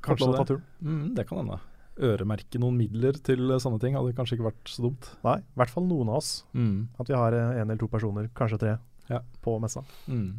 [0.00, 0.56] Kanskje ta det.
[0.80, 1.58] Mm, det kan hende.
[1.98, 5.08] Øremerke noen midler til sånne ting hadde kanskje ikke vært så dumt.
[5.26, 6.44] Nei, i hvert fall noen av oss.
[6.54, 6.88] Mm.
[7.00, 8.76] At vi har eh, en eller to personer, kanskje tre,
[9.10, 9.20] Ja.
[9.42, 9.82] på messa.
[10.06, 10.38] Mm.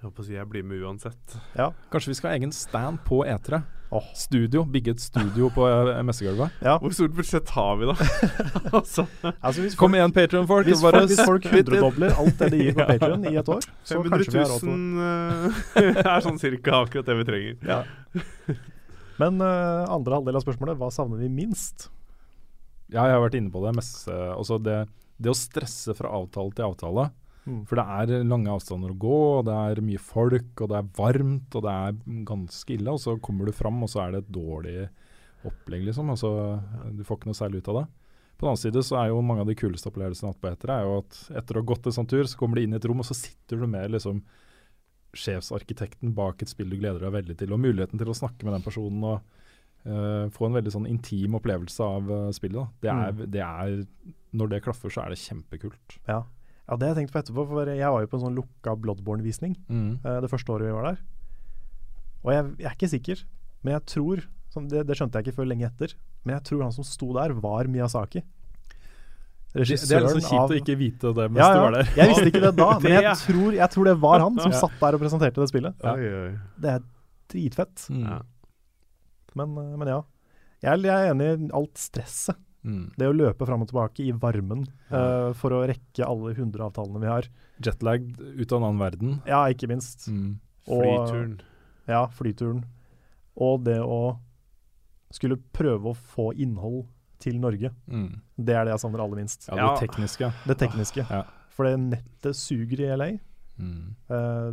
[0.00, 1.36] Jeg håper å si jeg blir med uansett.
[1.58, 1.70] Ja.
[1.92, 3.60] Kanskje vi skal ha egen stand på E3.
[3.92, 4.04] Åh.
[4.14, 4.62] Studio.
[4.64, 6.54] Bygge et studio på eh, messegulvet.
[6.62, 6.78] ja.
[6.78, 7.96] Hvor stort budsjett har vi, da?
[8.78, 9.04] altså,
[9.42, 10.66] Altså, hvis Kom folk, igjen, Patrion-folk.
[10.70, 13.66] hvis folk, hvis folk hundredobler alt det de gir på Patrion Patreon i et år,
[13.84, 15.84] så 500 kanskje vi har råd til det.
[15.84, 17.56] 000 eh, er sånn cirka akkurat det vi trenger.
[17.66, 17.80] Ja.
[19.20, 21.88] Men uh, andre halvdel av spørsmålet, hva savner vi minst?
[22.90, 23.74] Ja, jeg har vært inne på det.
[23.78, 24.82] Messe, også det,
[25.20, 27.10] det å stresse fra avtale til avtale.
[27.46, 27.62] Mm.
[27.68, 30.90] For det er lange avstander å gå, og det er mye folk, og det er
[30.98, 32.96] varmt, og det er ganske ille.
[32.96, 34.76] Og så kommer du fram, og så er det et dårlig
[35.48, 36.12] opplegg, liksom.
[36.12, 36.32] Altså,
[36.92, 37.86] du får ikke noe særlig ut av det.
[38.40, 40.86] På den annen side så er jo mange av de kuleste opplevelsene på etter er
[40.86, 42.86] jo at etter å ha gått en sånn tur, så kommer du inn i et
[42.88, 44.22] rom, og så sitter du med liksom
[45.16, 48.54] sjefsarkitekten bak et spill du gleder deg veldig til, og muligheten til å snakke med
[48.56, 49.20] den personen og
[49.86, 52.74] uh, få en veldig sånn intim opplevelse av uh, spillet.
[52.84, 53.80] Det, er, det er
[54.36, 55.98] Når det klaffer, så er det kjempekult.
[56.06, 56.22] Ja.
[56.66, 58.76] ja, det har jeg tenkt på etterpå, for jeg var jo på en sånn lukka
[58.78, 61.00] Bloodborne-visning eh, det første året vi var der.
[62.20, 63.24] Og jeg, jeg er ikke sikker,
[63.64, 66.66] men jeg tror sånn, det, det skjønte jeg ikke før lenge etter, men jeg tror
[66.66, 68.22] han som sto der, var Miyazaki.
[69.50, 71.88] Det, det er liksom kjipt å ikke vite det mens ja, du var der.
[71.98, 74.76] Jeg visste ikke det da, men jeg tror, jeg tror det var han som satt
[74.78, 75.82] der og presenterte det spillet.
[75.82, 75.94] Ja.
[76.62, 76.84] Det er
[77.32, 77.86] dritfett.
[77.90, 78.06] Mm.
[79.40, 79.98] Men, eh, men ja.
[80.62, 82.38] Jeg, er- enig i alt stresset.
[82.62, 82.90] Mm.
[83.00, 87.00] Det å løpe fram og tilbake i varmen uh, for å rekke alle 100 avtalene
[87.00, 87.28] vi har.
[87.64, 89.14] Jetlag ut av en annen verden.
[89.26, 90.04] Ja, ikke minst.
[90.12, 90.34] Mm.
[90.68, 91.38] Og- Flyturen.
[91.88, 92.60] Ja, flyturen.
[93.40, 94.18] Og det å
[95.10, 96.84] skulle prøve å få innhold
[97.20, 97.70] til Norge.
[97.86, 98.14] Mm.
[98.40, 99.46] Det er det jeg savner aller minst.
[99.48, 99.74] Ja, det Ja.
[99.86, 100.32] tekniske.
[100.48, 101.04] Det tekniske.
[101.10, 101.22] Ja.
[101.50, 103.10] For det nettet suger i LA.
[103.60, 103.94] Mm.
[104.08, 104.52] Eh,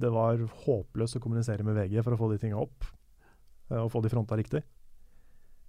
[0.00, 2.84] det var håpløst å kommunisere med VG for å få de tinga opp,
[3.70, 4.62] eh, og få de fronta riktig.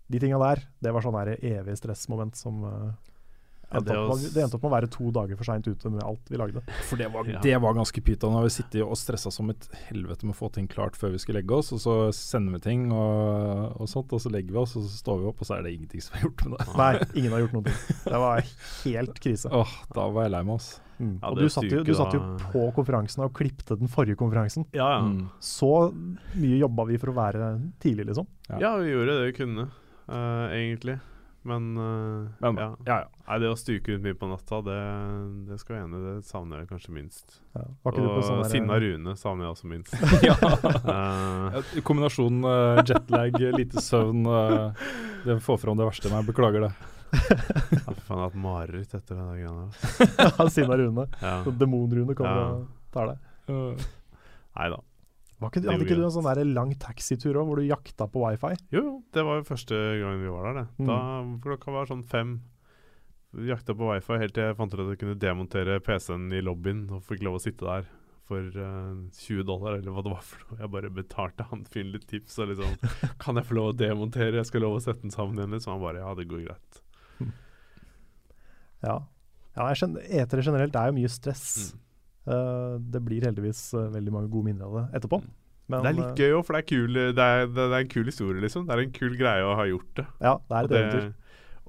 [0.09, 2.63] De tinga der, det var sånn evig stressmoment som
[3.69, 6.01] Ja, det var, det endte opp med å være to dager for seint ute med
[6.01, 6.63] alt vi lagde.
[6.89, 7.41] For det var, Ja.
[7.43, 8.37] det var ganske pyton.
[8.41, 11.37] Vi sittet og stressa som et helvete med å få ting klart før vi skal
[11.37, 14.73] legge oss, og så sender vi ting og, og sånt, og så legger vi oss,
[14.79, 16.67] og så står vi opp, og så er det ingenting som er gjort med det.
[16.81, 17.75] Nei, ingen har gjort noe.
[18.09, 18.41] Det var
[18.85, 19.51] helt krise.
[19.53, 20.85] Åh, da var jeg lei meg, altså.
[20.99, 21.13] Mm.
[21.21, 22.19] Ja, og du satt, jo, du satt jo
[22.51, 24.65] på konferansen og klippte den forrige konferansen.
[24.75, 25.05] Ja, ja.
[25.05, 25.29] Mm.
[25.39, 28.27] Så mye jobba vi for å være tidlig, liksom.
[28.49, 28.59] Ja.
[28.65, 29.69] Ja, vi gjorde det vi kunne,
[30.09, 30.97] uh, egentlig.
[31.47, 32.67] Men, uh, Men ja.
[32.85, 33.23] ja, ja.
[33.29, 34.77] Nei, det å stuke ut mye på natta, det,
[35.47, 36.03] det skal jeg enig i.
[36.19, 37.37] Det savner jeg kanskje minst.
[37.55, 37.63] Ja.
[37.85, 39.95] Var ikke Og sånn Sinna Rune savner jeg også minst.
[40.27, 40.35] ja.
[41.55, 44.83] Eh, kombinasjonen uh, jetlag, lite søvn eh,
[45.25, 46.27] Det får fram det verste i meg.
[46.27, 46.73] Beklager det.
[47.09, 50.51] ja, faen, jeg har hatt mareritt etter den greia der.
[50.55, 51.07] Sinna Rune.
[51.23, 51.37] Ja.
[51.47, 52.51] Så Demon-Rune kommer Ja.
[52.59, 53.25] og tar deg.
[53.49, 53.89] Uh,
[54.59, 54.83] Nei da.
[55.39, 58.25] Var ikke, hadde ikke du en sånn der lang taxitur òg, hvor du jakta på
[58.25, 58.57] wifi?
[58.75, 60.65] Jo, jo, det var jo første gangen vi var der, det.
[60.81, 60.89] Mm.
[60.89, 60.97] Da
[61.45, 62.33] klokka var sånn fem.
[63.47, 66.87] Jakta på wifi helt til jeg fant ut at jeg kunne demontere PC-en i lobbyen
[66.91, 67.87] og fikk lov å sitte der
[68.29, 70.59] for uh, 20 dollar, eller hva det var for noe.
[70.59, 72.75] Jeg bare betalte han fyren litt tips og liksom
[73.23, 74.37] Kan jeg få lov å demontere?
[74.37, 75.63] Jeg skal lov å sette den sammen igjen.
[75.63, 76.83] Så han bare Ja, det går greit.
[78.85, 78.95] Ja.
[79.57, 81.47] ja skjønner, etere generelt er jo mye stress.
[81.73, 81.85] Mm.
[82.29, 85.21] Eh, det blir heldigvis eh, veldig mange gode minner av det etterpå.
[85.69, 87.89] Men, det er litt gøy òg, for det er, kul, det, er, det er en
[87.93, 88.63] kul historie, liksom.
[88.65, 90.05] Det er en kul greie å ha gjort det.
[90.17, 91.09] eh, Ja, det er et det, eventyr.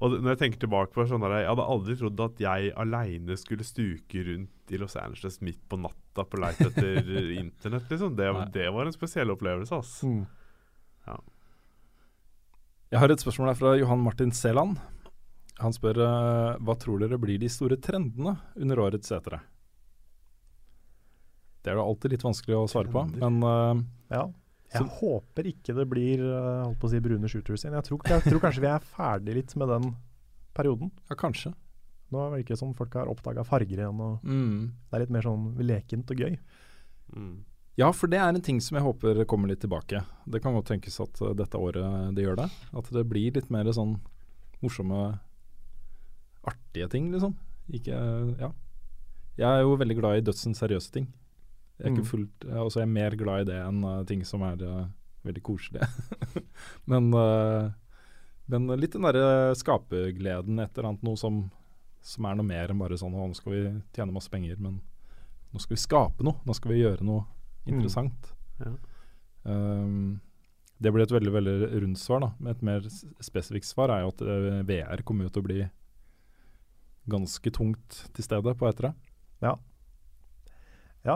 [0.01, 3.37] og når jeg tenker tilbake på sånn der, Jeg hadde aldri trodd at jeg aleine
[3.37, 7.11] skulle stuke rundt i Los Angeles midt på natta på leit etter
[7.43, 7.85] internett.
[7.91, 9.77] liksom det, det var en spesiell opplevelse.
[9.77, 10.25] ass Mm.
[12.91, 14.79] Jeg har et spørsmål her fra Johan Martin Seland.
[15.61, 19.39] Han spør eh, hva tror dere blir de store trendene under årets setere?
[21.63, 23.81] Det er det alltid litt vanskelig å svare på, men uh,
[24.11, 24.27] Ja.
[24.73, 27.73] Jeg Så- håper ikke det blir eh, holdt på å si brune shooters igjen.
[27.75, 29.95] Jeg tror, jeg tror kanskje vi er ferdig litt med den
[30.55, 30.91] perioden.
[31.09, 31.53] ja, kanskje.
[32.11, 34.71] Nå er det ikke som folk har oppdaga farger igjen, og Mm.
[34.89, 36.37] det er litt mer sånn lekent og gøy.
[37.15, 37.43] Mm.
[37.77, 40.05] Ja, for det er en ting som jeg håper kommer litt tilbake.
[40.29, 42.49] Det kan godt tenkes at uh, dette året det gjør det.
[42.73, 43.99] At det blir litt mer sånn
[44.63, 45.19] morsomme,
[46.47, 47.35] artige ting, liksom.
[47.71, 48.51] Ikke Ja.
[49.37, 51.07] Jeg er jo veldig glad i dødsens seriøse ting.
[51.81, 52.09] Jeg er, ikke Mm.
[52.11, 54.83] fullt, jeg er mer glad i det enn uh, ting som er uh,
[55.25, 55.87] veldig koselige.
[56.91, 57.71] men, uh,
[58.51, 61.41] men litt den derre skapergleden, et eller annet noe som,
[62.05, 63.63] som er noe mer enn bare sånn nå skal vi
[63.97, 64.77] tjene masse penger, men
[65.51, 66.37] nå skal vi skape noe.
[66.45, 67.25] Nå skal vi gjøre noe
[67.65, 68.29] interessant.
[68.61, 68.75] Ja.
[69.43, 70.21] Um,
[70.81, 72.21] det blir et veldig veldig rundt svar.
[72.21, 72.85] da Men Et mer
[73.21, 74.21] spesifikt svar er jo at
[74.69, 75.59] VR kommer jo til å bli
[77.09, 78.93] ganske tungt til stede på etere.
[79.41, 79.57] Ja,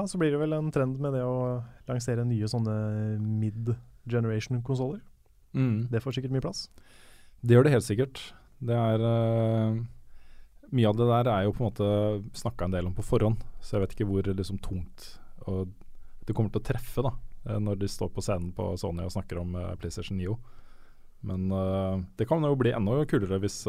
[0.10, 2.76] så blir det vel en trend med det å lansere nye sånne
[3.22, 5.04] mid-generation-konsoller.
[5.92, 6.66] Det får sikkert mye plass.
[7.46, 8.22] Det gjør det helt sikkert.
[8.66, 9.78] Det er uh,
[10.76, 11.88] Mye av det der er jo på en måte
[12.36, 15.12] snakka en del om på forhånd, så jeg vet ikke hvor liksom tungt
[15.46, 15.70] og
[16.26, 17.12] det kommer til å treffe da
[17.46, 20.40] eh, når de står på scenen på Sony og snakker om uh, PlayStation Neo.
[21.26, 23.60] Men uh, det kan jo bli enda kulere hvis,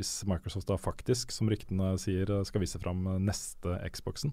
[0.00, 4.32] hvis Microsoft da faktisk, som ryktene sier, skal vise fram neste Xboxen.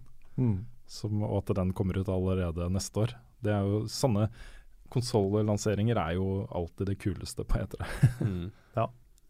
[0.87, 3.15] Som, og at den kommer ut allerede neste år.
[3.43, 4.29] Det er jo Sånne
[4.93, 7.87] konsollanseringer er jo alltid det kuleste på etere.
[8.23, 8.45] mm.
[8.77, 8.87] Ja.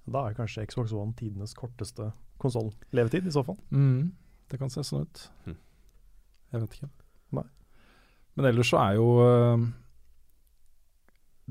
[0.08, 3.58] Da er kanskje Xbox One tidenes korteste konsoll-levetid, i så fall.
[4.48, 5.24] Det kan se sånn ut.
[5.46, 5.58] Mhm.
[6.54, 6.90] Jeg vet ikke.
[7.36, 7.44] Nei.
[8.38, 9.66] Men ellers så er jo øh,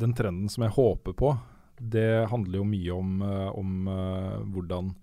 [0.01, 1.35] den trenden som jeg håper på,
[1.77, 4.95] det handler jo mye om, øh, om øh, hvordan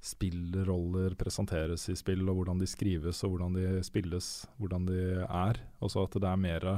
[0.00, 4.28] spillroller presenteres i spill, og hvordan de skrives og hvordan de spilles,
[4.60, 5.60] hvordan de er.
[5.82, 6.70] Også at det er mer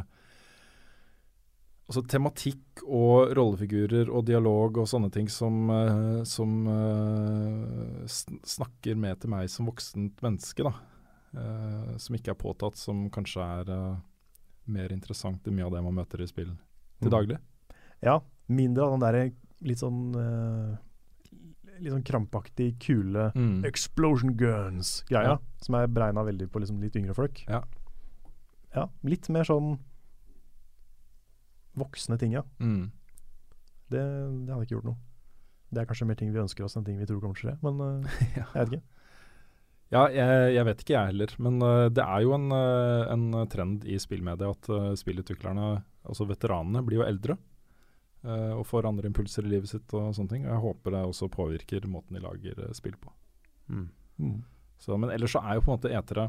[1.91, 9.19] Altså tematikk og rollefigurer og dialog og sånne ting som, eh, som eh, snakker med
[9.19, 10.71] til meg som voksent menneske, da.
[11.35, 13.73] Eh, som ikke er påtatt, som kanskje er
[14.71, 17.17] mer interessant enn mye av det man møter i spill til Mm.
[17.17, 17.41] daglig.
[18.07, 19.33] Ja, mindre av den derre
[19.67, 20.15] litt sånn
[21.81, 23.65] Litt sånn krampaktig, kule Mm.
[23.65, 25.39] explosion guns-greia, Ja.
[25.63, 27.43] som er beregna veldig på liksom litt yngre folk.
[27.49, 27.63] Ja.
[28.75, 29.79] Ja, litt mer sånn
[31.77, 32.43] voksne ting, ja.
[32.61, 32.91] Mm.
[33.91, 34.01] Det,
[34.47, 34.99] det hadde ikke gjort noe.
[35.71, 37.53] Det er kanskje mer ting vi ønsker oss enn ting vi tror kommer til å
[37.53, 38.47] skje, men uh, Ja.
[38.55, 38.87] jeg vet ikke.
[39.91, 41.33] Ja, jeg, jeg vet ikke jeg heller.
[41.43, 45.71] Men uh, det er jo en, uh, en trend i spillmediet at uh, spillutviklerne,
[46.07, 47.39] altså veteranene, blir jo eldre.
[48.25, 50.47] Øh, og får andre impulser i livet sitt og sånne ting.
[50.47, 53.13] Og jeg håper det også påvirker måten de lager uh, spill på.
[53.71, 54.41] Mm.
[54.81, 56.25] Så, men ellers så er jo på en måte etere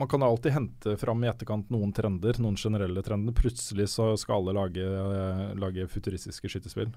[0.00, 3.34] Man kan alltid hente fram i etterkant noen trender, noen generelle trender.
[3.36, 6.90] Plutselig så skal alle lage, øh, lage futuristiske skytespill,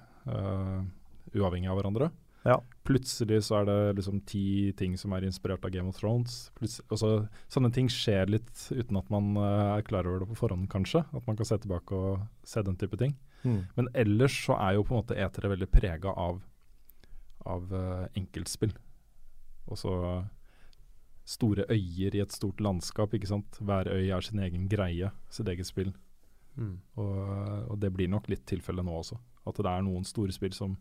[1.31, 2.09] uavhengig av hverandre.
[2.43, 2.57] Ja.
[2.87, 6.49] Plutselig så er det liksom ti ting som er inspirert av Game of Thrones.
[6.59, 7.13] Plutselig, altså,
[7.51, 11.05] sånne ting skjer litt uten at man er klar over det på forhånd, kanskje.
[11.15, 13.15] At man kan se tilbake og se den type ting.
[13.43, 13.61] Mm.
[13.75, 16.41] Men ellers så er jo på en måte etere veldig prega av,
[17.47, 18.73] av uh, enkeltspill.
[19.69, 19.93] Også
[21.29, 23.59] store øyer i et stort landskap, ikke sant.
[23.61, 25.91] Hver øy er sin egen greie, sitt eget spill.
[26.57, 26.79] Mm.
[26.99, 27.19] Og,
[27.69, 29.19] og det blir nok litt tilfellet nå også.
[29.47, 30.75] At det er noen store spill som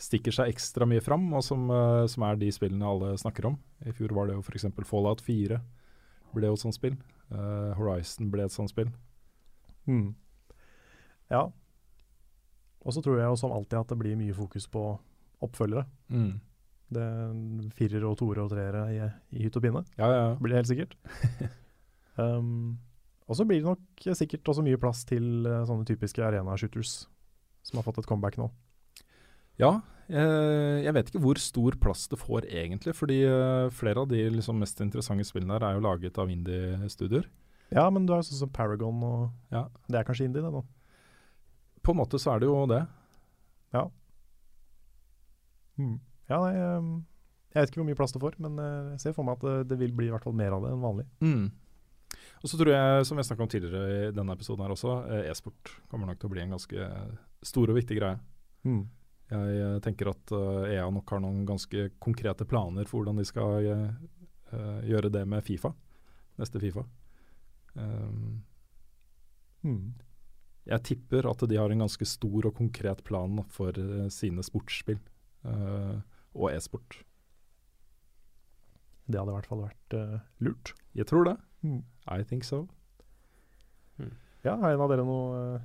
[0.00, 3.58] stikker seg ekstra mye fram, og som, uh, som er de spillene alle snakker om.
[3.88, 4.68] I fjor var det jo f.eks.
[4.84, 5.60] Fallout 4
[6.36, 6.98] ble jo et sånt spill.
[7.32, 8.92] Uh, Horizon ble et sånt spill.
[9.88, 10.12] Mm.
[11.32, 11.46] Ja.
[12.86, 14.82] Og så tror jeg jo som alltid at det blir mye fokus på
[15.42, 15.82] oppfølgere.
[16.86, 18.98] Det er Firer og toere og treere i,
[19.34, 20.34] i hytt og pinne, Ja, ja, ja.
[20.38, 20.94] blir det helt sikkert.
[22.22, 22.76] um,
[23.26, 26.92] og så blir det nok sikkert også mye plass til uh, sånne typiske arena-shooters,
[27.66, 28.46] som har fått et comeback nå.
[29.58, 34.10] Ja, jeg, jeg vet ikke hvor stor plass det får egentlig, fordi eh, flere av
[34.12, 37.26] de liksom mest interessante spillene her er jo laget av indie-studier.
[37.74, 39.64] Ja, men du har jo sånn som Paragon, og Ja.
[39.90, 40.60] det er kanskje indie, det nå.
[41.86, 42.82] På en måte så er det jo det.
[46.26, 46.90] Ja, nei, um,
[47.52, 49.44] jeg vet ikke hvor mye plass det får, men eh, jeg ser for meg at
[49.46, 51.04] det, det vil bli i hvert fall mer av det enn vanlig.
[52.42, 55.28] Og så tror jeg, som jeg snakka om tidligere i denne episoden her også, eh,
[55.30, 56.88] e-sport kommer nok til å bli en ganske
[57.46, 58.18] stor og viktig greie.
[59.30, 63.26] Jeg eh, tenker at eh, EA nok har noen ganske konkrete planer for hvordan de
[63.30, 63.86] skal eh,
[64.52, 65.72] eh, gjøre det med Fifa.
[66.40, 66.84] Neste Fifa.
[67.76, 68.42] Um,
[69.66, 69.94] Mm.
[70.66, 74.98] Jeg tipper at de har en ganske stor og konkret plan for eh, sine sportsspill
[75.46, 75.98] uh,
[76.34, 76.98] og e-sport.
[79.06, 80.74] Det hadde i hvert fall vært uh, lurt.
[80.98, 81.36] Jeg tror det.
[81.62, 81.84] Mm.
[82.10, 82.66] I think so.
[84.46, 85.62] Ja, har en av dere noe, eh,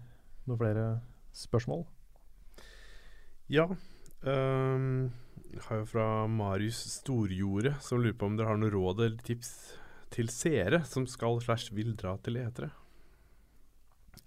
[0.49, 0.85] noe flere
[1.37, 1.83] spørsmål?
[3.51, 3.67] Ja.
[4.25, 5.11] Um,
[5.51, 9.21] jeg har jo fra Marius Storjordet, som lurer på om dere har noe råd eller
[9.27, 9.51] tips
[10.11, 12.71] til seere som skal slash vil dra til etere?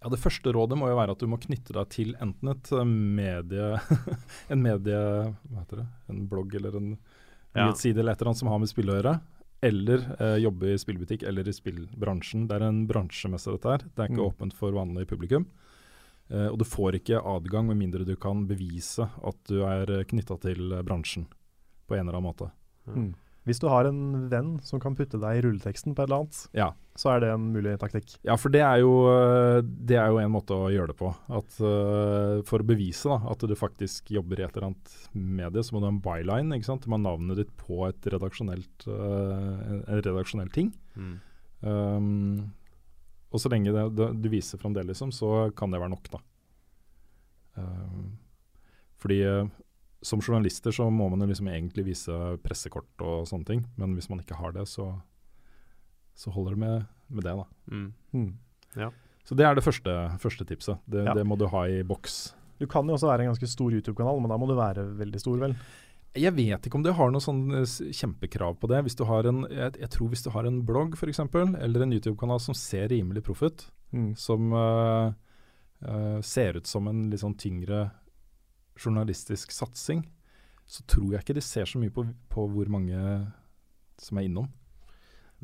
[0.05, 2.71] Ja, Det første rådet må jo være at du må knytte deg til enten et
[2.77, 3.71] eh, medie
[4.53, 4.99] En medie...
[5.49, 5.87] Hva heter det?
[6.13, 6.91] En blogg eller en
[7.55, 7.69] Ja.
[7.71, 9.21] eller et eller annet som har med spill å gjøre.
[9.65, 12.49] Eller eh, jobbe i spillbutikk eller i spillbransjen.
[12.51, 13.79] Det er en bransjemesse, dette her.
[13.95, 14.29] Det er ikke Mm.
[14.33, 15.47] åpent for vanlig publikum.
[16.31, 20.37] Eh, og du får ikke adgang med mindre du kan bevise at du er knytta
[20.41, 21.27] til eh, bransjen
[21.89, 22.51] på en eller annen måte.
[22.89, 23.15] Mm.
[23.45, 26.39] Hvis du har en venn som kan putte deg i rulleteksten på et eller annet,
[26.57, 28.15] Ja, så er det en mulig taktikk.
[28.25, 31.11] Ja, for det er jo, eh, det er jo en måte å gjøre det på.
[31.29, 35.65] At, uh, for å bevise da, at du faktisk jobber i et eller annet medie,
[35.67, 36.57] så må du ha en byline.
[36.57, 36.87] ikke sant?
[36.87, 40.73] Du må ha navnet ditt på et redaksjonelt, uh, en redaksjonell ting.
[40.97, 41.17] Mm.
[41.65, 42.53] Um,
[43.35, 46.09] og så lenge det, det, du viser fram det, liksom, så kan det være nok,
[46.15, 46.23] da.
[47.59, 48.15] Um,
[49.03, 49.21] fordi
[50.05, 52.13] som journalister så må man jo liksom egentlig vise
[52.45, 53.63] pressekort og sånne ting.
[53.81, 54.91] Men hvis man ikke har det, så,
[56.15, 57.47] så holder det med, med det, da.
[57.73, 57.87] Mm.
[58.13, 58.91] Mm.
[59.25, 60.83] Så det er det første, første tipset.
[60.85, 61.15] Det, Ja.
[61.17, 62.35] det må du ha i boks.
[62.61, 65.21] Du kan jo også være en ganske stor YouTube-kanal, men da må du være veldig
[65.23, 65.57] stor, vel?
[66.15, 68.83] Jeg vet ikke om det har noe sånn eh, kjempekrav på det.
[68.87, 71.95] Hvis du har en, jeg, jeg tror hvis du har en blogg f.eks., eller en
[71.97, 74.17] YouTube-kanal som ser rimelig proff ut, Mm.
[74.19, 75.13] som uh,
[75.87, 77.93] uh, ser ut som en litt sånn tyngre
[78.81, 80.05] journalistisk satsing,
[80.65, 82.99] så tror jeg ikke de ser så mye på, på hvor mange
[84.01, 84.49] som er innom.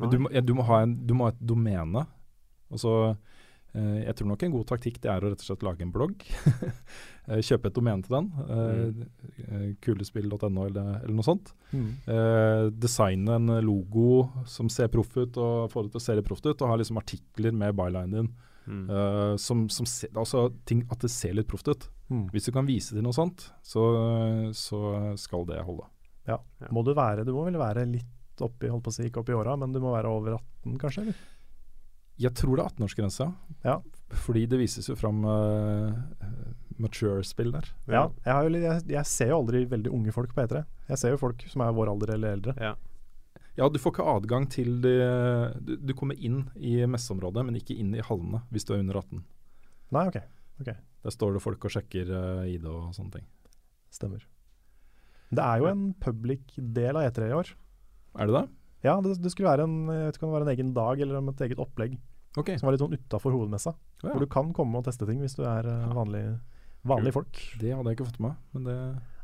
[0.00, 2.06] Men du må, ja, du, må ha en, du må ha et domene.
[2.72, 3.14] Altså,
[3.74, 5.94] eh, jeg tror nok en god taktikk det er å rett og slett lage en
[5.94, 6.26] blogg.
[7.30, 8.24] Eh, Kjøpe et domene til den.
[8.50, 11.52] Uh, kulespill.no eller, eller noe sånt.
[11.70, 11.84] Mm.
[12.10, 16.26] Eh, designe en logo som ser proff ut, og få det til å se litt
[16.26, 16.56] proft ut.
[16.56, 18.32] Og ha liksom artikler med bylinen din.
[18.66, 18.82] Mm.
[18.90, 21.86] eh, som, som se, altså ting, at det ser litt proft ut.
[22.10, 22.26] Mm.
[22.34, 23.82] Hvis du kan vise til noe sånt, så,
[24.56, 24.80] så
[25.20, 25.86] skal det holde.
[26.28, 26.40] Ja.
[26.74, 29.36] Må du være Du må vel være litt oppi, holdt på å si, ikke oppi
[29.36, 31.04] åra, men du må være over 18 kanskje?
[31.04, 31.20] eller?
[32.20, 33.26] Jeg tror det er 18-årsgrensa.
[33.64, 33.78] Ja.
[34.26, 35.94] Fordi det vises jo fram uh,
[36.80, 37.68] mature-spill der.
[37.88, 40.64] Ja, jeg, har jo, jeg, jeg ser jo aldri veldig unge folk på E3.
[40.90, 42.56] Jeg ser jo folk som er vår alder eller eldre.
[42.60, 42.74] Ja.
[43.58, 44.92] Ja, du får ikke adgang til de,
[45.60, 49.00] du, du kommer inn i messeområdet, men ikke inn i hallene hvis du er under
[49.02, 49.24] 18.
[49.96, 50.20] Nei, OK.
[50.68, 53.26] Der står det folk og sjekker eh, ID og sånne ting.
[53.94, 54.24] Stemmer.
[55.30, 57.52] Det er jo en public del av E3 i år.
[58.18, 58.46] Er det det?
[58.86, 61.20] Ja, det, det skulle være en, vet ikke om det var en egen dag eller
[61.20, 61.98] et eget opplegg
[62.38, 62.56] okay.
[62.58, 63.74] som var litt sånn utafor hovedmessa.
[63.74, 64.14] Oh, ja.
[64.14, 66.24] Hvor du kan komme og teste ting hvis du er eh, vanlig,
[66.88, 67.42] vanlige folk.
[67.60, 68.78] Det hadde jeg ikke fått med meg, det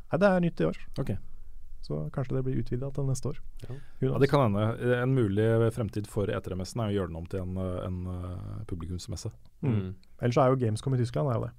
[0.07, 0.77] Nei, det er nytt i år.
[1.01, 1.09] Ok.
[1.85, 3.37] Så kanskje det blir utvida til neste år.
[3.63, 3.75] Ja.
[4.03, 4.65] Ja, det kan hende.
[4.97, 5.45] En mulig
[5.75, 9.31] fremtid for E3-messen er å gjøre den om til en, en eh, publikumsmesse.
[9.63, 9.93] Mm.
[10.19, 11.53] Ellers er jo Gamescom i Tyskland er jo det.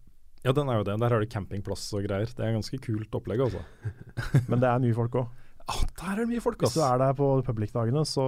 [0.44, 0.98] Ja, den er jo det.
[1.02, 2.30] Der har du campingplass og greier.
[2.30, 3.62] Det er ganske kult opplegg, altså.
[4.50, 5.46] Men det er mye folk òg.
[5.68, 8.24] Ja, der er det mye folk, Hvis du er der på public-dagene, så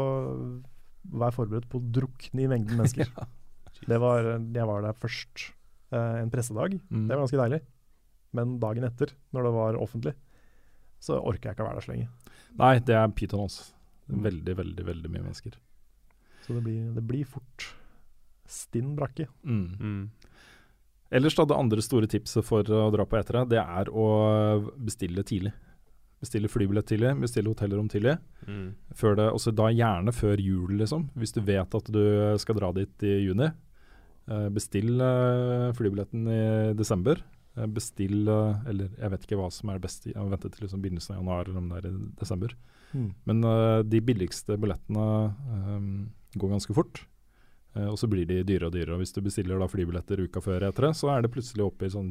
[1.20, 3.12] vær forberedt på å drukne i mengden mennesker.
[3.90, 5.46] det var, jeg var der først
[5.94, 6.76] eh, en pressedag.
[6.88, 7.06] Mm.
[7.06, 7.62] Det var ganske deilig.
[8.36, 10.14] Men dagen etter, når det var offentlig,
[11.00, 12.08] så orker jeg ikke å være der så lenge.
[12.60, 13.50] Nei, det er pyton.
[14.10, 14.22] Mm.
[14.26, 15.56] Veldig, veldig, veldig mye mennesker.
[16.44, 17.70] Så det blir, det blir fort
[18.50, 19.28] stinn brakke.
[19.46, 19.66] Mm.
[19.78, 20.02] Mm.
[21.10, 24.06] Ellers da, det andre store tipset for å dra på etere, det er å
[24.78, 25.54] bestille tidlig.
[26.20, 28.18] Bestille flybillett tidlig, bestille hotellrom tidlig.
[28.44, 28.74] Mm.
[28.98, 31.08] Før det, også da gjerne før jul, liksom.
[31.18, 32.02] Hvis du vet at du
[32.42, 33.48] skal dra dit i juni.
[34.30, 36.42] Eh, bestill eh, flybilletten i
[36.78, 37.22] desember.
[37.60, 40.82] Eh, bestill Eller jeg vet ikke hva som er best i å vente til liksom
[40.82, 42.56] begynnelsen av januar eller om det er i desember.
[43.28, 45.04] Men uh, de billigste billettene
[45.70, 45.90] um,
[46.34, 47.04] går ganske fort.
[47.76, 48.96] Uh, og så blir de dyrere og dyrere.
[48.96, 51.86] Og hvis du bestiller da flybilletter uka før etter det, så er det plutselig oppe
[51.86, 52.10] i sånn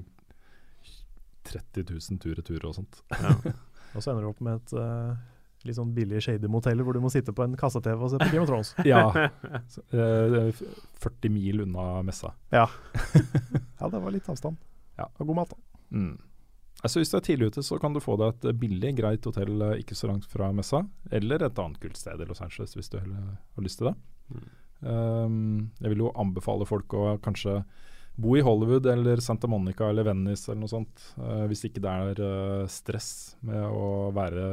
[1.50, 3.02] 30 000 tur-retur og sånt.
[3.20, 3.36] Ja.
[3.98, 5.18] Og så ender du opp med et uh,
[5.68, 8.30] litt sånn billig shady motell hvor du må sitte på en kasse-TV og se på
[8.32, 8.74] Game of Thrones.
[8.88, 9.28] Ja.
[9.72, 10.62] Så, eh,
[11.02, 12.36] 40 mil unna messa.
[12.54, 12.68] Ja,
[13.92, 14.60] det var litt avstand.
[15.00, 15.08] Ja.
[15.20, 15.80] Og god mat, da.
[15.96, 16.18] Mm.
[16.80, 19.62] Altså Hvis du er tidlig ute, så kan du få deg et billig, greit hotell
[19.66, 20.84] eh, ikke så langt fra messa.
[21.12, 23.96] Eller et annet kult sted i Los Angeles, hvis du heller har lyst til det.
[24.30, 24.46] Mm.
[24.80, 27.58] Um, jeg vil jo anbefale folk å kanskje
[28.20, 31.04] bo i Hollywood eller Santa Monica eller Venice eller noe sånt.
[31.20, 33.12] Uh, hvis ikke det er uh, stress
[33.44, 34.48] med å være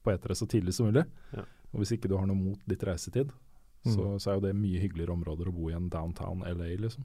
[0.00, 1.04] på etere så tidlig som mulig.
[1.36, 1.44] Ja.
[1.74, 3.32] Og hvis ikke du har noe mot litt reisetid,
[3.80, 3.94] Mm.
[3.94, 7.00] så, så er jo det mye hyggeligere områder å bo i enn downtown LA, liksom.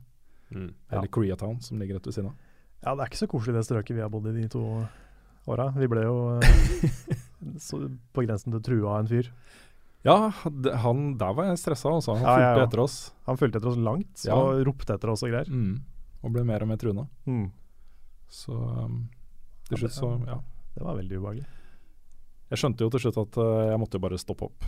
[0.52, 0.73] Mm.
[0.89, 0.97] Ja.
[0.97, 2.49] Eller Koreatown, som ligger rett ved siden av.
[2.84, 4.61] Ja, det er ikke så koselig det strøket vi har bodd i de to
[5.47, 5.69] åra.
[5.77, 6.15] Vi ble jo
[8.15, 9.30] på grensen til trua av en fyr.
[10.06, 10.15] Ja,
[10.84, 12.14] han, der var jeg stressa, altså.
[12.19, 12.68] Han Ja, ja, fulgte ja.
[12.69, 12.97] etter oss.
[13.26, 14.35] Han fulgte etter oss langt Ja.
[14.38, 15.49] og ropte etter oss og greier.
[15.49, 15.80] Mm.
[16.26, 17.07] Og ble mer og mer truende.
[17.26, 17.47] Mm.
[18.30, 18.99] Så um,
[19.65, 20.38] til Ja, slutt så, ja.
[20.76, 21.45] Det var veldig ubehagelig.
[22.53, 24.65] Jeg skjønte jo til slutt at uh, jeg måtte jo bare stoppe opp.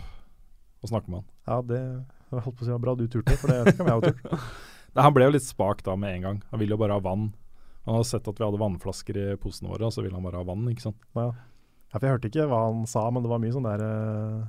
[0.82, 1.28] og snakke med han.
[1.46, 1.80] Ja, det
[2.28, 4.50] jeg holdt på å si var bra du turte, for det kan jeg jo turt.
[4.98, 6.38] Han ble jo litt spak da med en gang.
[6.50, 7.30] Han ville jo bare ha vann.
[7.88, 10.42] Han hadde sett at vi hadde vannflasker i posene våre, og så ville han bare
[10.42, 11.00] ha vann, ikke sant.
[11.16, 11.30] Ja.
[11.32, 14.42] ja, for jeg hørte ikke hva han sa, men det var mye sånn der eh,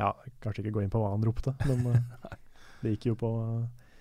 [0.00, 2.36] Ja, kanskje ikke gå inn på hva han ropte, men eh,
[2.80, 3.94] det gikk jo på eh,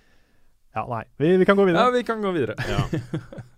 [0.80, 1.04] Ja, nei.
[1.20, 1.90] Vi, vi kan gå videre.
[1.90, 2.56] Ja, vi kan gå videre.
[2.72, 2.84] Ja.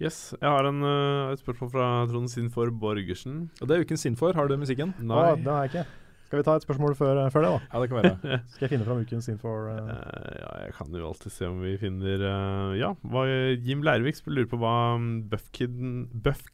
[0.00, 0.30] Yes.
[0.32, 3.50] Jeg har en, uh, et spørsmål fra Trond Sinfor Borgersen.
[3.60, 4.32] Og det er uken Sinfor.
[4.32, 4.94] Har du musikken?
[4.96, 5.34] Å, Nei.
[5.44, 5.82] det har jeg ikke.
[6.30, 7.62] Skal vi ta et spørsmål før, før det, da?
[7.72, 8.36] Ja, det kan være.
[8.52, 9.64] Skal jeg finne fram ukens infor?
[9.66, 9.88] Uh...
[9.90, 13.24] Eh, ja, jeg kan jo alltid se om vi finner uh, Ja, hva,
[13.58, 16.44] Jim Leirvik lurer på hva um, Buffkitten, Buff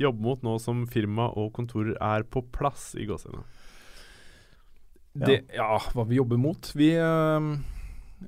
[0.00, 3.44] jobber mot nå som firma og kontorer er på plass i gåsehudene.
[5.20, 5.36] Ja.
[5.60, 6.72] ja, hva vi jobber mot?
[6.72, 7.52] Vi, uh,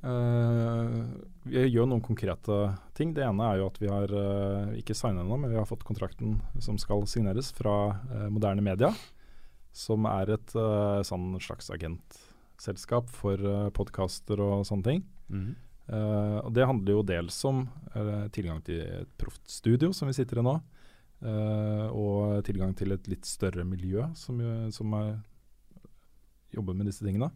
[0.03, 1.05] Uh,
[1.49, 2.55] vi gjør noen konkrete
[2.97, 3.13] ting.
[3.15, 5.85] Det ene er jo at vi har uh, ikke signet ennå, men vi har fått
[5.87, 8.91] kontrakten som skal signeres fra uh, Moderne Media.
[9.75, 15.05] Som er et uh, sånn slags agentselskap for uh, podkaster og sånne ting.
[15.85, 17.59] Eh, og Det handler jo dels om
[17.93, 20.55] uh, tilgang til et proft studio, som vi sitter i nå.
[21.21, 24.39] eh, og tilgang til et litt større miljø som,
[24.73, 25.11] som er,
[26.55, 27.29] jobber med disse tingene.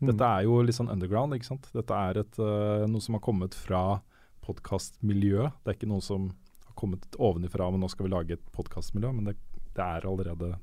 [0.00, 0.08] mm.
[0.10, 1.68] Dette er jo litt sånn underground, ikke sant.
[1.74, 4.02] Dette er et, eh, noe som har kommet fra
[4.42, 5.62] podkastmiljøet.
[5.62, 6.32] Det er ikke noe som
[6.66, 9.12] har kommet ovenifra, men nå skal vi lage et podkastmiljø.
[9.14, 9.36] Men det,
[9.76, 10.56] det er allerede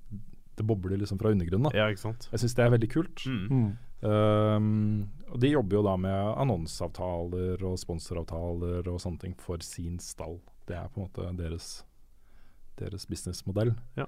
[0.60, 1.70] Det bobler liksom fra undergrunnen.
[1.70, 1.78] da.
[1.78, 2.28] Ja, ikke sant?
[2.34, 3.26] Jeg syns det er veldig kult.
[3.26, 3.46] Mm.
[3.50, 3.70] Mm.
[4.00, 10.00] Um, og de jobber jo da med annonseavtaler og sponsoravtaler og sånne ting for sin
[10.04, 10.40] stall.
[10.70, 11.70] Det er på en måte deres,
[12.80, 13.74] deres businessmodell.
[14.00, 14.08] Ja.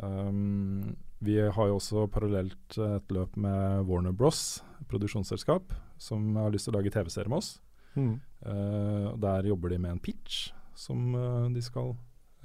[0.00, 6.68] Um, vi har jo også parallelt et løp med Warner Bros, produksjonsselskap, som har lyst
[6.68, 7.58] til å lage TV-serie med oss.
[7.98, 8.14] Mm.
[8.46, 10.48] Uh, der jobber de med en pitch
[10.78, 11.92] som uh, de skal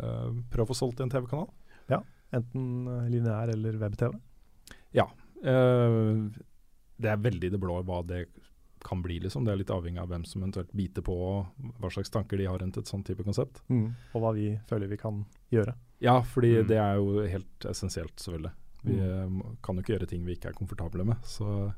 [0.01, 1.47] uh, prøve å få solgt i en TV-kanal.
[2.33, 4.13] Enten eh, lineær eller web-TV.
[5.45, 6.41] Eh,
[6.97, 8.25] det er veldig det blå hva det
[8.85, 9.45] kan bli, liksom.
[9.45, 12.45] Det er litt avhengig av hvem som eventuelt biter på, og hva slags tanker de
[12.45, 13.61] har rundt et sånt type konsept.
[13.69, 13.93] Mm.
[14.13, 15.73] Og hva vi føler vi kan gjøre.
[16.01, 16.67] Ja, fordi Mm.
[16.67, 18.51] det er jo helt essensielt, selvfølgelig.
[18.83, 19.41] Vi Mm.
[19.41, 21.17] eh, kan jo ikke gjøre ting vi ikke er komfortable med.
[21.23, 21.73] Så,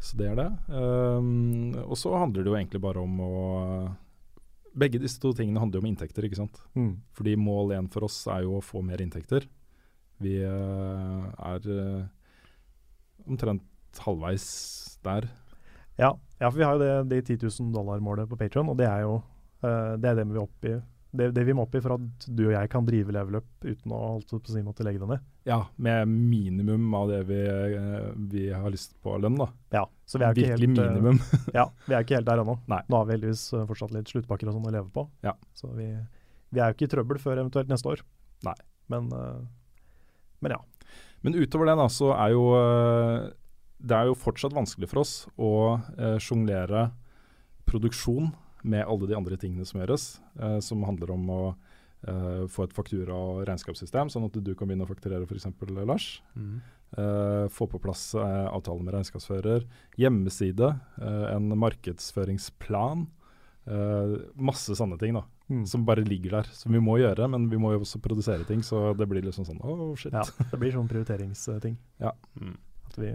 [0.00, 0.50] så det er det.
[0.68, 3.96] Um, og så handler det jo egentlig bare om å
[4.76, 6.60] Begge disse to tingene handler jo om inntekter, ikke sant.
[6.76, 6.98] Mm.
[7.16, 9.46] Fordi mål én for oss er jo å få mer inntekter.
[10.22, 12.06] Vi eh, er eh,
[13.28, 14.46] omtrent halvveis
[15.06, 15.28] der.
[15.98, 16.12] Ja.
[16.38, 19.02] ja, for vi har jo det, det 10 000 dollar-målet på Patron, og det er
[19.06, 20.78] jo eh, det, er det, vi er oppe i,
[21.10, 23.64] det, det vi må opp i for at du og jeg kan drive level up
[23.64, 25.24] uten å på å si måtte legge det ned.
[25.48, 29.48] Ja, med minimum av det vi, eh, vi har lyst på av lønn, da.
[29.72, 31.20] Ja, så vi er ikke Virkelig helt, eh, minimum.
[31.58, 32.58] Ja, vi er ikke helt der ennå.
[32.68, 32.82] Nei.
[32.92, 35.06] Nå har vi heldigvis eh, fortsatt litt sluttpakker og sånn å leve på.
[35.24, 35.32] Ja.
[35.56, 35.88] Så vi,
[36.52, 38.04] vi er jo ikke i trøbbel før eventuelt neste år.
[38.44, 38.58] Nei.
[38.92, 39.40] Men, eh,
[40.44, 40.60] men ja.
[41.24, 43.30] Men utover det, da, så er jo eh,
[43.78, 46.88] Det er jo fortsatt vanskelig for oss å uh, sjonglere
[47.68, 48.32] produksjon
[48.64, 51.42] med alle de andre tingene som gjøres, eh, som handler om å
[52.06, 55.46] eh, få et faktura- og regnskapssystem, sånn at du kan begynne å fakturere f.eks.
[55.86, 56.22] Lars.
[56.36, 56.60] Mm.
[56.96, 59.66] Eh, få på plass uh, avtale med regnskapsfører,
[59.98, 60.70] hjemmeside,
[61.02, 63.06] eh, en markedsføringsplan.
[63.68, 65.66] eh, masse sånne ting da, Mm.
[65.66, 67.28] som bare ligger der, som vi må gjøre.
[67.28, 70.12] Men vi må jo også produsere ting, så det blir liksom sånn oh shit.
[70.12, 70.22] ja.
[70.50, 71.76] Det blir sånn prioriteringsting.
[72.40, 72.56] Mm.
[72.86, 73.12] At vi,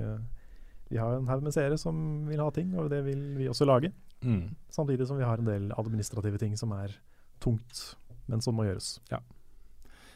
[0.91, 3.65] vi har en haug med seere som vil ha ting, og det vil vi også
[3.65, 3.91] lage.
[4.23, 4.55] Mm.
[4.73, 6.95] Samtidig som vi har en del administrative ting som er
[7.43, 7.83] tungt,
[8.31, 8.97] men som må gjøres.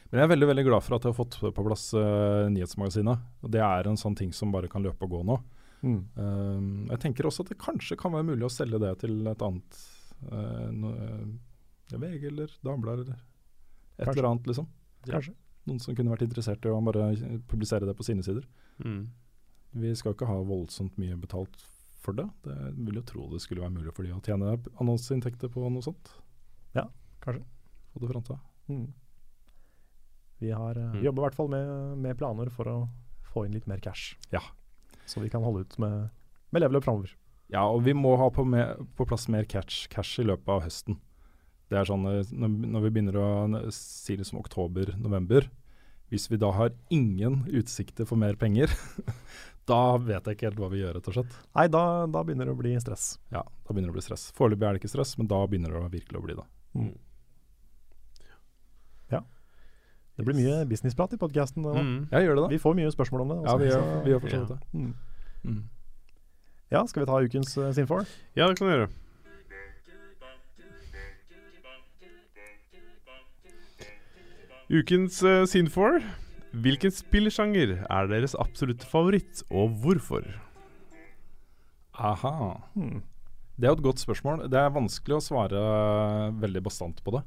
[0.08, 3.24] Men jeg er veldig veldig glad for at jeg har fått på plass uh, nyhetsmagasinet.
[3.44, 5.36] Og Det er en sånn ting som bare kan løpe og gå nå.
[5.84, 6.00] Mm.
[6.16, 6.60] Uh,
[6.94, 9.82] jeg tenker også at det kanskje kan være mulig å selge det til et annet
[10.32, 14.16] uh, no, eh, VG eller Dagbladet eller et Kanskje.
[14.16, 14.66] eller annet, liksom.
[15.08, 15.36] Kanskje.
[15.68, 17.10] Noen som kunne vært interessert i å bare
[17.50, 18.46] publisere det på sine sider.
[18.80, 19.10] Mm.
[19.82, 21.66] Vi skal ikke ha voldsomt mye betalt
[22.08, 22.24] for det.
[22.48, 22.56] Det
[22.88, 26.10] vil jo tro det skulle være mulig for de å tjene annonseinntekter på noe sånt.
[26.74, 26.86] Ja,
[27.24, 27.44] kanskje.
[27.92, 28.38] Få det fronta.
[28.68, 28.86] Mm.
[30.38, 31.02] Vi, har, eh, Mm.
[31.04, 32.76] jobber i hvert fall med, med planer for å
[33.32, 34.16] få inn litt mer cash.
[34.32, 34.40] Ja.
[35.06, 36.10] Så vi kan holde ut med,
[36.52, 37.14] med level up framover.
[37.50, 40.62] Ja, og vi må ha på, med, på plass mer cash, cash i løpet av
[40.66, 40.98] høsten.
[41.70, 45.48] Det er sånn eh, når, når vi begynner å si det som oktober-november
[46.08, 48.72] Hvis vi da har ingen utsikter for mer penger,
[49.68, 51.34] da vet jeg ikke helt hva vi gjør, rett og slett.
[51.58, 53.18] Nei, da, da begynner det å bli stress.
[53.34, 54.28] Ja, da begynner det å bli stress.
[54.38, 56.46] Foreløpig er det ikke stress, men da begynner det å virkelig å bli det.
[56.78, 56.94] Mm.
[59.12, 59.20] Ja.
[60.16, 61.66] Det blir mye businessprat i podkasten.
[61.68, 61.98] Mm.
[62.10, 62.48] Ja, gjør det da.
[62.54, 63.40] Vi får mye spørsmål om det.
[63.44, 64.46] Ja, vi gjør, så- vi gjør for så ja.
[64.46, 64.80] vidt det.
[64.80, 64.94] Mm.
[65.44, 65.60] Mm.
[66.72, 68.08] Ja, skal vi ta ukens uh, Sinfor?
[68.36, 68.88] Ja, det kan vi gjøre.
[74.68, 76.02] Ukens uh, Sinfor
[76.52, 80.24] Hvilken spillsjanger er deres absolutte favoritt, og hvorfor?
[81.98, 82.32] Aha.
[82.72, 83.02] Hmm.
[83.58, 84.46] Det er jo et godt spørsmål.
[84.48, 85.60] Det er vanskelig å svare
[86.40, 87.22] veldig bastant på det.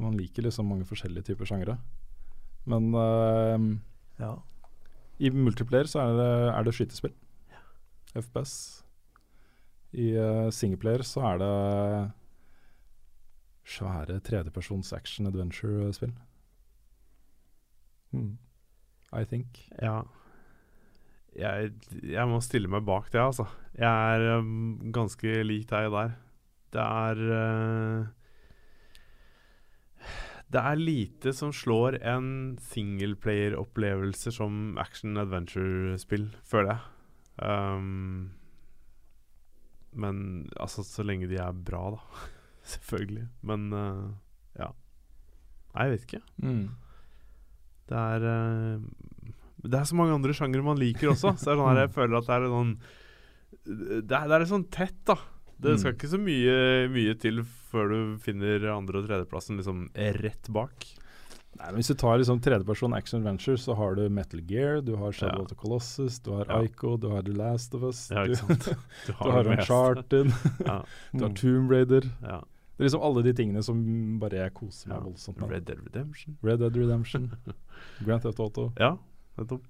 [0.00, 1.78] Man liker liksom mange forskjellige typer sjangere.
[2.70, 3.58] Men uh,
[4.22, 4.36] Ja.
[5.18, 7.16] i multiplayer så er det, er det skytespill.
[8.14, 8.54] FPS.
[9.98, 11.52] I uh, singleplayer så er det
[13.66, 16.14] svære tredjepersons action adventure-spill.
[18.12, 18.38] Mm.
[19.12, 19.60] I think.
[19.82, 20.00] Ja.
[21.36, 21.72] Jeg,
[22.02, 23.46] jeg må stille meg bak det, altså.
[23.78, 26.16] Jeg er um, ganske lik deg der.
[26.70, 28.08] Det er uh,
[30.50, 36.80] Det er lite som slår en singleplayer-opplevelse som action-adventure-spill, føler jeg.
[37.40, 38.32] Um,
[39.92, 42.02] men altså, så lenge de er bra, da.
[42.66, 43.26] Selvfølgelig.
[43.42, 44.10] Men uh,
[44.58, 44.70] ja.
[45.74, 46.22] Nei, jeg vet ikke.
[46.42, 46.62] Mm.
[47.90, 49.34] Det er uh,
[49.64, 51.34] Det er så mange andre sjangere man liker også.
[51.38, 52.72] Så det er sånn her, jeg føler at det er sånn
[53.66, 55.18] Det er, det er sånn tett, da.
[55.60, 55.96] Det skal Mm.
[55.98, 56.52] ikke så mye,
[56.88, 59.82] mye til før du finner andre- og tredjeplassen liksom
[60.22, 60.86] rett bak.
[61.58, 64.94] Nei, men Hvis du tar liksom tredjeperson action adventure, så har du Metal Gear, du
[64.96, 65.42] har Shadow Ja.
[65.42, 66.60] of the Colossus, du har Ja.
[66.62, 68.34] Ico, du har The Last of Us, Ja, du,
[69.06, 69.44] du har.
[69.46, 70.26] Uncharted,
[70.64, 71.34] Ja, du har Hmm.
[71.34, 72.02] Tomb Raider.
[72.22, 72.40] ja.
[72.78, 75.04] Det er liksom alle de tingene som bare jeg koser meg Ja.
[75.04, 75.50] voldsomt med.
[75.50, 76.38] Red Dead Redemption.
[76.42, 77.30] Red Dead Redemption,
[78.06, 78.72] Grand Theft Auto.
[78.78, 78.96] Ja,
[79.36, 79.64] nettopp.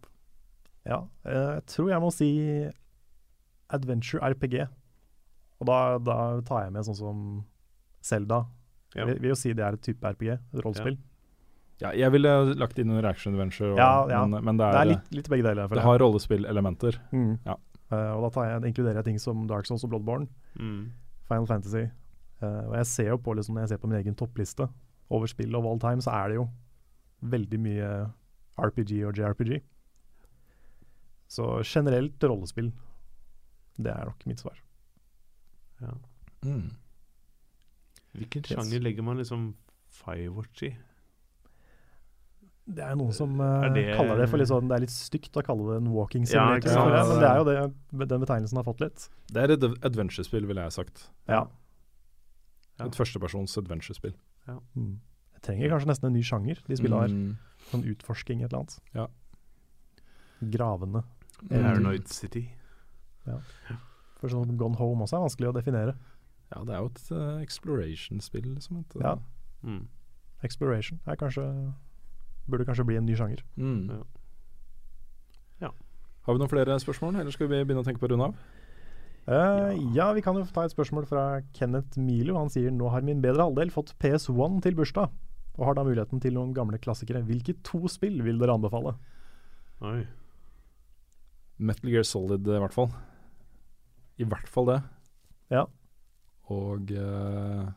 [0.86, 2.70] Ja, eh, jeg tror jeg må si
[3.70, 4.66] adventure RPG.
[5.60, 6.16] Og da, da
[6.46, 7.44] tar jeg med sånn som
[8.02, 8.44] Zelda.
[8.94, 9.04] Ja.
[9.04, 10.96] Jeg vil- vil jo si det er et type RPG, et rollespill.
[10.96, 11.09] Ja,
[11.80, 14.26] jeg ville lagt inn under action adventure, og, Ja, ja.
[14.26, 15.68] Men, men det Det er, er litt, litt begge deler.
[15.68, 16.98] det har rollespillelementer.
[17.12, 17.38] Mm.
[17.46, 17.56] Ja.
[17.90, 20.28] Uh, og da tar jeg, inkluderer jeg ting som Dark Souls og Bloodborne,
[20.58, 20.90] Mm.
[21.28, 21.84] Final Fantasy.
[22.42, 24.68] Uh, og jeg ser jo på liksom, Når jeg ser på min egen toppliste
[25.10, 26.48] over spill of all time, så er det jo
[27.22, 27.88] veldig mye
[28.58, 29.60] RPG og JRPG.
[31.30, 32.72] Så generelt rollespill.
[33.78, 34.58] Det er nok mitt svar.
[35.80, 35.92] Ja.
[36.44, 36.70] Mm.
[38.14, 38.52] Hvilken Yes.
[38.56, 39.54] sjanger legger man liksom
[39.88, 40.76] Firewatch i?
[42.70, 44.92] Det er noen som uh, Er det- kaller det for litt sånn Det er litt
[44.94, 48.60] stygt å kalle det en walking simulator, ja, men det er jo det den betegnelsen
[48.60, 49.08] har fått litt.
[49.32, 51.08] Det er et adventure-spill, ville jeg sagt.
[51.28, 51.46] Ja.
[52.78, 52.86] Ja.
[52.86, 54.14] Et førstepersons adventure-spill.
[54.48, 55.00] Mm.
[55.34, 57.08] Jeg trenger kanskje nesten en ny sjanger, de spillene her.
[57.08, 57.36] Mm.
[57.70, 58.78] Sånn utforsking, et eller annet.
[58.94, 59.06] Ja.
[60.40, 61.02] Gravende.
[61.42, 61.50] Mm.
[61.50, 62.46] Paranoid City.
[64.20, 65.94] For sånn Gone Home også er vanskelig å definere.
[66.50, 68.80] Ja, det er jo et uh, exploration-spill, liksom.
[68.84, 69.16] Et, Ja.
[69.62, 69.86] Mm.
[70.42, 71.44] Exploration er kanskje
[72.50, 73.42] Burde kanskje bli en ny sjanger.
[73.56, 73.90] Mm.
[73.92, 74.00] Ja.
[75.66, 75.70] Ja.
[76.26, 78.40] Har vi noen flere spørsmål, eller skal vi begynne å tenke på å runde av?
[79.30, 80.08] Uh, ja.
[80.16, 81.24] vi kan jo ta et spørsmål fra
[81.56, 82.38] Kenneth Milo.
[82.40, 85.12] Han sier nå har min bedre halvdel fått PS1 til bursdag,
[85.58, 87.22] og har da muligheten til noen gamle klassikere.
[87.28, 88.96] Hvilke to spill vil dere anbefale?
[89.86, 90.00] Oi.
[91.60, 92.90] Metal Gear Solid, i hvert fall.
[94.20, 94.80] I hvert fall det.
[95.52, 95.66] Ja.
[96.50, 97.68] Og uh,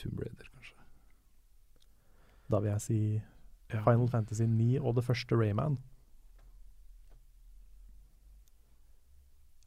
[0.00, 0.55] Tomb Raider.
[2.50, 3.00] Da vil jeg si
[3.72, 3.80] Ja.
[3.82, 5.78] Final Fantasy 9 og det første Rayman.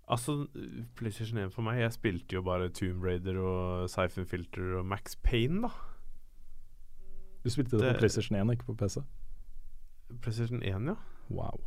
[0.09, 0.47] Altså,
[0.95, 5.15] PlayStation 1 for meg Jeg spilte jo bare Tomb Raider og Siphon Filter og Max
[5.23, 5.69] Payne, da.
[7.43, 8.97] Du spilte det, Det- på PlayStation 1, ikke på PC?
[10.21, 10.95] PlayStation 1, ja.
[11.29, 11.59] Wow.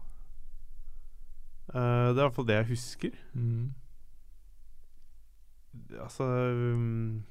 [1.75, 3.11] Uh, det er i hvert fall det jeg husker.
[3.35, 3.75] Mm.
[6.01, 7.23] Altså um,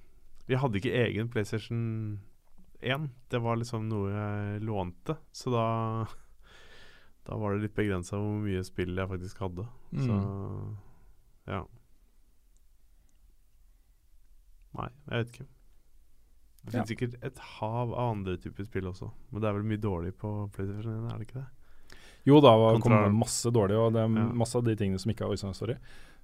[0.47, 2.19] Vi hadde ikke egen PlayStation
[2.83, 3.09] 1.
[3.29, 5.17] Det var liksom noe jeg lånte.
[5.31, 6.05] Så da
[7.23, 9.67] Da var det litt begrensa hvor mye spill jeg faktisk hadde.
[9.93, 10.77] Så Mm.
[11.47, 11.63] ja.
[14.77, 15.47] Nei, jeg vet ikke.
[16.61, 16.83] Det Ja.
[16.83, 19.11] finnes sikkert et hav av andre typer spill også.
[19.31, 21.47] Men det er vel mye dårlig på PlayStation 1, er det ikke det?
[22.25, 24.31] Jo da, det kom Kontra- det masse dårlig, og det er Ja.
[24.33, 25.75] masse av de tingene som ikke har Oi sann, sorry.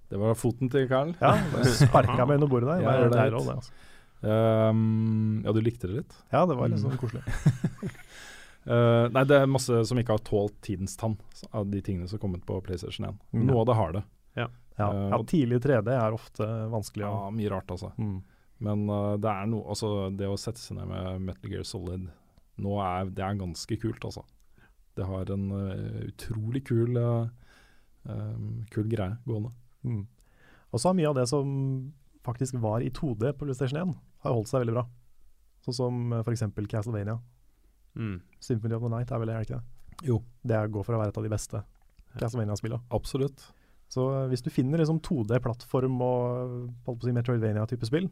[0.09, 1.15] Det var foten til Carl.
[1.21, 2.81] Ja, Sparka meg under bordet der.
[2.81, 3.45] Ja, det, gjør det, det er litt.
[3.47, 3.71] det, altså.
[4.21, 6.15] Um, ja, du likte det litt?
[6.33, 6.89] Ja, det var litt Mm.
[6.89, 7.23] sånn koselig.
[8.67, 11.17] Uh, nei, det er masse som ikke har tålt tidens tann,
[11.51, 13.19] av de tingene som har kommet på PlayStation 1.
[13.33, 13.45] Mm.
[13.47, 14.03] Noe av det har det.
[14.41, 17.01] Ja, Eh, ja Tidlig 3D er ofte vanskelig.
[17.07, 17.91] Ja, mye rart, altså.
[17.97, 18.19] Mm.
[18.59, 22.07] Men uh, det er noe Altså, det å sette seg ned med Metal Gear Solid
[22.57, 24.23] nå er Det er ganske kult, altså.
[24.97, 27.25] Det har en uh, utrolig kul uh,
[28.05, 29.51] um, Kul greie gående.
[29.85, 30.07] Mm.
[30.73, 31.51] Og så har mye av det som
[32.25, 34.85] faktisk var i 2D på PlayStation 1, har holdt seg veldig bra.
[35.65, 36.43] Sånn som uh, f.eks.
[36.71, 37.17] Castlevania.
[37.97, 38.19] Mm.
[38.39, 40.07] Symphony of the Night er vel det, er ikke det?
[40.07, 40.19] Jo.
[40.45, 41.63] Det er- går for å være et av de beste
[42.17, 42.83] Castlevania-spillene.
[42.95, 43.43] Absolutt.
[43.89, 46.23] Så uh, hvis du finner liksom 2D-plattform og
[46.87, 48.09] holdt på å si Metroidvania-type spill,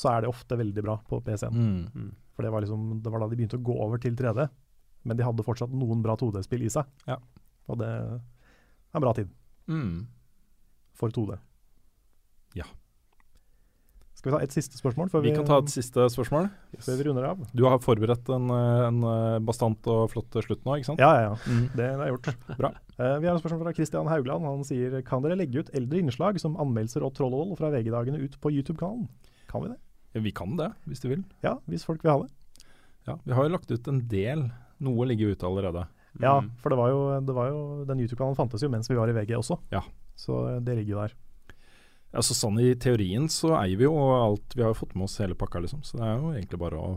[0.00, 1.52] så er det ofte veldig bra på PC-en.
[1.56, 1.80] Mm.
[1.94, 2.10] Mm.
[2.36, 4.46] For det var, liksom, det var da de begynte å gå over til 3D.
[5.08, 6.88] Men de hadde fortsatt noen bra 2D-spill i seg.
[7.08, 7.16] Ja.
[7.68, 8.18] Og det er
[8.96, 9.28] en bra tid
[9.70, 10.06] Mm.
[10.96, 11.36] for 2D.
[14.20, 14.22] Ja.
[14.22, 16.50] Skal vi ta et siste spørsmål Vi vi, kan ta et siste spørsmål.
[16.76, 17.38] før vi runder av?
[17.56, 21.00] Du har forberedt en, eh, en eh, bastant og flott slutt nå, ikke sant?
[21.00, 21.36] Ja, ja, ja.
[21.48, 21.62] Mm.
[21.72, 22.34] Det, det har jeg gjort.
[22.60, 22.70] Bra.
[23.00, 24.44] Uh, vi har et spørsmål fra Christian Haugland.
[24.44, 28.36] Han sier kan dere legge ut eldre innslag som anmeldelser og trollhold fra VG-dagene ut
[28.42, 29.08] på YouTube-kanalen?
[29.48, 29.78] Kan vi det?
[30.14, 31.24] Ja, Vi kan det, hvis du vil.
[31.42, 32.30] Ja, hvis folk vil ha det.
[33.08, 34.50] Ja, Vi har jo lagt ut en del.
[34.84, 35.86] Noe ligger ute allerede.
[36.20, 36.50] Ja, Mm.
[36.58, 39.12] for det var jo, det var jo den YouTube-kanalen fantes jo mens vi var i
[39.16, 39.56] VG også.
[39.72, 39.80] Ja.
[40.16, 41.14] Så det ligger jo der.
[42.10, 44.56] Altså Sånn i teorien så eier vi jo alt.
[44.56, 45.84] Vi har jo fått med oss hele pakka, liksom.
[45.86, 46.88] Så det er jo egentlig bare å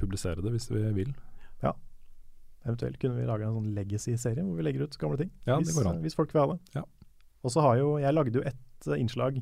[0.00, 1.12] publisere det hvis vi vil.
[2.62, 5.30] Eventuelt kunne vi lage en sånn legacy-serie hvor vi legger ut gamle ting.
[5.48, 5.74] Ja, hvis,
[6.04, 6.60] hvis folk vil ha det.
[6.76, 6.84] Ja.
[7.42, 9.40] Og så har jo Jeg lagde jo ett eh, innslag,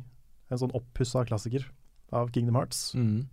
[0.49, 1.67] en sånn oppussa klassiker
[2.17, 2.95] av Kingdom Hearts.
[2.97, 3.27] Mm.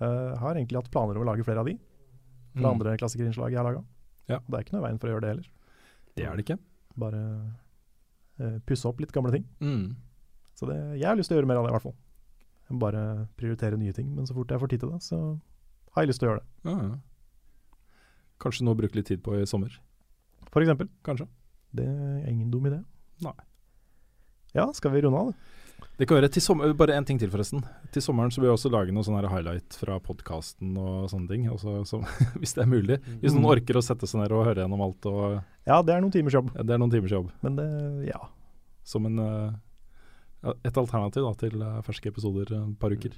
[0.00, 1.76] Uh, har egentlig hatt planer om å lage flere av de,
[2.56, 2.70] fra Mm.
[2.72, 3.84] andre klassikerinnslag jeg har laga.
[4.32, 4.38] Ja.
[4.48, 5.50] Det er ikke noe veien for å gjøre det heller.
[6.16, 6.58] Det er det ikke.
[6.96, 7.20] Bare
[8.40, 9.44] uh, pusse opp litt gamle ting.
[9.60, 9.92] Mm.
[10.58, 11.96] Så det, jeg har lyst til å gjøre mer av det, i hvert fall.
[12.68, 13.02] Jeg må bare
[13.38, 14.08] prioritere nye ting.
[14.16, 15.18] Men så fort jeg får tid til det, så
[15.94, 16.48] har jeg lyst til å gjøre det.
[16.68, 16.96] Ja, ja.
[18.42, 19.72] Kanskje noe å bruke litt tid på i sommer.
[20.52, 20.90] For eksempel.
[21.06, 21.26] Kanskje.
[21.74, 22.80] Det er ingen dum idé.
[23.24, 23.34] Nei.
[24.56, 25.32] Ja, skal vi runde av?
[25.32, 25.54] da?
[25.98, 27.62] Det kan være til sommer, Bare en ting til, forresten.
[27.94, 31.46] Til sommeren så vil jeg også lage noen sånne highlight fra podkasten og sånne ting.
[31.54, 32.00] Også, så,
[32.40, 32.98] hvis det er mulig.
[33.22, 35.06] Hvis noen orker å sette seg ned og høre gjennom alt.
[35.10, 36.50] Og, Ja, det er noen timers jobb.
[36.58, 37.30] det er noen timers jobb.
[37.46, 37.68] Men det
[38.10, 38.22] Ja.
[38.88, 39.50] Som en, ja,
[40.42, 43.14] et alternativ da, til eh, ferske episoder eh, et par uker.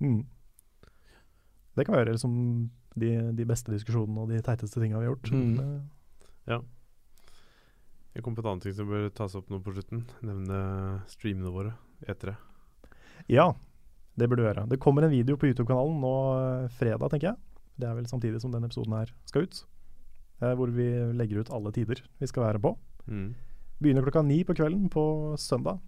[0.00, 0.22] Mm.
[1.76, 2.32] Det kan være liksom
[3.00, 5.32] de, de beste diskusjonene og de teiteste tinga vi har gjort.
[5.32, 5.56] Mm.
[5.56, 6.62] Det-
[8.14, 10.02] Jeg kom på et annet ting som bør tas opp nå på slutten.
[10.26, 10.58] Nevne
[11.08, 11.70] streamene våre.
[12.04, 12.34] Etere.
[13.30, 13.54] Ja,
[14.18, 14.66] det burde du gjøre.
[14.68, 16.10] Det kommer en video på YouTube-kanalen nå
[16.64, 17.36] eh, fredag, tenker jeg.
[17.80, 19.62] Det er vel samtidig som denne episoden her skal ut.
[20.42, 22.74] Eh, hvor vi legger ut alle tider vi skal være på.
[23.08, 23.30] Mm.
[23.80, 25.06] Begynner klokka ni på kvelden på
[25.40, 25.80] søndag.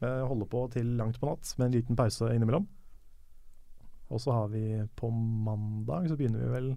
[0.00, 2.66] Eh, holder på til langt på natt med en liten pause innimellom.
[4.10, 4.62] Og så har vi
[4.96, 6.68] på mandag, så begynner vi vel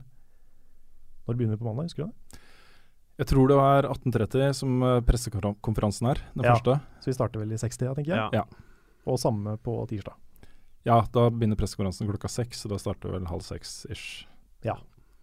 [1.27, 2.39] Når begynner vi på mandag, husker du det?
[3.21, 6.55] Jeg tror det var 1830 som eh, pressekonferansen er, den Ja.
[6.55, 6.79] første.
[6.99, 8.17] Så vi starter vel i 60, tenker jeg.
[8.17, 8.29] Ja.
[8.33, 8.43] Ja.
[9.05, 10.15] Og samme på tirsdag.
[10.83, 14.25] Ja, da begynner pressekonferansen klokka seks, så da starter vel halv seks ish.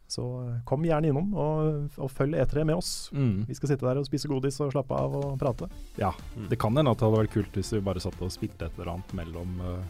[0.09, 3.11] Så eh, kom gjerne innom og, og følg E3 med oss.
[3.13, 3.43] Mm.
[3.49, 5.67] Vi skal sitte der og spise godis og slappe av og prate.
[6.01, 6.47] Ja, Mm.
[6.49, 8.79] det kan hende at det hadde vært kult hvis vi bare satt og spilte et
[8.79, 9.83] eller annet mellom uh,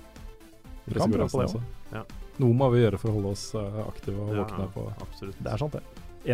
[0.88, 1.62] Vi kan prøve på det også.
[1.92, 2.02] Ja.
[2.42, 4.82] Noe må vi gjøre for å holde oss uh, aktive og Ja, våkne på.
[5.06, 5.38] Absolutt.
[5.38, 5.82] Det er sant, det.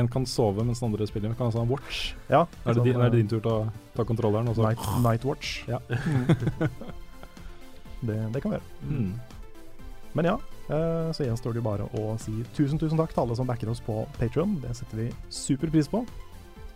[0.00, 1.28] Én kan sove mens den andre spiller.
[1.34, 2.14] Vi kan altså ha watch.
[2.32, 4.48] Ja, er det, din, sånn, din, er det din tur til å ta kontrolleren.
[4.48, 4.62] Og så.
[4.64, 5.60] Night, night Watch.
[5.68, 5.78] Ja.
[8.08, 8.68] det, det kan vi gjøre.
[8.88, 9.12] Mm.
[10.14, 13.34] Men ja, eh, så gjenstår det jo bare å si tusen, tusen takk til alle
[13.36, 16.00] som backer oss på Patreon Det setter vi super pris på.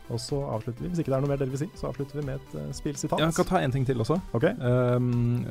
[0.09, 2.21] Og så avslutter vi, hvis ikke det er noe mer dere vil si, så avslutter
[2.21, 3.21] vi med et uh, spillsitat.
[3.21, 4.17] Jeg kan ta en ting til også.
[4.37, 5.45] Ok, Um,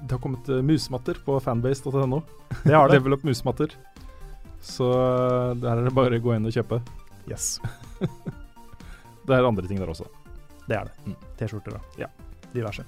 [0.00, 2.22] det har kommet musmatter musematter på fanbase.no.
[2.64, 2.94] det har det.
[2.96, 3.74] Level up musematter.
[4.64, 4.88] Så
[5.60, 6.80] der er det bare å gå inn og kjøpe.
[7.28, 7.58] Yes,
[9.28, 10.06] Det er andre ting der også.
[10.66, 10.94] det er det.
[11.04, 11.16] Mm.
[11.36, 11.80] T-skjorter, da.
[12.00, 12.08] Ja.
[12.54, 12.84] Diverse.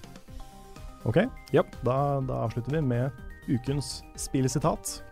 [1.05, 1.21] Ok,
[1.53, 1.69] yep.
[1.85, 3.11] da, da avslutter vi med
[3.47, 5.03] ukens spillsitat.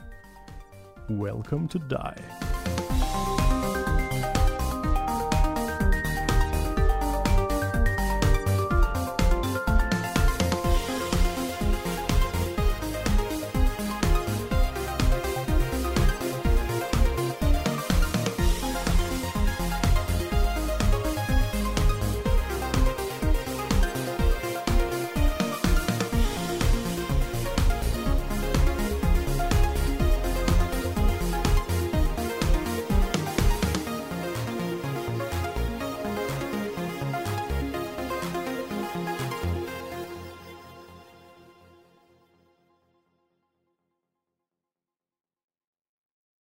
[1.09, 2.88] Welcome to die.